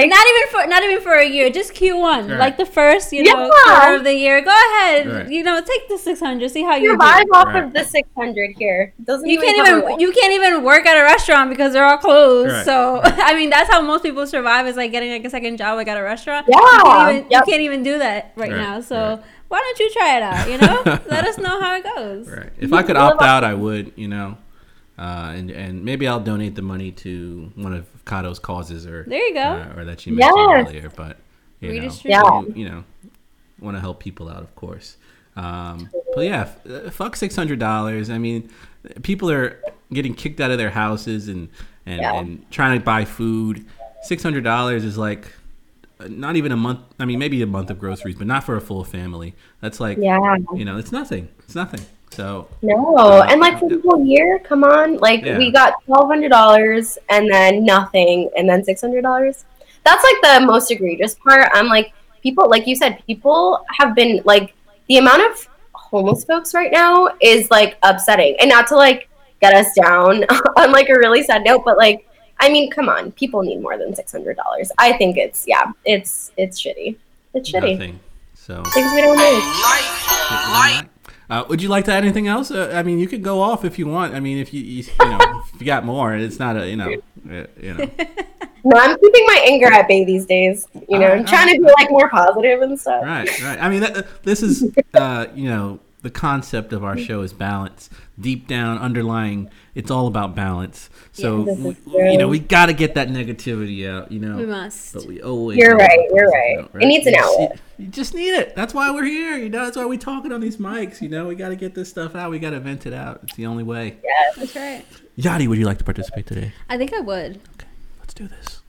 like, 0.01 0.11
Not 0.11 0.27
even 0.33 0.45
for 0.51 0.67
not 0.67 0.83
even 0.83 1.01
for 1.01 1.15
a 1.15 1.25
year, 1.37 1.51
just 1.51 1.75
Q 1.75 1.97
one, 1.99 2.29
Right. 2.29 2.39
like 2.39 2.57
the 2.57 2.67
first, 2.67 3.13
you 3.13 3.23
know, 3.23 3.39
Yeah. 3.47 3.51
quarter 3.65 3.95
of 3.97 4.05
the 4.05 4.15
year. 4.15 4.41
Go 4.43 4.51
ahead, 4.51 5.07
Right. 5.07 5.29
you 5.31 5.43
know, 5.45 5.61
take 5.61 5.89
the 5.89 5.99
six 5.99 6.19
hundred, 6.21 6.51
see 6.51 6.63
how 6.63 6.75
you 6.75 6.89
do. 6.89 6.91
survive 6.95 7.25
off 7.33 7.47
Right. 7.47 7.65
of 7.65 7.73
the 7.73 7.85
six 7.85 8.09
hundred 8.17 8.51
here. 8.59 8.93
Doesn't 9.05 9.29
You 9.29 9.39
can't 9.41 9.57
even 9.59 9.75
it. 9.93 10.01
you 10.01 10.11
can't 10.13 10.33
even 10.35 10.63
work 10.65 10.85
at 10.87 10.97
a 10.97 11.03
restaurant 11.05 11.51
because 11.51 11.73
they're 11.73 11.85
all 11.87 11.99
closed. 11.99 12.53
Right. 12.53 12.65
So 12.65 13.01
I 13.05 13.35
mean 13.35 13.51
that's 13.51 13.71
how 13.71 13.81
most 13.81 14.03
people 14.03 14.27
survive 14.27 14.67
is 14.67 14.77
like 14.77 14.91
getting 14.93 15.11
like 15.13 15.25
a 15.25 15.31
second 15.31 15.57
job 15.59 15.77
like 15.77 15.89
at 15.89 15.97
a 15.97 16.03
restaurant. 16.03 16.47
Yeah, 16.49 16.59
You 16.59 16.83
can't 16.83 17.11
even, 17.15 17.31
yep. 17.31 17.47
you 17.47 17.53
can't 17.53 17.63
even 17.63 17.83
do 17.83 17.99
that 17.99 18.33
right, 18.37 18.51
Right, 18.51 18.61
now. 18.61 18.81
So 18.81 18.97
right. 18.97 19.21
why 19.49 19.59
don't 19.65 19.79
you 19.79 19.91
try 19.93 20.17
it 20.17 20.23
out? 20.23 20.51
You 20.51 20.59
know, 20.59 20.83
let 21.17 21.25
us 21.27 21.39
know 21.39 21.61
how 21.61 21.77
it 21.77 21.85
goes. 21.95 22.29
Right. 22.29 22.51
If 22.59 22.73
I 22.73 22.83
could 22.83 22.97
opt 22.97 23.23
out, 23.23 23.45
I 23.45 23.55
would. 23.55 23.93
You 23.97 24.09
know, 24.09 24.37
uh, 24.99 25.33
and 25.37 25.51
and 25.51 25.85
maybe 25.85 26.07
I'll 26.09 26.21
donate 26.21 26.55
the 26.55 26.63
money 26.63 26.91
to 27.05 27.51
one 27.57 27.73
of 27.75 27.87
Caro's 28.05 28.39
causes, 28.39 28.87
or 28.87 29.05
There 29.09 29.27
you 29.29 29.35
go. 29.35 29.41
uh, 29.41 29.75
or 29.77 29.85
that 29.85 30.07
you 30.07 30.15
mentioned 30.15 30.37
Yes. 30.39 30.67
earlier. 30.69 30.91
But 30.95 31.19
you 31.61 31.69
know, 31.81 31.91
Yeah. 32.05 32.41
you, 32.43 32.53
you 32.57 32.69
know, 32.69 32.85
want 33.61 33.77
to 33.77 33.81
help 33.81 34.01
people 34.01 34.29
out, 34.29 34.43
of 34.43 34.55
course. 34.57 34.97
Um, 35.37 35.89
but 36.15 36.23
yeah, 36.27 36.41
f- 36.43 36.67
uh, 36.71 36.91
fuck 36.91 37.17
six 37.17 37.35
hundred 37.37 37.59
dollars. 37.59 38.11
I 38.11 38.19
mean, 38.19 38.51
people 39.03 39.31
are 39.31 39.59
getting 39.93 40.15
kicked 40.15 40.41
out 40.41 40.51
of 40.51 40.59
their 40.59 40.71
houses 40.71 41.29
and 41.29 41.49
and, 41.87 42.01
Yeah. 42.01 42.15
and 42.15 42.51
trying 42.51 42.79
to 42.79 42.85
buy 42.85 43.05
food. 43.05 43.65
Six 44.03 44.23
hundred 44.23 44.45
dollars 44.45 44.85
is 44.85 44.99
like 44.99 45.27
uh, 46.01 46.09
not 46.09 46.37
even 46.37 46.53
a 46.53 46.57
month. 46.57 46.81
I 46.99 47.05
mean, 47.05 47.19
maybe 47.19 47.41
a 47.43 47.47
month 47.47 47.71
of 47.71 47.79
groceries, 47.79 48.17
but 48.17 48.27
not 48.27 48.45
for 48.45 48.57
a 48.57 48.61
full 48.61 48.85
family. 48.85 49.35
That's 49.61 49.79
like 49.81 49.99
Yeah. 49.99 50.37
you 50.55 50.65
know, 50.65 50.77
it's 50.77 50.93
nothing. 50.93 51.29
It's 51.41 51.55
nothing. 51.55 51.81
So 52.13 52.47
No, 52.61 52.97
uh, 52.97 53.27
and 53.31 53.41
like 53.41 53.59
for 53.59 53.71
the 53.71 53.81
whole 53.81 54.05
year, 54.05 54.39
come 54.41 54.65
on. 54.65 54.99
Like 54.99 55.25
Yeah. 55.25 55.39
we 55.39 55.51
got 55.51 55.83
twelve 55.87 56.09
hundred 56.09 56.29
dollars 56.29 56.99
and 57.09 57.31
then 57.33 57.65
nothing 57.65 58.29
and 58.37 58.47
then 58.49 58.63
six 58.65 58.81
hundred 58.83 59.03
dollars. 59.03 59.45
That's 59.85 60.05
like 60.05 60.41
the 60.41 60.47
most 60.47 60.71
egregious 60.71 61.15
part. 61.15 61.49
I'm 61.55 61.69
like, 61.69 61.93
people 62.23 62.49
like 62.51 62.67
you 62.67 62.77
said, 62.77 63.03
people 63.07 63.65
have 63.79 63.95
been 63.95 64.21
like 64.25 64.55
the 64.89 64.99
amount 64.99 65.23
of 65.31 65.49
homeless 65.73 66.25
folks 66.25 66.53
right 66.53 66.71
now 66.71 67.09
is 67.21 67.51
like 67.51 67.79
upsetting. 67.83 68.37
And 68.41 68.51
not 68.51 68.67
to 68.69 68.77
like 68.77 69.09
get 69.41 69.55
us 69.55 69.69
down 69.75 70.25
on 70.57 70.71
like 70.71 70.91
a 70.91 70.95
really 70.95 71.23
sad 71.23 71.45
note, 71.45 71.65
but 71.65 71.79
like 71.79 72.07
I 72.39 72.51
mean, 72.51 72.71
come 72.71 72.89
on, 72.91 73.13
people 73.13 73.43
need 73.43 73.63
more 73.63 73.79
than 73.79 73.95
six 73.95 74.13
hundred 74.13 74.37
dollars. 74.37 74.71
I 74.77 74.93
think 74.99 75.17
it's 75.17 75.47
yeah, 75.49 75.73
it's 75.87 76.31
it's 76.37 76.61
shitty. 76.61 76.97
It's 77.33 77.51
shitty. 77.51 77.73
nothing. 77.73 78.01
So 78.35 78.63
Things 78.65 78.93
we 78.93 79.01
don't 79.01 79.17
need. 79.17 80.89
Uh, 81.33 81.45
would 81.49 81.62
you 81.62 81.68
like 81.70 81.87
to 81.87 81.93
add 81.93 82.05
anything 82.05 82.28
else? 82.28 82.51
Uh, 82.51 82.70
I 82.74 82.83
mean, 82.83 82.99
you 82.99 83.09
could 83.09 83.22
go 83.22 83.41
off 83.41 83.64
if 83.64 83.78
you 83.78 83.87
want. 83.87 84.14
I 84.14 84.20
mean, 84.20 84.37
if 84.37 84.53
you 84.53 84.61
you, 84.61 84.83
you 84.83 85.07
know 85.07 85.43
if 85.55 85.61
you 85.61 85.66
got 85.66 85.83
more, 85.83 86.14
it's 86.14 86.39
not 86.39 86.59
a 86.59 86.68
you 86.68 86.76
know 86.76 86.93
uh, 87.30 87.47
you 87.61 87.74
know. 87.74 87.91
No, 88.64 88.78
I'm 88.78 88.97
keeping 88.97 89.26
my 89.26 89.45
anger 89.49 89.66
at 89.72 89.89
bay 89.89 90.05
these 90.05 90.24
days. 90.24 90.68
You 90.89 91.01
know, 91.01 91.07
I'm 91.07 91.11
Alright, 91.11 91.26
trying 91.26 91.53
to 91.53 91.61
be 91.61 91.72
like 91.80 91.91
more 91.91 92.09
positive 92.09 92.62
and 92.62 92.78
stuff. 92.78 93.03
Right, 93.03 93.43
right. 93.43 93.61
I 93.61 93.68
mean, 93.68 93.80
that, 93.80 94.22
this 94.22 94.41
is, 94.41 94.72
uh, 94.95 95.26
you 95.35 95.49
know, 95.49 95.80
the 96.03 96.11
concept 96.11 96.72
of 96.72 96.85
our 96.85 96.97
show 96.97 97.22
is 97.22 97.33
balance. 97.33 97.91
Deep 98.21 98.47
down, 98.47 98.79
underlying, 98.79 99.51
it's 99.75 99.91
all 99.91 100.07
about 100.07 100.35
balance. 100.35 100.91
So, 101.13 101.47
Yeah, 101.47 101.55
we, 101.55 101.77
you 102.13 102.19
know, 102.19 102.29
we 102.29 102.39
got 102.39 102.67
to 102.67 102.75
get 102.75 102.95
that 102.95 103.09
negativity 103.09 103.89
out, 103.89 104.13
you 104.13 104.21
know. 104.21 104.37
We 104.37 104.47
must. 104.47 104.93
But 104.93 105.07
we 105.07 105.23
always. 105.23 105.59
You're 105.59 105.77
right, 105.77 106.09
you're 106.13 106.29
right. 106.29 106.59
out, 106.59 106.71
It 106.75 106.87
needs 106.87 107.07
an 107.07 107.15
outlet. 107.15 107.59
You 107.79 107.87
just 107.87 108.15
need 108.15 108.35
it. 108.35 108.55
That's 108.55 108.75
why 108.75 108.91
we're 108.91 109.05
here. 109.05 109.37
You 109.39 109.49
know, 109.49 109.65
that's 109.65 109.77
why 109.77 109.87
we're 109.87 109.99
talking 109.99 110.31
on 110.31 110.41
these 110.41 110.59
mics. 110.59 111.01
You 111.01 111.09
know, 111.09 111.27
we 111.27 111.35
got 111.35 111.49
to 111.49 111.57
get 111.57 111.75
this 111.75 111.89
stuff 111.89 112.15
out. 112.15 112.31
We 112.31 112.39
got 112.39 112.51
to 112.51 112.61
vent 112.61 112.87
it 112.87 112.93
out. 112.93 113.21
It's 113.23 113.35
the 113.35 113.47
only 113.47 113.65
way. 113.65 113.97
That's 114.37 114.55
right. 114.55 114.85
Yadi, 115.19 115.49
would 115.49 115.59
you 115.59 115.65
like 115.65 115.79
to 115.79 115.85
participate 115.85 116.27
today? 116.27 116.53
I 116.69 116.77
think 116.77 116.93
I 116.93 117.01
would. 117.01 117.41
Okay, 117.55 117.69
let's 117.99 118.15
do 118.15 118.29
this. 118.29 118.61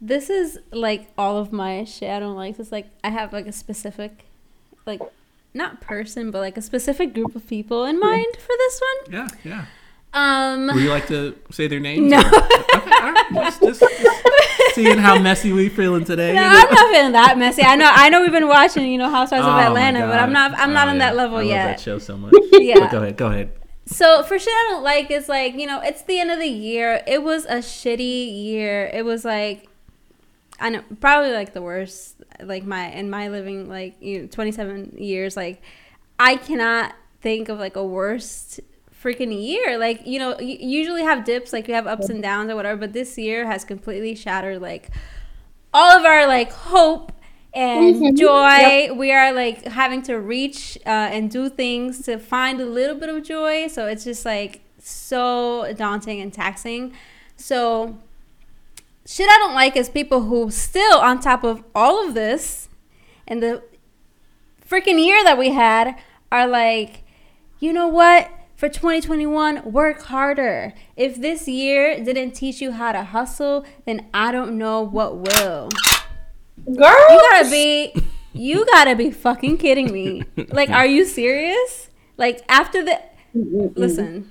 this 0.00 0.28
is 0.28 0.58
like 0.70 1.08
all 1.16 1.38
of 1.38 1.52
my 1.52 1.84
shit 1.84 2.10
I 2.10 2.20
don't 2.20 2.36
like. 2.36 2.58
It's 2.58 2.70
like 2.70 2.88
I 3.02 3.10
have 3.10 3.32
like 3.32 3.46
a 3.46 3.52
specific, 3.52 4.26
like, 4.86 5.00
not 5.54 5.80
person, 5.80 6.30
but 6.30 6.40
like 6.40 6.56
a 6.56 6.62
specific 6.62 7.14
group 7.14 7.34
of 7.36 7.46
people 7.48 7.84
in 7.84 7.98
mind 8.00 8.26
for 8.38 8.52
this 8.58 8.80
one. 9.06 9.12
Yeah, 9.14 9.28
yeah. 9.44 9.64
Um, 10.16 10.66
Would 10.68 10.76
you 10.82 10.90
like 10.90 11.08
to 11.08 11.36
say 11.50 11.66
their 11.66 11.80
names? 11.80 12.10
No. 12.10 12.18
Or- 12.18 12.22
okay, 12.26 12.90
all 13.02 13.12
right. 13.12 13.26
Just, 13.34 13.60
just, 13.62 13.80
just 13.80 14.74
seeing 14.74 14.98
how 14.98 15.18
messy 15.18 15.52
we 15.52 15.68
feeling 15.68 16.04
today. 16.04 16.32
no, 16.32 16.42
you 16.42 16.48
know? 16.48 16.54
I'm 16.56 16.74
not 16.74 16.90
feeling 16.94 17.12
that 17.12 17.38
messy. 17.38 17.62
I 17.62 17.74
know, 17.74 17.90
I 17.92 18.08
know, 18.10 18.22
we've 18.22 18.30
been 18.30 18.46
watching, 18.46 18.90
you 18.92 18.98
know, 18.98 19.10
Housewives 19.10 19.44
Oh, 19.44 19.50
of 19.50 19.58
Atlanta, 19.58 20.00
but 20.06 20.20
I'm 20.20 20.32
not, 20.32 20.52
I'm 20.54 20.72
not 20.72 20.86
Oh, 20.86 20.90
on 20.90 20.96
yeah. 20.96 21.06
that 21.10 21.16
level 21.16 21.38
I 21.38 21.40
love 21.40 21.48
yet. 21.50 21.64
that 21.66 21.80
show 21.80 21.98
so 21.98 22.16
much. 22.16 22.32
Yeah. 22.52 22.78
But 22.78 22.90
go 22.92 22.98
ahead. 23.02 23.16
Go 23.16 23.26
ahead. 23.26 23.52
So 23.86 24.22
for 24.22 24.38
shit 24.38 24.48
I 24.52 24.68
don't 24.70 24.82
like 24.82 25.10
is 25.10 25.28
like 25.28 25.54
you 25.54 25.66
know 25.66 25.80
it's 25.82 26.00
the 26.02 26.18
end 26.18 26.30
of 26.30 26.38
the 26.38 26.46
year. 26.48 27.02
It 27.06 27.22
was 27.22 27.44
a 27.44 27.56
shitty 27.56 28.32
year. 28.44 28.86
It 28.94 29.04
was 29.04 29.24
like 29.26 29.68
I 30.58 30.70
know 30.70 30.82
probably 31.00 31.32
like 31.32 31.52
the 31.52 31.60
worst. 31.60 32.22
Like 32.46 32.64
my 32.64 32.88
in 32.90 33.10
my 33.10 33.28
living 33.28 33.68
like 33.68 33.94
you 34.00 34.22
know, 34.22 34.26
27 34.28 34.94
years. 34.98 35.36
Like 35.36 35.62
I 36.18 36.36
cannot 36.36 36.94
think 37.20 37.48
of 37.48 37.58
like 37.58 37.76
a 37.76 37.84
worst 37.84 38.60
freaking 39.02 39.32
year. 39.46 39.78
Like 39.78 40.06
you 40.06 40.18
know 40.18 40.38
you 40.40 40.56
usually 40.60 41.02
have 41.02 41.24
dips 41.24 41.52
like 41.52 41.68
you 41.68 41.74
have 41.74 41.86
ups 41.86 42.08
and 42.08 42.22
downs 42.22 42.50
or 42.50 42.56
whatever. 42.56 42.78
But 42.80 42.92
this 42.92 43.18
year 43.18 43.46
has 43.46 43.64
completely 43.64 44.14
shattered 44.14 44.60
like 44.62 44.90
all 45.72 45.98
of 45.98 46.04
our 46.04 46.26
like 46.26 46.52
hope 46.52 47.12
and 47.52 47.96
Mhm. 47.96 48.16
joy. 48.16 48.92
We 48.94 49.12
are 49.12 49.32
like 49.32 49.64
having 49.66 50.02
to 50.02 50.18
reach 50.18 50.78
uh, 50.86 50.90
and 50.90 51.30
do 51.30 51.48
things 51.48 52.02
to 52.02 52.18
find 52.18 52.60
a 52.60 52.66
little 52.66 52.96
bit 52.96 53.08
of 53.08 53.22
joy. 53.22 53.68
So 53.68 53.86
it's 53.86 54.04
just 54.04 54.24
like 54.24 54.60
so 54.78 55.72
daunting 55.76 56.20
and 56.20 56.32
taxing. 56.32 56.94
So 57.36 57.98
shit 59.06 59.28
I 59.28 59.38
don't 59.38 59.54
like 59.54 59.76
is 59.76 59.88
people 59.88 60.22
who 60.22 60.50
still 60.50 60.98
on 60.98 61.20
top 61.20 61.44
of 61.44 61.62
all 61.74 62.06
of 62.06 62.14
this 62.14 62.68
and 63.26 63.42
the 63.42 63.62
freaking 64.68 65.04
year 65.04 65.22
that 65.24 65.38
we 65.38 65.50
had 65.50 65.96
are 66.32 66.46
like, 66.46 67.04
you 67.60 67.72
know 67.72 67.88
what? 67.88 68.30
For 68.56 68.68
2021, 68.68 69.72
work 69.72 70.02
harder. 70.02 70.74
If 70.96 71.16
this 71.16 71.48
year 71.48 72.02
didn't 72.02 72.32
teach 72.32 72.60
you 72.60 72.72
how 72.72 72.92
to 72.92 73.02
hustle, 73.02 73.64
then 73.84 74.06
I 74.14 74.32
don't 74.32 74.56
know 74.56 74.80
what 74.80 75.16
will. 75.16 75.68
Girl, 76.64 76.96
You 77.10 77.28
gotta 77.30 77.50
be, 77.50 77.94
you 78.32 78.64
gotta 78.66 78.94
be 78.96 79.10
fucking 79.10 79.58
kidding 79.58 79.92
me. 79.92 80.22
Like, 80.48 80.70
are 80.70 80.86
you 80.86 81.04
serious? 81.04 81.90
Like, 82.16 82.42
after 82.48 82.82
the, 82.84 83.00
listen, 83.34 84.30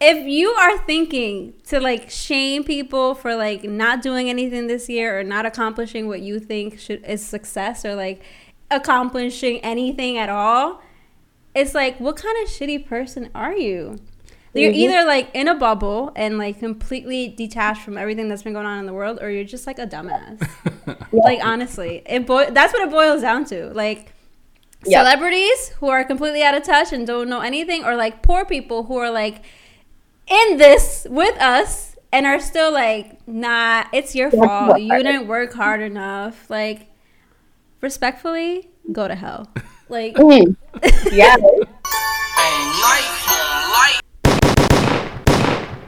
if 0.00 0.26
you 0.26 0.50
are 0.50 0.78
thinking 0.78 1.54
to 1.64 1.80
like 1.80 2.08
shame 2.10 2.62
people 2.64 3.14
for 3.14 3.34
like 3.34 3.64
not 3.64 4.00
doing 4.02 4.28
anything 4.30 4.66
this 4.68 4.88
year 4.88 5.18
or 5.18 5.24
not 5.24 5.44
accomplishing 5.46 6.06
what 6.06 6.20
you 6.20 6.38
think 6.38 6.78
should 6.78 7.04
is 7.04 7.24
success 7.26 7.84
or 7.84 7.94
like 7.94 8.22
accomplishing 8.70 9.58
anything 9.60 10.16
at 10.18 10.28
all, 10.28 10.80
it's 11.54 11.74
like, 11.74 11.98
what 11.98 12.16
kind 12.16 12.36
of 12.44 12.48
shitty 12.52 12.86
person 12.86 13.30
are 13.34 13.56
you? 13.56 13.98
You're 14.54 14.72
Mhm. 14.72 14.76
either 14.76 15.04
like 15.04 15.30
in 15.34 15.46
a 15.48 15.54
bubble 15.54 16.12
and 16.16 16.38
like 16.38 16.58
completely 16.58 17.28
detached 17.28 17.82
from 17.82 17.98
everything 17.98 18.28
that's 18.28 18.42
been 18.42 18.52
going 18.54 18.66
on 18.66 18.78
in 18.78 18.86
the 18.86 18.92
world, 18.94 19.18
or 19.20 19.30
you're 19.30 19.44
just 19.44 19.66
like 19.66 19.78
a 19.78 19.86
dumbass. 19.86 20.38
Like 21.12 21.40
honestly, 21.44 22.02
it 22.06 22.26
that's 22.26 22.72
what 22.72 22.82
it 22.82 22.90
boils 22.90 23.22
down 23.22 23.44
to. 23.46 23.70
Like 23.74 24.12
Yeah. 24.84 25.00
celebrities 25.00 25.70
who 25.80 25.88
are 25.88 26.04
completely 26.04 26.42
out 26.42 26.54
of 26.54 26.62
touch 26.62 26.92
and 26.92 27.06
don't 27.06 27.28
know 27.28 27.40
anything, 27.40 27.84
or 27.84 27.94
like 27.96 28.22
poor 28.22 28.44
people 28.44 28.84
who 28.84 28.96
are 28.96 29.10
like 29.10 29.42
in 30.30 30.56
this 30.56 31.06
with 31.08 31.36
us 31.40 31.96
and 32.12 32.26
are 32.26 32.40
still 32.40 32.72
like, 32.72 33.26
nah, 33.26 33.84
it's 33.92 34.14
your 34.14 34.30
You 34.32 34.38
fault. 34.38 34.68
work 34.70 34.78
You 34.80 35.02
didn't 35.02 35.26
work 35.26 35.52
hard 35.52 35.80
enough. 35.80 36.48
Like, 36.50 36.88
respectfully, 37.80 38.70
go 38.92 39.08
to 39.08 39.14
hell. 39.14 39.52
Like, 39.88 40.16
yeah. 41.12 41.36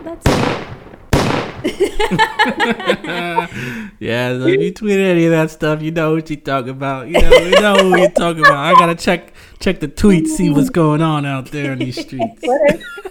that's 0.05 0.27
it. 0.27 1.70
yeah, 3.99 4.39
so 4.39 4.47
if 4.47 4.61
you 4.61 4.73
tweet 4.73 4.99
any 4.99 5.25
of 5.25 5.31
that 5.31 5.51
stuff, 5.51 5.83
you 5.83 5.91
know 5.91 6.15
what 6.15 6.29
you 6.29 6.37
talking 6.37 6.71
about. 6.71 7.09
You 7.09 7.21
know, 7.21 7.31
you 7.31 7.61
know 7.61 7.77
who 7.77 7.99
you're 7.99 8.11
talking 8.11 8.41
about. 8.41 8.57
I 8.57 8.73
gotta 8.75 8.95
check 8.95 9.33
check 9.61 9.81
the 9.81 9.89
tweets, 9.89 10.29
see 10.29 10.51
what's 10.51 10.71
going 10.71 11.01
on 11.01 11.25
out 11.25 11.47
there 11.47 11.73
in 11.73 11.79
these 11.79 12.01
streets. 12.01 12.45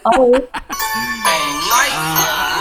Always. 0.05 0.43
Uh, 0.53 0.61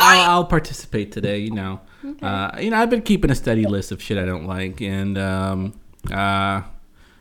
I'll, 0.01 0.31
I'll 0.31 0.45
participate 0.45 1.13
today. 1.13 1.39
You 1.39 1.51
know, 1.51 1.81
uh, 2.23 2.53
you 2.61 2.71
know, 2.71 2.79
I've 2.79 2.91
been 2.91 3.03
keeping 3.03 3.31
a 3.31 3.35
steady 3.35 3.67
list 3.67 3.93
of 3.93 4.03
shit 4.03 4.17
I 4.17 4.25
don't 4.25 4.47
like, 4.47 4.81
and 4.81 5.19
um, 5.19 5.79
uh, 6.11 6.63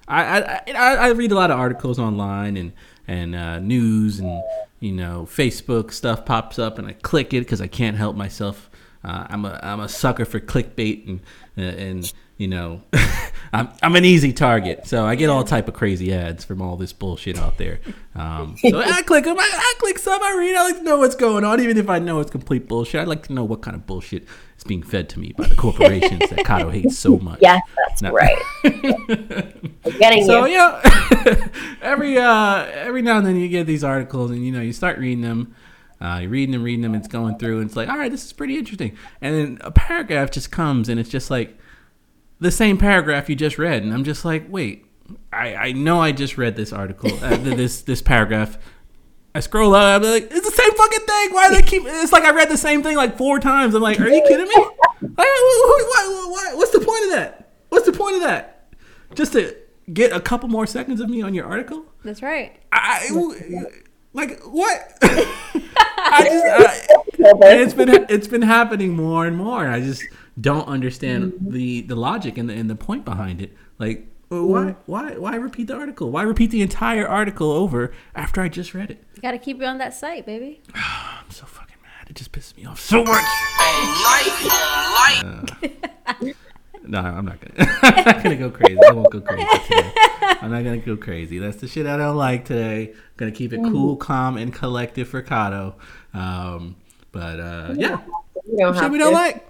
I, 0.07 0.09
I, 0.09 0.61
I 0.73 0.95
I 0.95 1.07
read 1.09 1.31
a 1.31 1.35
lot 1.35 1.51
of 1.51 1.59
articles 1.59 1.99
online 1.99 2.55
and 2.55 2.71
and 3.07 3.35
uh, 3.35 3.59
news 3.59 4.19
and 4.19 4.43
you 4.79 4.91
know 4.91 5.27
Facebook 5.29 5.91
stuff 5.91 6.25
pops 6.25 6.59
up, 6.59 6.77
and 6.77 6.87
I 6.87 6.93
click 6.93 7.33
it 7.33 7.41
because 7.41 7.61
I 7.61 7.67
can't 7.67 7.97
help 7.97 8.15
myself. 8.15 8.69
Uh, 9.07 9.25
I'm 9.29 9.45
a 9.45 9.57
I'm 9.63 9.79
a 9.79 9.87
sucker 9.87 10.25
for 10.25 10.39
clickbait 10.41 11.07
and 11.07 11.21
and 11.55 12.13
you 12.37 12.47
know 12.49 12.81
I'm 13.53 13.69
I'm 13.81 13.95
an 13.95 14.03
easy 14.03 14.33
target, 14.33 14.85
so 14.85 15.05
I 15.05 15.15
get 15.15 15.29
all 15.29 15.45
type 15.45 15.69
of 15.69 15.73
crazy 15.73 16.13
ads 16.13 16.43
from 16.43 16.61
all 16.61 16.75
this 16.75 16.91
bullshit 16.91 17.37
out 17.39 17.57
there. 17.57 17.79
Um, 18.15 18.57
so 18.69 18.77
I 18.79 19.01
click 19.03 19.23
them, 19.23 19.39
I, 19.39 19.49
I 19.49 19.73
click 19.79 19.97
some, 19.97 20.21
I 20.21 20.35
read, 20.37 20.55
I 20.55 20.63
like 20.63 20.77
to 20.79 20.83
know 20.83 20.97
what's 20.97 21.15
going 21.15 21.45
on, 21.45 21.61
even 21.61 21.77
if 21.77 21.87
I 21.89 21.99
know 21.99 22.19
it's 22.19 22.29
complete 22.31 22.67
bullshit. 22.67 22.99
I'd 22.99 23.07
like 23.07 23.25
to 23.27 23.33
know 23.33 23.45
what 23.45 23.61
kind 23.61 23.75
of 23.75 23.87
bullshit 23.87 24.25
is 24.57 24.65
being 24.65 24.83
fed 24.83 25.07
to 25.09 25.19
me 25.19 25.33
by 25.37 25.47
the 25.47 25.55
corporations 25.55 26.29
that 26.29 26.43
Caro 26.43 26.69
hates 26.77 26.99
so 26.99 27.17
much. 27.19 27.39
Yes, 27.41 27.61
that's 27.77 28.01
No. 28.01 28.11
right. 28.11 28.37
Getting 29.99 30.25
So 30.25 30.45
you. 30.45 30.53
yeah, 30.55 31.47
every 31.81 32.17
uh, 32.17 32.65
every 32.65 33.01
now 33.01 33.17
and 33.19 33.25
then 33.25 33.37
you 33.37 33.47
get 33.47 33.65
these 33.65 33.83
articles, 33.83 34.31
and 34.31 34.45
you 34.45 34.51
know 34.51 34.61
you 34.61 34.73
start 34.73 34.97
reading 34.97 35.21
them. 35.21 35.55
Uh, 35.99 36.19
you're 36.21 36.29
reading 36.29 36.51
them, 36.53 36.63
reading 36.63 36.81
them. 36.81 36.95
It's 36.95 37.07
going 37.07 37.37
through, 37.37 37.59
and 37.59 37.67
it's 37.67 37.75
like, 37.75 37.89
all 37.89 37.97
right, 37.97 38.11
this 38.11 38.23
is 38.25 38.33
pretty 38.33 38.57
interesting. 38.57 38.95
And 39.21 39.35
then 39.35 39.57
a 39.61 39.71
paragraph 39.71 40.31
just 40.31 40.51
comes, 40.51 40.89
and 40.89 40.99
it's 40.99 41.09
just 41.09 41.31
like 41.31 41.57
the 42.39 42.51
same 42.51 42.77
paragraph 42.77 43.29
you 43.29 43.35
just 43.35 43.57
read, 43.57 43.83
and 43.83 43.93
I'm 43.93 44.03
just 44.03 44.23
like, 44.23 44.45
wait, 44.49 44.85
I, 45.33 45.55
I 45.55 45.71
know 45.71 45.99
I 45.99 46.11
just 46.11 46.37
read 46.37 46.55
this 46.55 46.71
article, 46.71 47.11
uh, 47.23 47.37
this 47.37 47.81
this 47.81 48.01
paragraph. 48.01 48.57
I 49.33 49.39
scroll 49.39 49.75
up, 49.75 50.01
I'm 50.01 50.09
like, 50.09 50.31
it's 50.31 50.49
the 50.49 50.55
same 50.55 50.73
fucking 50.73 50.99
thing. 51.05 51.33
Why 51.33 51.49
do 51.49 51.55
they 51.55 51.61
keep? 51.61 51.83
It's 51.85 52.11
like 52.11 52.23
I 52.23 52.31
read 52.31 52.49
the 52.49 52.57
same 52.57 52.81
thing 52.81 52.95
like 52.95 53.17
four 53.17 53.39
times. 53.39 53.75
I'm 53.75 53.81
like, 53.81 53.99
are 53.99 54.07
you 54.07 54.21
kidding 54.27 54.47
me? 54.47 54.65
Like, 54.99 55.15
what, 55.15 55.87
what, 55.87 56.31
what, 56.31 56.57
what's 56.57 56.71
the 56.71 56.79
point 56.79 57.03
of 57.03 57.11
that? 57.11 57.51
What's 57.69 57.85
the 57.85 57.91
point 57.91 58.15
of 58.15 58.21
that? 58.23 58.73
Just 59.13 59.33
to 59.33 59.55
get 59.93 60.11
a 60.11 60.19
couple 60.19 60.49
more 60.49 60.65
seconds 60.65 61.01
of 61.01 61.07
me 61.07 61.21
on 61.21 61.35
your 61.35 61.45
article? 61.45 61.85
That's 62.03 62.23
right. 62.23 62.59
I, 62.71 63.07
like 64.17 64.41
what? 64.41 64.97
I 66.09 66.23
just 66.23 66.45
I, 67.21 67.29
and 67.29 67.61
it's 67.61 67.73
been 67.73 68.05
it's 68.09 68.27
been 68.27 68.41
happening 68.41 68.95
more 68.95 69.25
and 69.25 69.37
more. 69.37 69.63
and 69.63 69.71
I 69.73 69.79
just 69.79 70.03
don't 70.41 70.67
understand 70.67 71.33
the 71.39 71.81
the 71.81 71.95
logic 71.95 72.37
and 72.37 72.49
the 72.49 72.53
and 72.53 72.69
the 72.69 72.75
point 72.75 73.05
behind 73.05 73.41
it. 73.41 73.55
Like 73.77 74.07
why 74.29 74.75
why 74.87 75.17
why 75.17 75.35
repeat 75.35 75.67
the 75.67 75.75
article? 75.75 76.09
Why 76.11 76.23
repeat 76.23 76.51
the 76.51 76.61
entire 76.61 77.07
article 77.07 77.51
over 77.51 77.93
after 78.15 78.41
I 78.41 78.49
just 78.49 78.73
read 78.73 78.89
it? 78.89 79.03
You 79.15 79.21
gotta 79.21 79.37
keep 79.37 79.59
you 79.59 79.65
on 79.65 79.77
that 79.77 79.93
site, 79.93 80.25
baby. 80.25 80.61
I'm 80.73 81.29
so 81.29 81.45
fucking 81.45 81.77
mad. 81.83 82.09
It 82.09 82.15
just 82.15 82.31
pisses 82.31 82.57
me 82.57 82.65
off 82.65 82.79
so 82.79 83.03
much. 83.03 83.23
Uh, 85.19 86.31
no, 86.87 86.99
I'm 86.99 87.25
not 87.25 87.37
gonna. 87.39 87.71
I'm 87.83 88.05
not 88.05 88.23
gonna 88.23 88.35
go 88.35 88.49
crazy. 88.49 88.77
I 88.87 88.91
won't 88.91 89.11
go 89.11 89.21
crazy 89.21 89.45
today. 89.67 89.91
I'm 90.41 90.51
not 90.51 90.63
gonna 90.63 90.77
go 90.77 90.95
crazy. 90.97 91.39
That's 91.39 91.57
the 91.57 91.67
shit 91.67 91.85
I 91.85 91.97
don't 91.97 92.15
like 92.17 92.45
today. 92.45 92.89
I'm 92.91 92.95
gonna 93.17 93.31
keep 93.31 93.53
it 93.53 93.61
cool, 93.63 93.95
calm, 93.97 94.37
and 94.37 94.53
collective 94.53 95.07
for 95.07 95.21
Caro. 95.21 95.75
Um, 96.13 96.75
but 97.11 97.39
uh, 97.39 97.73
yeah, 97.77 98.01
You 98.45 98.57
don't 98.59 98.77
shit 98.77 98.91
we 98.91 98.97
don't 98.97 99.13
like. 99.13 99.43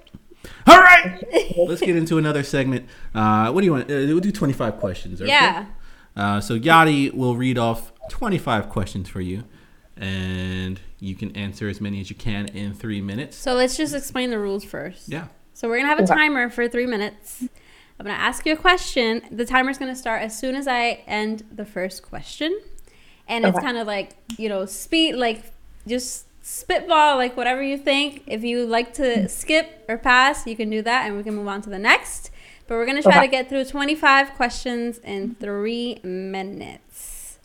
All 0.65 0.79
right, 0.79 1.23
let's 1.57 1.81
get 1.81 1.95
into 1.95 2.17
another 2.17 2.43
segment. 2.43 2.87
Uh, 3.13 3.51
what 3.51 3.61
do 3.61 3.65
you 3.65 3.73
want? 3.73 3.85
Uh, 3.91 3.95
we'll 4.07 4.19
do 4.19 4.31
25 4.31 4.77
questions. 4.79 5.21
okay? 5.21 5.29
Yeah. 5.29 5.65
Uh, 6.15 6.39
so 6.39 6.57
Yadi 6.57 7.13
will 7.13 7.35
read 7.35 7.57
off 7.57 7.91
25 8.09 8.69
questions 8.69 9.09
for 9.09 9.19
you, 9.21 9.43
and 9.97 10.79
you 10.99 11.15
can 11.15 11.35
answer 11.35 11.67
as 11.67 11.81
many 11.81 11.99
as 11.99 12.09
you 12.09 12.15
can 12.15 12.47
in 12.47 12.73
three 12.73 13.01
minutes. 13.01 13.35
So 13.37 13.53
let's 13.55 13.75
just 13.77 13.93
explain 13.93 14.29
the 14.29 14.39
rules 14.39 14.63
first. 14.63 15.09
Yeah. 15.09 15.27
So 15.57 15.67
we're 15.67 15.77
gonna 15.77 15.89
have 15.89 15.97
a 15.97 16.03
Okay. 16.03 16.13
timer 16.13 16.51
for 16.51 16.67
three 16.67 16.85
minutes. 16.85 17.41
I'm 17.99 18.05
gonna 18.05 18.13
ask 18.13 18.45
you 18.45 18.53
a 18.53 18.55
question. 18.55 19.23
The 19.31 19.43
timer's 19.43 19.79
gonna 19.79 19.95
start 19.95 20.21
as 20.21 20.37
soon 20.37 20.53
as 20.53 20.67
I 20.67 21.01
end 21.07 21.45
the 21.51 21.65
first 21.65 22.03
question, 22.03 22.55
and 23.27 23.43
it's 23.43 23.57
Okay. 23.57 23.65
kind 23.65 23.75
of 23.75 23.87
like 23.87 24.11
you 24.37 24.49
know 24.49 24.67
speed, 24.67 25.13
like 25.15 25.51
just 25.87 26.27
spitball, 26.45 27.15
like 27.17 27.35
whatever 27.35 27.63
you 27.63 27.75
think. 27.75 28.21
If 28.27 28.43
you 28.43 28.67
like 28.67 28.93
to 29.01 29.27
skip 29.27 29.83
or 29.89 29.97
pass, 29.97 30.45
you 30.45 30.55
can 30.55 30.69
do 30.69 30.83
that, 30.83 31.07
and 31.07 31.17
we 31.17 31.23
can 31.23 31.33
move 31.33 31.47
on 31.47 31.63
to 31.63 31.71
the 31.71 31.79
next. 31.79 32.29
But 32.67 32.75
we're 32.75 32.85
gonna 32.85 33.01
try 33.01 33.17
Okay. 33.17 33.25
to 33.25 33.27
get 33.31 33.49
through 33.49 33.65
25 33.65 34.35
questions 34.35 34.99
in 34.99 35.33
three 35.39 35.99
minutes. 36.03 37.39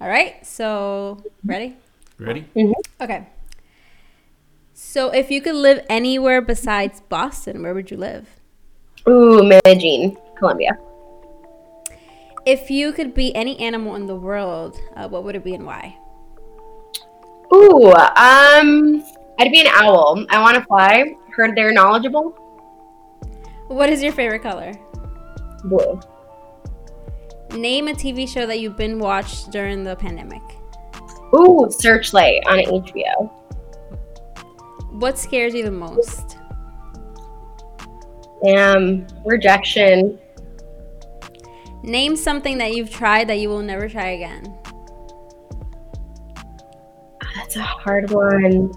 All 0.00 0.08
right. 0.08 0.44
So 0.44 1.22
ready? 1.46 1.76
Ready? 2.18 2.44
Mm-hmm. 2.56 3.04
Okay. 3.04 3.28
So 4.92 5.08
if 5.08 5.30
you 5.30 5.40
could 5.40 5.54
live 5.54 5.86
anywhere 5.88 6.42
besides 6.42 7.00
Boston, 7.08 7.62
where 7.62 7.72
would 7.72 7.90
you 7.90 7.96
live? 7.96 8.28
Ooh, 9.08 9.42
Medellin, 9.42 10.18
Colombia. 10.36 10.72
If 12.44 12.70
you 12.70 12.92
could 12.92 13.14
be 13.14 13.34
any 13.34 13.58
animal 13.58 13.94
in 13.94 14.06
the 14.06 14.14
world, 14.14 14.78
uh, 14.94 15.08
what 15.08 15.24
would 15.24 15.34
it 15.34 15.44
be 15.44 15.54
and 15.54 15.64
why? 15.64 15.96
Ooh, 17.54 17.90
um, 17.90 19.02
I'd 19.38 19.50
be 19.50 19.62
an 19.62 19.68
owl. 19.68 20.26
I 20.28 20.38
want 20.42 20.58
to 20.58 20.64
fly. 20.64 21.16
Heard 21.34 21.56
they're 21.56 21.72
knowledgeable. 21.72 22.32
What 23.68 23.88
is 23.88 24.02
your 24.02 24.12
favorite 24.12 24.42
color? 24.42 24.74
Blue. 25.64 26.00
Name 27.52 27.88
a 27.88 27.92
TV 27.92 28.28
show 28.28 28.44
that 28.44 28.60
you've 28.60 28.76
been 28.76 28.98
watched 28.98 29.52
during 29.52 29.84
the 29.84 29.96
pandemic. 29.96 30.42
Ooh, 31.34 31.66
Searchlight 31.70 32.42
on 32.46 32.58
HBO. 32.58 33.41
What 34.92 35.18
scares 35.18 35.54
you 35.54 35.64
the 35.64 35.70
most? 35.70 36.36
Damn, 38.44 39.06
rejection. 39.24 40.18
Name 41.82 42.14
something 42.14 42.58
that 42.58 42.74
you've 42.74 42.90
tried 42.90 43.28
that 43.28 43.38
you 43.38 43.48
will 43.48 43.62
never 43.62 43.88
try 43.88 44.10
again. 44.10 44.58
That's 47.34 47.56
a 47.56 47.62
hard 47.62 48.10
one. 48.10 48.72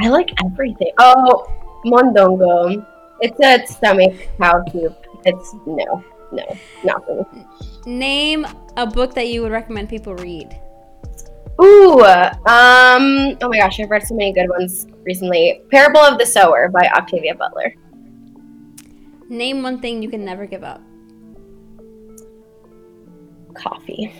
I 0.00 0.08
like 0.08 0.30
everything. 0.44 0.92
Oh, 0.98 1.52
mondongo. 1.84 2.86
It's 3.20 3.38
a 3.40 3.66
stomach 3.72 4.28
cow 4.38 4.62
soup. 4.70 4.96
It's 5.24 5.54
no, 5.66 6.04
no, 6.32 6.56
nothing. 6.84 7.46
Name 7.86 8.46
a 8.76 8.86
book 8.86 9.14
that 9.14 9.28
you 9.28 9.42
would 9.42 9.52
recommend 9.52 9.88
people 9.88 10.14
read. 10.14 10.58
Ooh, 11.60 12.02
um, 12.02 13.36
oh 13.40 13.48
my 13.48 13.58
gosh, 13.58 13.80
I've 13.80 13.90
read 13.90 14.06
so 14.06 14.14
many 14.14 14.32
good 14.32 14.48
ones 14.48 14.86
recently. 15.04 15.62
Parable 15.70 16.00
of 16.00 16.18
the 16.18 16.26
Sower 16.26 16.68
by 16.68 16.88
Octavia 16.94 17.34
Butler. 17.34 17.74
Name 19.28 19.62
one 19.62 19.80
thing 19.80 20.02
you 20.02 20.10
can 20.10 20.24
never 20.24 20.46
give 20.46 20.62
up. 20.62 20.80
Coffee. 23.54 24.12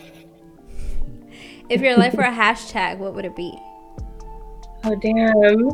If 1.68 1.80
your 1.80 1.96
life 1.96 2.14
were 2.14 2.22
a 2.24 2.30
hashtag, 2.32 2.98
what 2.98 3.14
would 3.14 3.24
it 3.24 3.36
be? 3.36 3.52
Oh 4.84 4.94
damn. 4.96 5.68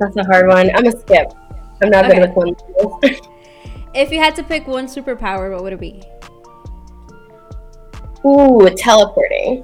That's 0.00 0.16
a 0.16 0.24
hard 0.24 0.48
one. 0.48 0.70
I'm 0.74 0.86
a 0.86 0.92
skip. 0.92 1.32
I'm 1.82 1.90
not 1.90 2.06
Okay. 2.06 2.20
good 2.20 2.34
with 2.34 2.36
one. 3.02 3.14
If 3.94 4.10
you 4.10 4.18
had 4.20 4.34
to 4.36 4.42
pick 4.42 4.66
one 4.66 4.86
superpower, 4.86 5.52
what 5.52 5.62
would 5.64 5.74
it 5.74 5.78
be? 5.80 6.02
Ooh, 8.24 8.66
teleporting. 8.74 9.62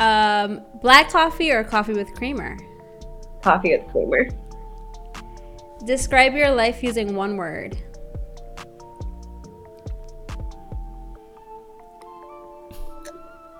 Um, 0.00 0.62
black 0.82 1.10
coffee 1.10 1.50
or 1.50 1.64
coffee 1.64 1.94
with 1.94 2.12
creamer? 2.14 2.56
Coffee 3.42 3.76
with 3.76 3.86
creamer. 3.90 4.28
Describe 5.84 6.34
your 6.34 6.50
life 6.50 6.82
using 6.82 7.14
one 7.14 7.36
word. 7.36 7.78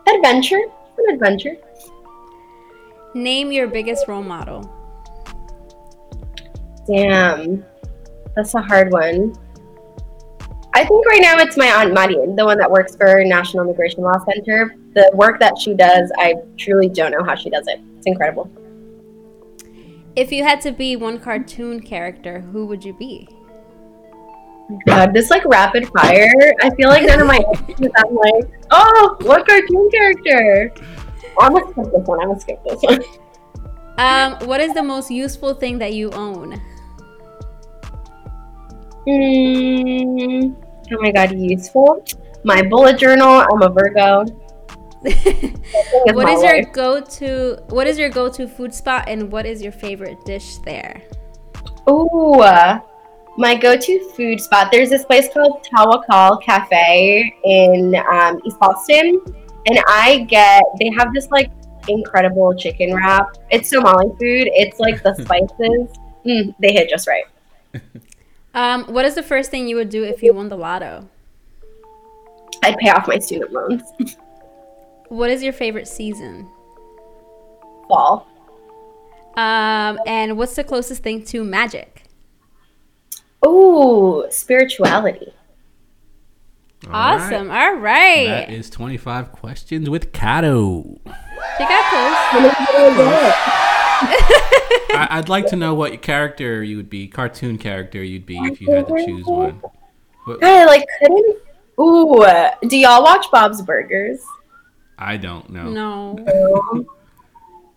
Adventure. 0.09 0.61
An 0.99 1.15
adventure. 1.15 1.57
Name 3.15 3.53
your 3.53 3.67
biggest 3.67 4.09
role 4.09 4.23
model. 4.23 4.71
Damn. 6.87 7.65
That's 8.35 8.55
a 8.55 8.61
hard 8.61 8.93
one. 8.93 9.35
I 10.75 10.85
think 10.85 11.07
right 11.07 11.23
now 11.23 11.39
it's 11.39 11.57
my 11.57 11.67
Aunt 11.69 11.95
Marian, 11.95 12.37
the 12.37 12.45
one 12.45 12.59
that 12.59 12.71
works 12.71 12.95
for 12.97 13.25
National 13.25 13.65
Immigration 13.65 14.03
Law 14.03 14.23
Center. 14.31 14.75
The 14.97 15.11
work 15.13 15.39
that 15.41 15.59
she 15.59 15.75
does, 15.75 16.11
I 16.17 16.37
truly 16.57 16.89
don't 16.89 17.11
know 17.11 17.23
how 17.23 17.35
she 17.35 17.51
does 17.51 17.69
it. 17.69 17.81
It's 17.99 18.07
incredible. 18.07 18.51
If 20.17 20.33
you 20.33 20.43
had 20.43 20.63
to 20.63 20.73
be 20.73 20.97
one 20.97 21.21
cartoon 21.21 21.81
character, 21.81 22.41
who 22.41 22.65
would 22.65 22.83
you 22.83 22.95
be? 22.95 23.29
God, 24.87 25.13
this 25.13 25.29
like 25.29 25.45
rapid 25.45 25.87
fire. 25.91 26.33
I 26.63 26.71
feel 26.71 26.89
like 26.89 27.05
none 27.05 27.21
of 27.21 27.27
my 27.27 27.37
answers, 27.69 27.91
I'm 27.99 28.15
like, 28.15 28.45
oh, 28.71 29.17
what 29.21 29.47
cartoon 29.47 29.91
character? 29.91 30.73
I'm 31.39 31.53
gonna 31.53 31.71
skip 31.73 31.93
this 31.93 32.07
one. 32.07 32.21
I'm 32.23 32.29
gonna 32.29 32.41
skip 32.41 32.65
this 32.65 32.83
one. 32.83 33.01
Um, 33.99 34.49
what 34.49 34.63
is 34.63 34.73
the 34.73 34.83
most 34.83 35.11
useful 35.11 35.53
thing 35.53 35.79
that 35.79 35.93
you 35.93 36.11
own? 36.13 36.59
Hmm. 39.05 40.55
oh 40.91 41.01
my 41.03 41.13
god, 41.13 41.39
useful. 41.39 42.03
My 42.45 42.63
bullet 42.63 42.99
journal. 42.99 43.45
I'm 43.53 43.61
a 43.61 43.69
Virgo. 43.69 44.25
What 46.13 46.29
is 46.29 46.43
your 46.43 46.63
go-to 46.73 47.63
what 47.69 47.87
is 47.87 47.99
your 47.99 48.09
go-to 48.09 48.49
food 48.49 48.75
spot 48.75 49.05
and 49.09 49.31
what 49.31 49.47
is 49.47 49.63
your 49.63 49.73
favorite 49.73 50.25
dish 50.25 50.59
there? 50.59 51.03
Ooh, 51.89 52.41
uh, 52.41 52.81
my 53.37 53.55
go-to 53.55 54.11
food 54.17 54.41
spot. 54.41 54.73
There's 54.73 54.91
this 54.91 55.05
place 55.05 55.29
called 55.33 55.65
Tawakal 55.65 56.43
Cafe 56.43 57.35
in 57.45 57.95
um, 58.11 58.41
East 58.45 58.59
Boston, 58.59 59.21
and 59.67 59.79
I 59.87 60.27
get 60.29 60.63
they 60.81 60.91
have 60.91 61.15
this 61.15 61.29
like 61.31 61.51
incredible 61.89 62.55
chicken 62.55 62.95
wrap. 62.95 63.37
It's 63.51 63.71
Somali 63.71 64.09
food. 64.09 64.49
It's 64.53 64.81
like 64.81 65.03
the 65.03 65.15
spices. 65.23 65.97
Mm, 66.25 66.55
they 66.59 66.73
hit 66.73 66.89
just 66.89 67.07
right. 67.07 67.25
Um, 68.57 68.85
what 68.87 69.05
is 69.05 69.15
the 69.15 69.23
first 69.23 69.51
thing 69.51 69.69
you 69.69 69.77
would 69.77 69.91
do 69.91 70.03
if 70.03 70.23
you 70.23 70.33
won 70.33 70.49
the 70.49 70.57
lotto? 70.57 71.07
I'd 72.63 72.79
pay 72.79 72.89
off 72.89 73.07
my 73.07 73.19
student 73.19 73.53
loans. 73.53 73.83
What 75.09 75.31
is 75.31 75.43
your 75.43 75.53
favorite 75.53 75.89
season? 75.89 76.49
Fall. 77.89 78.27
Um, 79.37 79.99
and 80.07 80.37
what's 80.39 80.55
the 80.57 80.65
closest 80.65 81.03
thing 81.03 81.25
to 81.27 81.45
magic? 81.45 82.05
Ooh, 83.47 84.27
spirituality. 84.31 85.33
All 86.87 86.93
right. 86.93 87.21
awesome. 87.21 87.51
All 87.51 87.75
right. 87.77 88.27
That 88.27 88.51
is 88.51 88.71
25 88.71 89.33
questions 89.33 89.91
with 89.91 90.13
Caro. 90.13 90.99
You 91.05 91.13
got 91.59 91.91
close. 91.91 92.53
I, 94.99 95.09
I'd 95.11 95.29
like 95.29 95.47
to 95.49 95.57
know 95.57 95.75
what 95.75 96.01
character 96.03 96.63
you 96.63 96.77
would 96.77 96.91
be, 96.91 97.07
cartoon 97.09 97.59
character 97.59 98.03
you'd 98.03 98.27
be 98.27 98.39
if 98.39 98.61
you 98.61 98.71
had 98.73 98.87
to 98.89 99.05
choose 99.05 99.25
one. 99.27 99.61
What- 100.25 100.43
I 100.43 100.65
like 100.65 100.85
couldn't. 101.01 101.37
Ooh, 101.79 102.25
do 102.69 102.77
y'all 102.77 103.03
watch 103.03 103.31
Bob's 103.31 103.61
Burgers? 103.63 104.23
I 104.99 105.17
don't 105.17 105.51
know. 105.51 105.71
No. 105.71 106.87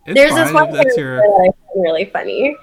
It's 0.05 0.15
There's 0.15 0.31
fine 0.31 0.43
this 0.45 0.53
one 0.53 0.71
that's 0.73 0.97
your. 0.97 1.17
that 1.17 1.23
I 1.23 1.43
find 1.73 1.83
really 1.83 2.05
funny. 2.05 2.55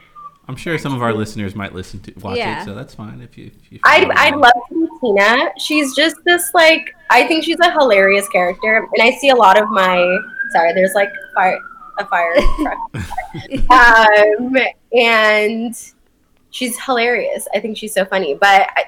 I'm 0.48 0.56
sure 0.56 0.78
some 0.78 0.94
of 0.94 1.02
our 1.02 1.12
listeners 1.12 1.54
might 1.54 1.74
listen 1.74 2.00
to 2.00 2.12
watch 2.20 2.36
Yeah. 2.38 2.62
it, 2.62 2.64
so 2.64 2.74
that's 2.74 2.94
fine 2.94 3.20
if 3.20 3.36
you. 3.36 3.46
If 3.62 3.72
you 3.72 3.80
I'd, 3.84 4.08
I'd 4.12 4.36
love 4.36 4.52
to 4.68 4.74
be 4.80 4.88
Tina. 5.00 5.50
She's 5.58 5.94
just 5.94 6.16
this 6.24 6.50
like 6.54 6.94
I 7.10 7.26
think 7.26 7.44
she's 7.44 7.58
a 7.60 7.70
hilarious 7.72 8.28
character, 8.28 8.88
and 8.94 9.02
I 9.02 9.10
see 9.18 9.28
a 9.30 9.34
lot 9.34 9.60
of 9.60 9.68
my 9.70 9.96
sorry. 10.52 10.72
There's 10.72 10.94
like 10.94 11.10
fire 11.34 11.58
a 11.98 12.06
fire 12.06 12.34
um, 13.70 14.56
and 14.96 15.74
she's 16.50 16.78
hilarious. 16.84 17.46
I 17.54 17.60
think 17.60 17.76
she's 17.76 17.92
so 17.94 18.04
funny, 18.04 18.34
but 18.34 18.68
I, 18.76 18.84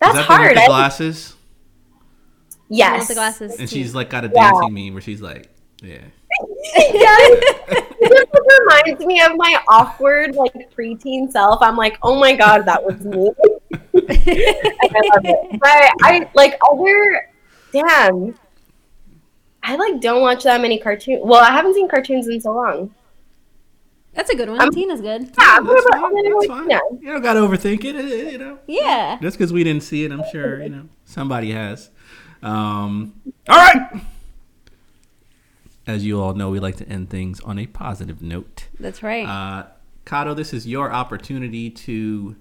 that's 0.00 0.18
Is 0.18 0.26
that 0.26 0.26
the 0.26 0.32
one 0.32 0.40
with 0.40 0.46
hard. 0.46 0.56
The 0.56 0.62
I- 0.62 0.66
glasses, 0.66 1.34
Yes. 2.70 3.00
yes, 3.00 3.08
The 3.08 3.14
glasses. 3.14 3.50
and 3.58 3.68
too. 3.68 3.76
she's 3.76 3.94
like 3.94 4.08
got 4.10 4.24
a 4.24 4.30
Yeah. 4.34 4.50
dancing 4.52 4.72
meme 4.74 4.94
where 4.94 5.02
she's 5.02 5.20
like, 5.20 5.48
yeah. 5.82 5.98
yes. 6.76 7.44
It 8.02 8.28
just 8.32 8.60
reminds 8.60 9.04
me 9.04 9.20
of 9.20 9.32
my 9.36 9.60
awkward 9.68 10.34
like 10.34 10.54
preteen 10.74 11.30
self. 11.30 11.60
I'm 11.60 11.76
like, 11.76 11.98
oh 12.02 12.18
my 12.18 12.34
god, 12.34 12.64
that 12.64 12.82
was 12.82 12.98
me. 13.04 13.30
I 13.94 15.00
love 15.14 15.24
it. 15.24 15.60
But 15.60 15.92
I 16.02 16.30
like 16.34 16.58
other 16.70 17.28
damn. 17.72 18.34
I 19.62 19.76
like 19.76 20.00
don't 20.00 20.22
watch 20.22 20.44
that 20.44 20.60
many 20.62 20.78
cartoons. 20.78 21.20
Well, 21.24 21.40
I 21.42 21.50
haven't 21.50 21.74
seen 21.74 21.88
cartoons 21.88 22.26
in 22.28 22.40
so 22.40 22.52
long. 22.54 22.94
That's 24.14 24.30
a 24.30 24.34
good 24.36 24.48
one. 24.48 24.60
I'm- 24.60 24.70
Tina's 24.72 25.00
good. 25.02 25.22
Yeah, 25.22 25.28
That's 25.62 25.86
I'm 25.92 26.00
fine. 26.00 26.24
That's 26.24 26.46
fine. 26.46 26.62
Tina. 26.68 26.80
You 27.00 27.12
don't 27.12 27.22
gotta 27.22 27.40
overthink 27.40 27.84
it. 27.84 28.32
You 28.32 28.38
know, 28.38 28.58
Yeah. 28.66 29.18
just 29.20 29.36
because 29.36 29.52
we 29.52 29.62
didn't 29.62 29.82
see 29.82 30.04
it, 30.04 30.10
I'm 30.12 30.24
sure 30.32 30.62
you 30.62 30.70
know 30.70 30.88
somebody 31.04 31.52
has. 31.52 31.90
Um, 32.42 33.14
all 33.48 33.56
right. 33.56 34.02
As 35.86 36.04
you 36.04 36.20
all 36.20 36.34
know, 36.34 36.50
we 36.50 36.60
like 36.60 36.76
to 36.76 36.88
end 36.88 37.10
things 37.10 37.40
on 37.40 37.58
a 37.58 37.66
positive 37.66 38.22
note. 38.22 38.68
That's 38.78 39.02
right. 39.02 39.26
Uh, 39.26 39.66
Caro, 40.04 40.34
this 40.34 40.52
is 40.52 40.66
your 40.66 40.92
opportunity 40.92 41.70
to 41.70 42.36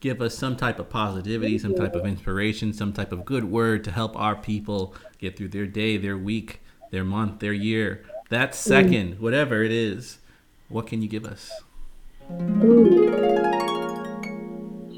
give 0.00 0.20
us 0.20 0.36
some 0.36 0.56
type 0.56 0.78
of 0.78 0.88
positivity, 0.88 1.58
some 1.58 1.74
type 1.74 1.94
of 1.94 2.06
inspiration, 2.06 2.72
some 2.72 2.92
type 2.92 3.12
of 3.12 3.24
good 3.24 3.44
word 3.44 3.84
to 3.84 3.90
help 3.90 4.16
our 4.16 4.36
people 4.36 4.94
get 5.18 5.36
through 5.36 5.48
their 5.48 5.66
day, 5.66 5.96
their 5.96 6.16
week, 6.16 6.60
their 6.90 7.04
month, 7.04 7.40
their 7.40 7.52
year, 7.52 8.04
that 8.30 8.54
second, 8.54 9.18
whatever 9.20 9.62
it 9.62 9.72
is. 9.72 10.18
What 10.68 10.86
can 10.86 11.02
you 11.02 11.08
give 11.08 11.24
us? 11.24 11.50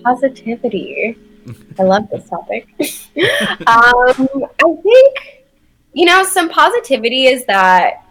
Positivity. 0.03 1.17
I 1.79 1.83
love 1.83 2.09
this 2.11 2.29
topic. 2.29 2.69
um, 3.67 4.47
I 4.63 4.77
think 4.83 5.45
you 5.93 6.05
know 6.05 6.23
some 6.25 6.49
positivity 6.49 7.27
is 7.27 7.45
that 7.47 8.05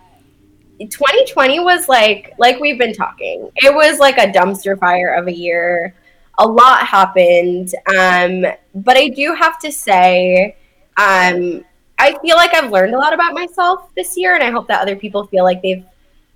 2020 0.80 1.60
was 1.60 1.88
like 1.90 2.34
like 2.38 2.60
we've 2.60 2.78
been 2.78 2.94
talking. 2.94 3.50
It 3.58 3.74
was 3.74 4.00
like 4.00 4.18
a 4.18 4.32
dumpster 4.32 4.78
fire 4.80 5.14
of 5.14 5.28
a 5.28 5.34
year. 5.34 5.94
A 6.42 6.48
lot 6.48 6.86
happened, 6.88 7.74
um, 7.98 8.46
but 8.74 8.96
I 8.96 9.10
do 9.10 9.36
have 9.36 9.60
to 9.60 9.74
say, 9.74 10.56
um, 10.96 11.66
I 11.98 12.18
feel 12.22 12.38
like 12.38 12.54
I've 12.54 12.72
learned 12.72 12.96
a 12.96 12.98
lot 12.98 13.14
about 13.14 13.34
myself 13.34 13.94
this 13.94 14.16
year, 14.16 14.36
and 14.36 14.44
I 14.44 14.50
hope 14.50 14.66
that 14.70 14.82
other 14.82 14.96
people 14.96 15.28
feel 15.28 15.44
like 15.44 15.62
they've 15.62 15.84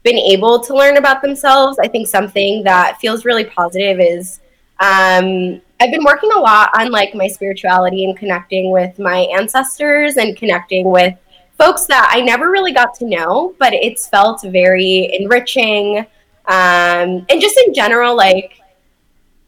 been 0.04 0.18
able 0.18 0.60
to 0.60 0.76
learn 0.76 0.98
about 0.98 1.22
themselves. 1.22 1.80
I 1.80 1.88
think 1.88 2.08
something 2.08 2.64
that 2.64 3.00
feels 3.00 3.24
really 3.24 3.46
positive 3.46 4.02
is 4.02 4.41
um, 4.84 5.61
I've 5.79 5.91
been 5.91 6.03
working 6.03 6.29
a 6.34 6.39
lot 6.39 6.69
on 6.77 6.91
like 6.91 7.15
my 7.15 7.27
spirituality 7.27 8.03
and 8.03 8.17
connecting 8.17 8.69
with 8.69 8.99
my 8.99 9.19
ancestors 9.38 10.17
and 10.17 10.36
connecting 10.36 10.89
with 10.91 11.17
folks 11.57 11.86
that 11.86 12.09
I 12.11 12.19
never 12.19 12.51
really 12.51 12.73
got 12.73 12.93
to 12.95 13.05
know, 13.05 13.55
but 13.59 13.73
it's 13.73 14.07
felt 14.07 14.43
very 14.43 15.09
enriching. 15.17 15.99
Um, 16.47 17.25
and 17.29 17.39
just 17.39 17.57
in 17.65 17.73
general, 17.73 18.13
like 18.13 18.59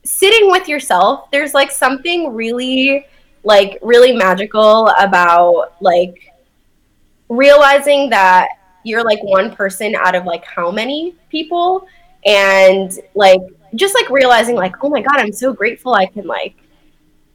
sitting 0.05 0.49
with 0.51 0.69
yourself, 0.69 1.29
there's 1.31 1.53
like 1.53 1.69
something 1.69 2.33
really, 2.33 3.05
like, 3.43 3.77
really 3.81 4.13
magical 4.13 4.87
about 4.97 5.73
like 5.81 6.33
realizing 7.27 8.09
that 8.11 8.47
you're 8.83 9.03
like 9.03 9.21
one 9.21 9.53
person 9.53 9.95
out 9.95 10.15
of 10.15 10.23
like 10.25 10.45
how 10.45 10.71
many 10.71 11.13
people 11.29 11.85
and 12.25 12.99
like 13.15 13.41
just 13.75 13.95
like 13.95 14.09
realizing 14.09 14.55
like 14.55 14.75
oh 14.83 14.89
my 14.89 15.01
god 15.01 15.17
i'm 15.17 15.31
so 15.31 15.53
grateful 15.53 15.93
i 15.93 16.05
can 16.05 16.25
like 16.25 16.55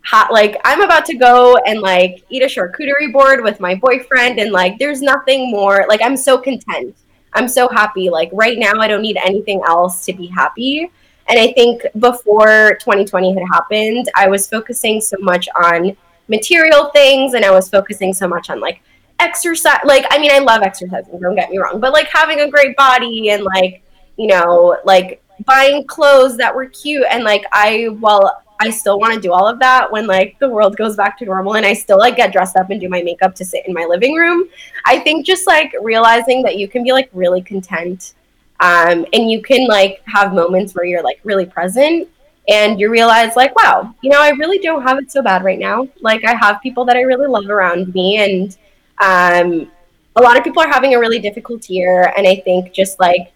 hot 0.04 0.32
like 0.32 0.60
i'm 0.64 0.80
about 0.80 1.04
to 1.04 1.16
go 1.16 1.56
and 1.66 1.80
like 1.80 2.24
eat 2.30 2.42
a 2.42 2.46
charcuterie 2.46 3.12
board 3.12 3.42
with 3.42 3.60
my 3.60 3.74
boyfriend 3.74 4.38
and 4.38 4.50
like 4.50 4.78
there's 4.78 5.02
nothing 5.02 5.50
more 5.50 5.84
like 5.88 6.00
i'm 6.02 6.16
so 6.16 6.38
content. 6.38 6.94
I'm 7.32 7.46
so 7.46 7.68
happy. 7.68 8.10
Like 8.10 8.30
right 8.32 8.58
now 8.58 8.72
i 8.80 8.88
don't 8.88 9.02
need 9.02 9.16
anything 9.16 9.62
else 9.66 10.04
to 10.06 10.12
be 10.12 10.26
happy. 10.26 10.90
And 11.28 11.38
i 11.38 11.52
think 11.52 11.82
before 11.98 12.76
2020 12.80 13.34
had 13.34 13.44
happened 13.52 14.10
i 14.16 14.26
was 14.26 14.48
focusing 14.48 15.00
so 15.00 15.16
much 15.20 15.48
on 15.54 15.96
material 16.28 16.90
things 16.90 17.34
and 17.34 17.44
i 17.44 17.50
was 17.50 17.68
focusing 17.68 18.12
so 18.12 18.26
much 18.26 18.50
on 18.50 18.58
like 18.58 18.82
exercise 19.20 19.80
like 19.84 20.06
i 20.10 20.18
mean 20.18 20.32
i 20.32 20.38
love 20.38 20.62
exercising 20.62 21.20
don't 21.20 21.36
get 21.36 21.50
me 21.50 21.58
wrong 21.58 21.78
but 21.78 21.92
like 21.92 22.08
having 22.08 22.40
a 22.40 22.50
great 22.50 22.74
body 22.76 23.30
and 23.30 23.44
like 23.44 23.82
you 24.16 24.26
know 24.26 24.76
like 24.84 25.22
buying 25.46 25.86
clothes 25.86 26.36
that 26.36 26.54
were 26.54 26.66
cute 26.66 27.06
and 27.10 27.24
like 27.24 27.44
I 27.52 27.88
well 28.00 28.42
I 28.62 28.68
still 28.68 29.00
want 29.00 29.14
to 29.14 29.20
do 29.20 29.32
all 29.32 29.48
of 29.48 29.58
that 29.60 29.90
when 29.90 30.06
like 30.06 30.38
the 30.38 30.48
world 30.48 30.76
goes 30.76 30.94
back 30.94 31.18
to 31.18 31.24
normal 31.24 31.56
and 31.56 31.64
I 31.64 31.72
still 31.72 31.98
like 31.98 32.16
get 32.16 32.32
dressed 32.32 32.56
up 32.56 32.68
and 32.70 32.80
do 32.80 32.90
my 32.90 33.02
makeup 33.02 33.34
to 33.36 33.44
sit 33.44 33.66
in 33.66 33.72
my 33.72 33.84
living 33.84 34.14
room. 34.14 34.48
I 34.84 34.98
think 34.98 35.24
just 35.24 35.46
like 35.46 35.72
realizing 35.80 36.42
that 36.42 36.58
you 36.58 36.68
can 36.68 36.82
be 36.82 36.92
like 36.92 37.08
really 37.12 37.40
content 37.40 38.12
um, 38.60 39.06
and 39.14 39.30
you 39.30 39.42
can 39.42 39.66
like 39.66 40.02
have 40.06 40.34
moments 40.34 40.74
where 40.74 40.84
you're 40.84 41.02
like 41.02 41.20
really 41.24 41.46
present 41.46 42.08
and 42.48 42.78
you 42.78 42.90
realize 42.90 43.36
like 43.36 43.54
wow 43.56 43.94
you 44.02 44.10
know 44.10 44.20
i 44.20 44.30
really 44.30 44.58
don't 44.58 44.82
have 44.82 44.98
it 44.98 45.10
so 45.10 45.22
bad 45.22 45.44
right 45.44 45.58
now 45.58 45.86
like 46.00 46.24
i 46.24 46.34
have 46.34 46.60
people 46.62 46.84
that 46.84 46.96
i 46.96 47.02
really 47.02 47.26
love 47.26 47.48
around 47.48 47.92
me 47.94 48.16
and 48.18 48.56
um, 49.02 49.70
a 50.16 50.22
lot 50.22 50.36
of 50.36 50.44
people 50.44 50.62
are 50.62 50.68
having 50.68 50.94
a 50.94 50.98
really 50.98 51.18
difficult 51.18 51.68
year 51.68 52.12
and 52.16 52.26
i 52.26 52.36
think 52.36 52.72
just 52.72 52.98
like 52.98 53.32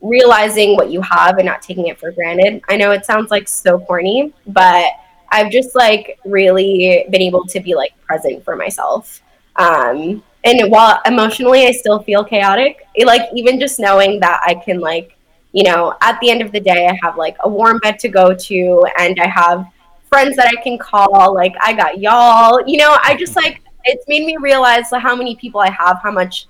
realizing 0.00 0.76
what 0.76 0.90
you 0.90 1.00
have 1.02 1.38
and 1.38 1.46
not 1.46 1.62
taking 1.62 1.86
it 1.86 1.98
for 1.98 2.10
granted. 2.10 2.62
I 2.68 2.76
know 2.76 2.90
it 2.92 3.04
sounds 3.04 3.30
like 3.30 3.48
so 3.48 3.78
corny, 3.78 4.32
but 4.46 4.86
I've 5.30 5.50
just 5.50 5.74
like 5.74 6.18
really 6.24 7.06
been 7.10 7.22
able 7.22 7.46
to 7.46 7.60
be 7.60 7.74
like 7.74 7.98
present 8.02 8.44
for 8.44 8.56
myself. 8.56 9.22
Um, 9.56 10.22
and 10.44 10.70
while 10.70 11.00
emotionally 11.06 11.66
I 11.66 11.72
still 11.72 12.00
feel 12.00 12.24
chaotic, 12.24 12.86
it, 12.94 13.06
like 13.06 13.28
even 13.34 13.58
just 13.58 13.80
knowing 13.80 14.20
that 14.20 14.40
I 14.46 14.54
can 14.54 14.80
like, 14.80 15.16
you 15.52 15.64
know, 15.64 15.94
at 16.02 16.20
the 16.20 16.30
end 16.30 16.42
of 16.42 16.52
the 16.52 16.60
day 16.60 16.86
I 16.86 16.98
have 17.02 17.16
like 17.16 17.36
a 17.40 17.48
warm 17.48 17.78
bed 17.78 17.98
to 18.00 18.08
go 18.08 18.34
to 18.34 18.86
and 18.98 19.18
I 19.18 19.26
have 19.26 19.66
friends 20.08 20.36
that 20.36 20.46
I 20.46 20.62
can 20.62 20.78
call, 20.78 21.34
like 21.34 21.54
I 21.60 21.72
got 21.72 21.98
y'all. 21.98 22.60
You 22.66 22.78
know, 22.78 22.96
I 23.02 23.16
just 23.16 23.34
like 23.34 23.60
it's 23.84 24.06
made 24.08 24.26
me 24.26 24.36
realize 24.36 24.90
how 24.90 25.16
many 25.16 25.36
people 25.36 25.60
I 25.60 25.70
have, 25.70 26.00
how 26.02 26.10
much 26.10 26.46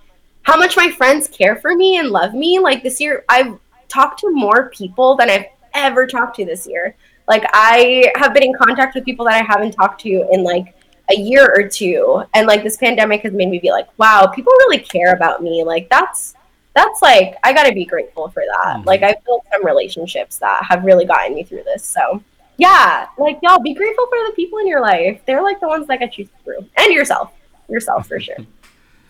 how 0.46 0.56
much 0.56 0.76
my 0.76 0.88
friends 0.88 1.26
care 1.26 1.56
for 1.56 1.74
me 1.74 1.98
and 1.98 2.10
love 2.10 2.32
me. 2.32 2.60
Like 2.60 2.84
this 2.84 3.00
year, 3.00 3.24
I've 3.28 3.58
talked 3.88 4.20
to 4.20 4.30
more 4.30 4.70
people 4.70 5.16
than 5.16 5.28
I've 5.28 5.46
ever 5.74 6.06
talked 6.06 6.36
to 6.36 6.44
this 6.44 6.68
year. 6.68 6.94
Like 7.26 7.42
I 7.52 8.12
have 8.14 8.32
been 8.32 8.44
in 8.44 8.54
contact 8.54 8.94
with 8.94 9.04
people 9.04 9.24
that 9.26 9.34
I 9.34 9.44
haven't 9.44 9.72
talked 9.72 10.00
to 10.02 10.28
in 10.30 10.44
like 10.44 10.72
a 11.10 11.16
year 11.16 11.52
or 11.52 11.68
two. 11.68 12.22
And 12.32 12.46
like 12.46 12.62
this 12.62 12.76
pandemic 12.76 13.22
has 13.22 13.32
made 13.32 13.48
me 13.48 13.58
be 13.58 13.72
like, 13.72 13.88
wow, 13.98 14.28
people 14.32 14.52
really 14.52 14.78
care 14.78 15.14
about 15.14 15.42
me. 15.42 15.64
Like 15.64 15.90
that's 15.90 16.36
that's 16.76 17.02
like 17.02 17.34
I 17.42 17.52
gotta 17.52 17.72
be 17.72 17.84
grateful 17.84 18.28
for 18.28 18.44
that. 18.46 18.76
Mm-hmm. 18.76 18.86
Like 18.86 19.02
I've 19.02 19.24
built 19.24 19.44
some 19.52 19.66
relationships 19.66 20.38
that 20.38 20.62
have 20.68 20.84
really 20.84 21.06
gotten 21.06 21.34
me 21.34 21.42
through 21.42 21.64
this. 21.64 21.84
So 21.84 22.22
yeah, 22.56 23.08
like 23.18 23.40
y'all 23.42 23.58
be 23.58 23.74
grateful 23.74 24.06
for 24.06 24.18
the 24.28 24.32
people 24.36 24.60
in 24.60 24.68
your 24.68 24.80
life. 24.80 25.20
They're 25.26 25.42
like 25.42 25.58
the 25.58 25.66
ones 25.66 25.88
that 25.88 25.98
get 25.98 26.16
you 26.18 26.28
through. 26.44 26.68
And 26.76 26.92
yourself. 26.92 27.32
Yourself 27.68 28.06
for 28.06 28.20
sure. 28.20 28.36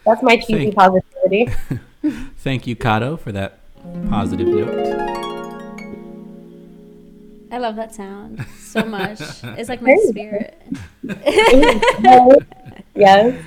That's 0.07 0.22
my 0.22 0.36
cheesy 0.36 0.70
Thank- 0.70 0.76
positivity. 0.76 1.52
Thank 2.38 2.66
you, 2.66 2.76
Caro, 2.76 3.16
for 3.16 3.32
that 3.32 3.59
positive 4.09 4.46
note. 4.46 5.26
I 7.50 7.59
love 7.59 7.76
that 7.76 7.94
sound 7.94 8.44
so 8.61 8.84
much. 8.86 9.20
It's 9.42 9.68
like 9.68 9.82
my 9.82 9.96
spirit. 10.09 10.62
yes. 12.94 13.42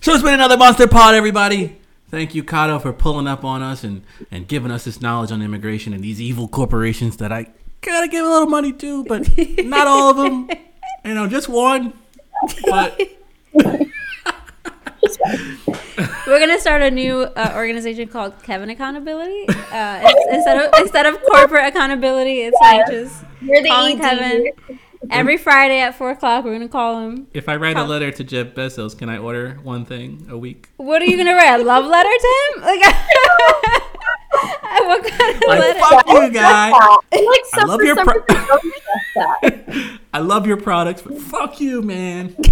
So 0.00 0.12
it's 0.14 0.22
been 0.22 0.34
another 0.34 0.56
Monster 0.56 0.86
Pod, 0.88 1.14
everybody. 1.14 1.76
Thank 2.10 2.34
you, 2.34 2.42
Caro, 2.42 2.78
for 2.78 2.92
pulling 2.92 3.26
up 3.26 3.44
on 3.44 3.62
us 3.62 3.84
and, 3.84 4.02
and 4.30 4.48
giving 4.48 4.70
us 4.70 4.84
this 4.84 5.00
knowledge 5.00 5.30
on 5.30 5.42
immigration 5.42 5.92
and 5.92 6.02
these 6.02 6.20
evil 6.20 6.48
corporations 6.48 7.16
that 7.18 7.30
I 7.32 7.46
gotta 7.82 8.08
give 8.08 8.24
a 8.24 8.28
little 8.28 8.48
money 8.48 8.72
to, 8.72 9.04
but 9.04 9.28
not 9.64 9.86
all 9.86 10.10
of 10.10 10.16
them. 10.16 10.48
You 11.04 11.14
know, 11.14 11.26
just 11.28 11.48
one. 11.48 11.92
But 12.66 13.00
We're 16.26 16.38
gonna 16.38 16.60
start 16.60 16.82
a 16.82 16.90
new 16.90 17.22
uh, 17.22 17.52
organization 17.56 18.08
called 18.08 18.42
Kevin 18.42 18.70
Accountability. 18.70 19.46
Uh, 19.48 20.12
instead 20.30 20.58
of 20.58 20.80
instead 20.80 21.06
of 21.06 21.20
corporate 21.22 21.66
accountability, 21.66 22.42
it's 22.42 22.56
yes. 22.60 22.78
like 22.78 22.90
just 22.90 23.24
You're 23.40 23.64
calling 23.64 23.98
Kevin 23.98 24.52
every 25.10 25.36
Friday 25.36 25.80
at 25.80 25.94
four 25.94 26.10
o'clock. 26.10 26.44
We're 26.44 26.52
gonna 26.52 26.68
call 26.68 27.00
him. 27.00 27.26
If 27.32 27.48
I 27.48 27.56
write 27.56 27.76
call- 27.76 27.86
a 27.86 27.88
letter 27.88 28.10
to 28.10 28.24
Jeff 28.24 28.48
Bezos, 28.48 28.96
can 28.96 29.08
I 29.08 29.18
order 29.18 29.58
one 29.62 29.84
thing 29.84 30.26
a 30.30 30.36
week? 30.36 30.68
What 30.76 31.02
are 31.02 31.06
you 31.06 31.16
gonna 31.16 31.34
write? 31.34 31.60
A 31.60 31.64
love 31.64 31.86
letter 31.86 32.08
to 32.08 32.52
him? 32.56 32.62
Like. 32.62 32.80
what 34.80 35.04
kind 35.04 35.36
of 35.36 35.42
like, 35.48 35.60
letter? 35.60 35.80
Fuck 35.80 36.08
you, 36.08 36.30
guy. 36.30 36.70
Like, 36.70 37.00
I 37.12 37.64
love 37.64 37.82
your 37.82 37.96
pro- 37.96 38.24
I 40.12 40.18
love 40.18 40.46
your 40.46 40.56
products, 40.56 41.02
but 41.02 41.18
fuck 41.18 41.60
you, 41.60 41.82
man. 41.82 42.34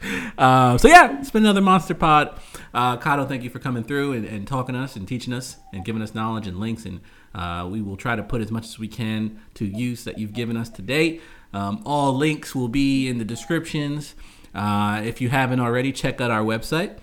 Uh, 0.38 0.78
so 0.78 0.88
yeah, 0.88 1.20
it's 1.20 1.30
been 1.30 1.42
another 1.42 1.60
Monster 1.60 1.94
Pod. 1.94 2.40
Uh, 2.72 2.96
Caro, 2.96 3.26
thank 3.26 3.42
you 3.42 3.50
for 3.50 3.58
coming 3.58 3.84
through 3.84 4.14
and, 4.14 4.24
and, 4.24 4.48
talking 4.48 4.74
to 4.74 4.80
us 4.80 4.96
and 4.96 5.06
teaching 5.06 5.34
us 5.34 5.58
and 5.74 5.84
giving 5.84 6.00
us 6.00 6.14
knowledge 6.14 6.46
and 6.46 6.58
links. 6.58 6.86
And 6.86 7.00
uh, 7.34 7.68
we 7.70 7.82
will 7.82 7.98
try 7.98 8.16
to 8.16 8.22
put 8.22 8.40
as 8.40 8.50
much 8.50 8.64
as 8.64 8.78
we 8.78 8.88
can 8.88 9.38
to 9.54 9.66
use 9.66 10.04
that 10.04 10.18
you've 10.18 10.32
given 10.32 10.56
us 10.56 10.70
today. 10.70 11.20
Um, 11.52 11.82
all 11.84 12.14
links 12.14 12.54
will 12.54 12.68
be 12.68 13.06
in 13.06 13.18
the 13.18 13.24
descriptions. 13.24 14.14
Uh, 14.54 15.02
if 15.04 15.20
you 15.20 15.28
haven't 15.28 15.60
already, 15.60 15.92
check 15.92 16.20
out 16.20 16.30
our 16.30 16.42
website, 16.42 16.96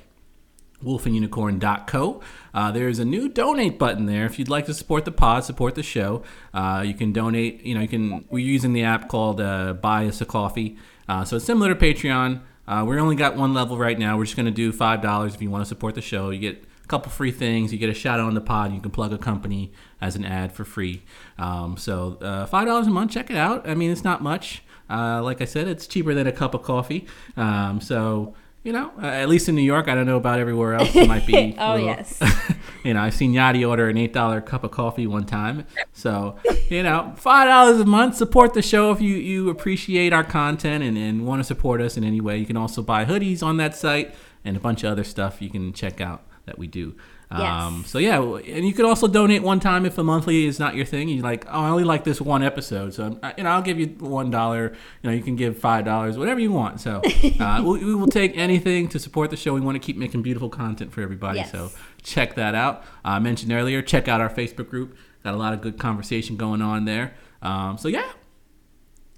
wolfandunicorn.co. 0.83 2.21
Uh, 2.53 2.71
there's 2.71 2.97
a 2.97 3.05
new 3.05 3.29
donate 3.29 3.77
button 3.77 4.07
there. 4.07 4.25
If 4.25 4.39
you'd 4.39 4.49
like 4.49 4.65
to 4.65 4.73
support 4.73 5.05
the 5.05 5.11
pod, 5.11 5.43
support 5.43 5.75
the 5.75 5.83
show, 5.83 6.23
uh, 6.53 6.83
you 6.85 6.93
can 6.93 7.13
donate. 7.13 7.61
You 7.63 7.75
know, 7.75 7.81
you 7.81 7.87
can. 7.87 8.25
We're 8.31 8.45
using 8.45 8.73
the 8.73 8.83
app 8.83 9.09
called 9.09 9.39
uh, 9.39 9.73
Buy 9.73 10.07
Us 10.07 10.21
a 10.21 10.25
Coffee. 10.25 10.77
Uh, 11.07 11.23
so 11.23 11.35
it's 11.35 11.45
similar 11.45 11.73
to 11.73 11.79
Patreon. 11.79 12.41
Uh, 12.67 12.83
we 12.87 12.99
only 12.99 13.15
got 13.15 13.35
one 13.35 13.53
level 13.53 13.77
right 13.77 13.97
now. 13.97 14.17
We're 14.17 14.25
just 14.25 14.35
going 14.35 14.47
to 14.47 14.51
do 14.51 14.73
$5 14.73 15.33
if 15.33 15.41
you 15.41 15.49
want 15.49 15.63
to 15.63 15.67
support 15.67 15.95
the 15.95 16.01
show. 16.01 16.29
You 16.29 16.39
get 16.39 16.63
a 16.83 16.87
couple 16.87 17.11
free 17.11 17.31
things. 17.31 17.71
You 17.71 17.79
get 17.79 17.89
a 17.89 17.93
shout 17.93 18.19
out 18.19 18.27
on 18.27 18.33
the 18.33 18.41
pod. 18.41 18.73
You 18.73 18.81
can 18.81 18.91
plug 18.91 19.13
a 19.13 19.17
company 19.17 19.71
as 20.01 20.15
an 20.15 20.25
ad 20.25 20.51
for 20.51 20.65
free. 20.65 21.03
Um, 21.37 21.77
so 21.77 22.17
uh, 22.21 22.45
$5 22.47 22.87
a 22.87 22.89
month, 22.89 23.11
check 23.11 23.29
it 23.29 23.37
out. 23.37 23.67
I 23.67 23.75
mean, 23.75 23.91
it's 23.91 24.03
not 24.03 24.21
much. 24.21 24.63
Uh, 24.89 25.21
like 25.23 25.41
I 25.41 25.45
said, 25.45 25.67
it's 25.67 25.87
cheaper 25.87 26.13
than 26.13 26.27
a 26.27 26.31
cup 26.31 26.53
of 26.53 26.63
coffee. 26.63 27.07
Um, 27.35 27.81
so 27.81 28.35
you 28.67 28.73
know, 28.73 28.91
uh, 29.01 29.05
at 29.05 29.29
least 29.29 29.47
in 29.47 29.55
New 29.55 29.61
York, 29.61 29.87
I 29.87 29.95
don't 29.95 30.05
know 30.05 30.17
about 30.17 30.39
everywhere 30.39 30.73
else. 30.73 30.93
It 30.93 31.07
might 31.07 31.25
be. 31.25 31.55
oh 31.57 31.75
little, 31.75 31.87
yes. 31.87 32.21
you 32.83 32.93
know, 32.93 32.99
I've 32.99 33.13
seen 33.13 33.31
Yadi 33.31 33.65
order 33.65 33.87
an 33.87 33.95
eight 33.95 34.11
dollar 34.11 34.41
cup 34.41 34.65
of 34.65 34.71
coffee 34.71 35.07
one 35.07 35.25
time. 35.25 35.65
So 35.93 36.35
you 36.69 36.83
know, 36.83 37.13
five 37.15 37.47
dollars 37.47 37.79
a 37.79 37.85
month. 37.85 38.17
Support 38.17 38.53
the 38.53 38.61
show 38.61 38.91
if 38.91 38.99
you 38.99 39.15
you 39.15 39.49
appreciate 39.49 40.11
our 40.11 40.25
content 40.25 40.83
and, 40.83 40.97
and 40.97 41.25
want 41.25 41.39
to 41.39 41.45
support 41.45 41.79
us 41.79 41.95
in 41.95 42.03
any 42.03 42.19
way. 42.19 42.39
You 42.39 42.45
can 42.45 42.57
also 42.57 42.81
buy 42.81 43.05
hoodies 43.05 43.41
on 43.41 43.55
that 43.55 43.73
site 43.73 44.13
and 44.43 44.57
a 44.57 44.59
bunch 44.59 44.83
of 44.83 44.91
other 44.91 45.05
stuff 45.05 45.41
you 45.41 45.49
can 45.49 45.71
check 45.71 46.01
out 46.01 46.27
that 46.45 46.59
we 46.59 46.67
do. 46.67 46.93
Um, 47.29 47.83
so 47.85 47.99
yeah, 47.99 48.21
and 48.21 48.65
you 48.65 48.73
could 48.73 48.85
also 48.85 49.07
donate 49.07 49.43
one 49.43 49.59
time 49.59 49.85
if 49.85 49.97
a 49.97 50.03
monthly 50.03 50.45
is 50.45 50.59
not 50.59 50.75
your 50.75 50.85
thing. 50.85 51.09
You 51.09 51.21
like, 51.21 51.45
oh, 51.47 51.61
I 51.61 51.69
only 51.69 51.83
like 51.83 52.05
this 52.05 52.21
one 52.21 52.41
episode, 52.41 52.93
so 52.93 53.19
uh, 53.21 53.33
you 53.37 53.43
know 53.43 53.49
I'll 53.49 53.61
give 53.61 53.79
you 53.79 53.87
one 53.99 54.31
dollar. 54.31 54.71
You 55.01 55.09
know, 55.09 55.15
you 55.15 55.21
can 55.21 55.35
give 55.35 55.57
five 55.57 55.83
dollars, 55.83 56.17
whatever 56.17 56.39
you 56.39 56.53
want. 56.53 56.79
So 56.79 57.01
uh, 57.39 57.61
we, 57.65 57.83
we, 57.83 57.95
will 57.95 58.07
take 58.07 58.37
anything 58.37 58.87
to 58.89 58.99
support 58.99 59.29
the 59.29 59.35
show. 59.35 59.53
We 59.53 59.59
want 59.59 59.75
to 59.75 59.85
keep 59.85 59.97
making 59.97 60.21
beautiful 60.21 60.49
content 60.49 60.93
for 60.93 61.01
everybody. 61.01 61.39
Yes. 61.39 61.51
So 61.51 61.71
check 62.01 62.35
that 62.35 62.55
out. 62.55 62.83
Uh, 63.03 63.09
I 63.09 63.19
mentioned 63.19 63.51
earlier, 63.51 63.81
check 63.81 64.07
out 64.07 64.21
our 64.21 64.29
Facebook 64.29 64.69
group. 64.69 64.95
Got 65.23 65.33
a 65.33 65.37
lot 65.37 65.53
of 65.53 65.59
good 65.59 65.77
conversation 65.77 66.37
going 66.37 66.61
on 66.61 66.85
there. 66.85 67.13
Um, 67.41 67.77
so 67.77 67.89
yeah. 67.89 68.09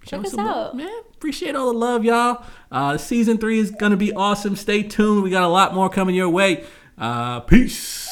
Check 0.04 0.22
us 0.22 0.32
some 0.32 0.46
love, 0.46 0.70
out. 0.70 0.78
man. 0.78 1.00
Appreciate 1.12 1.56
all 1.56 1.72
the 1.72 1.78
love, 1.78 2.04
y'all. 2.04 2.44
Uh, 2.72 2.98
season 2.98 3.38
three 3.38 3.60
is 3.60 3.70
gonna 3.70 3.98
be 3.98 4.14
awesome. 4.14 4.56
Stay 4.56 4.82
tuned. 4.82 5.22
We 5.22 5.30
got 5.30 5.44
a 5.44 5.50
lot 5.50 5.76
more 5.76 5.90
coming 5.90 6.16
your 6.16 6.30
way. 6.30 6.64
Uh, 7.00 7.40
peace. 7.42 8.09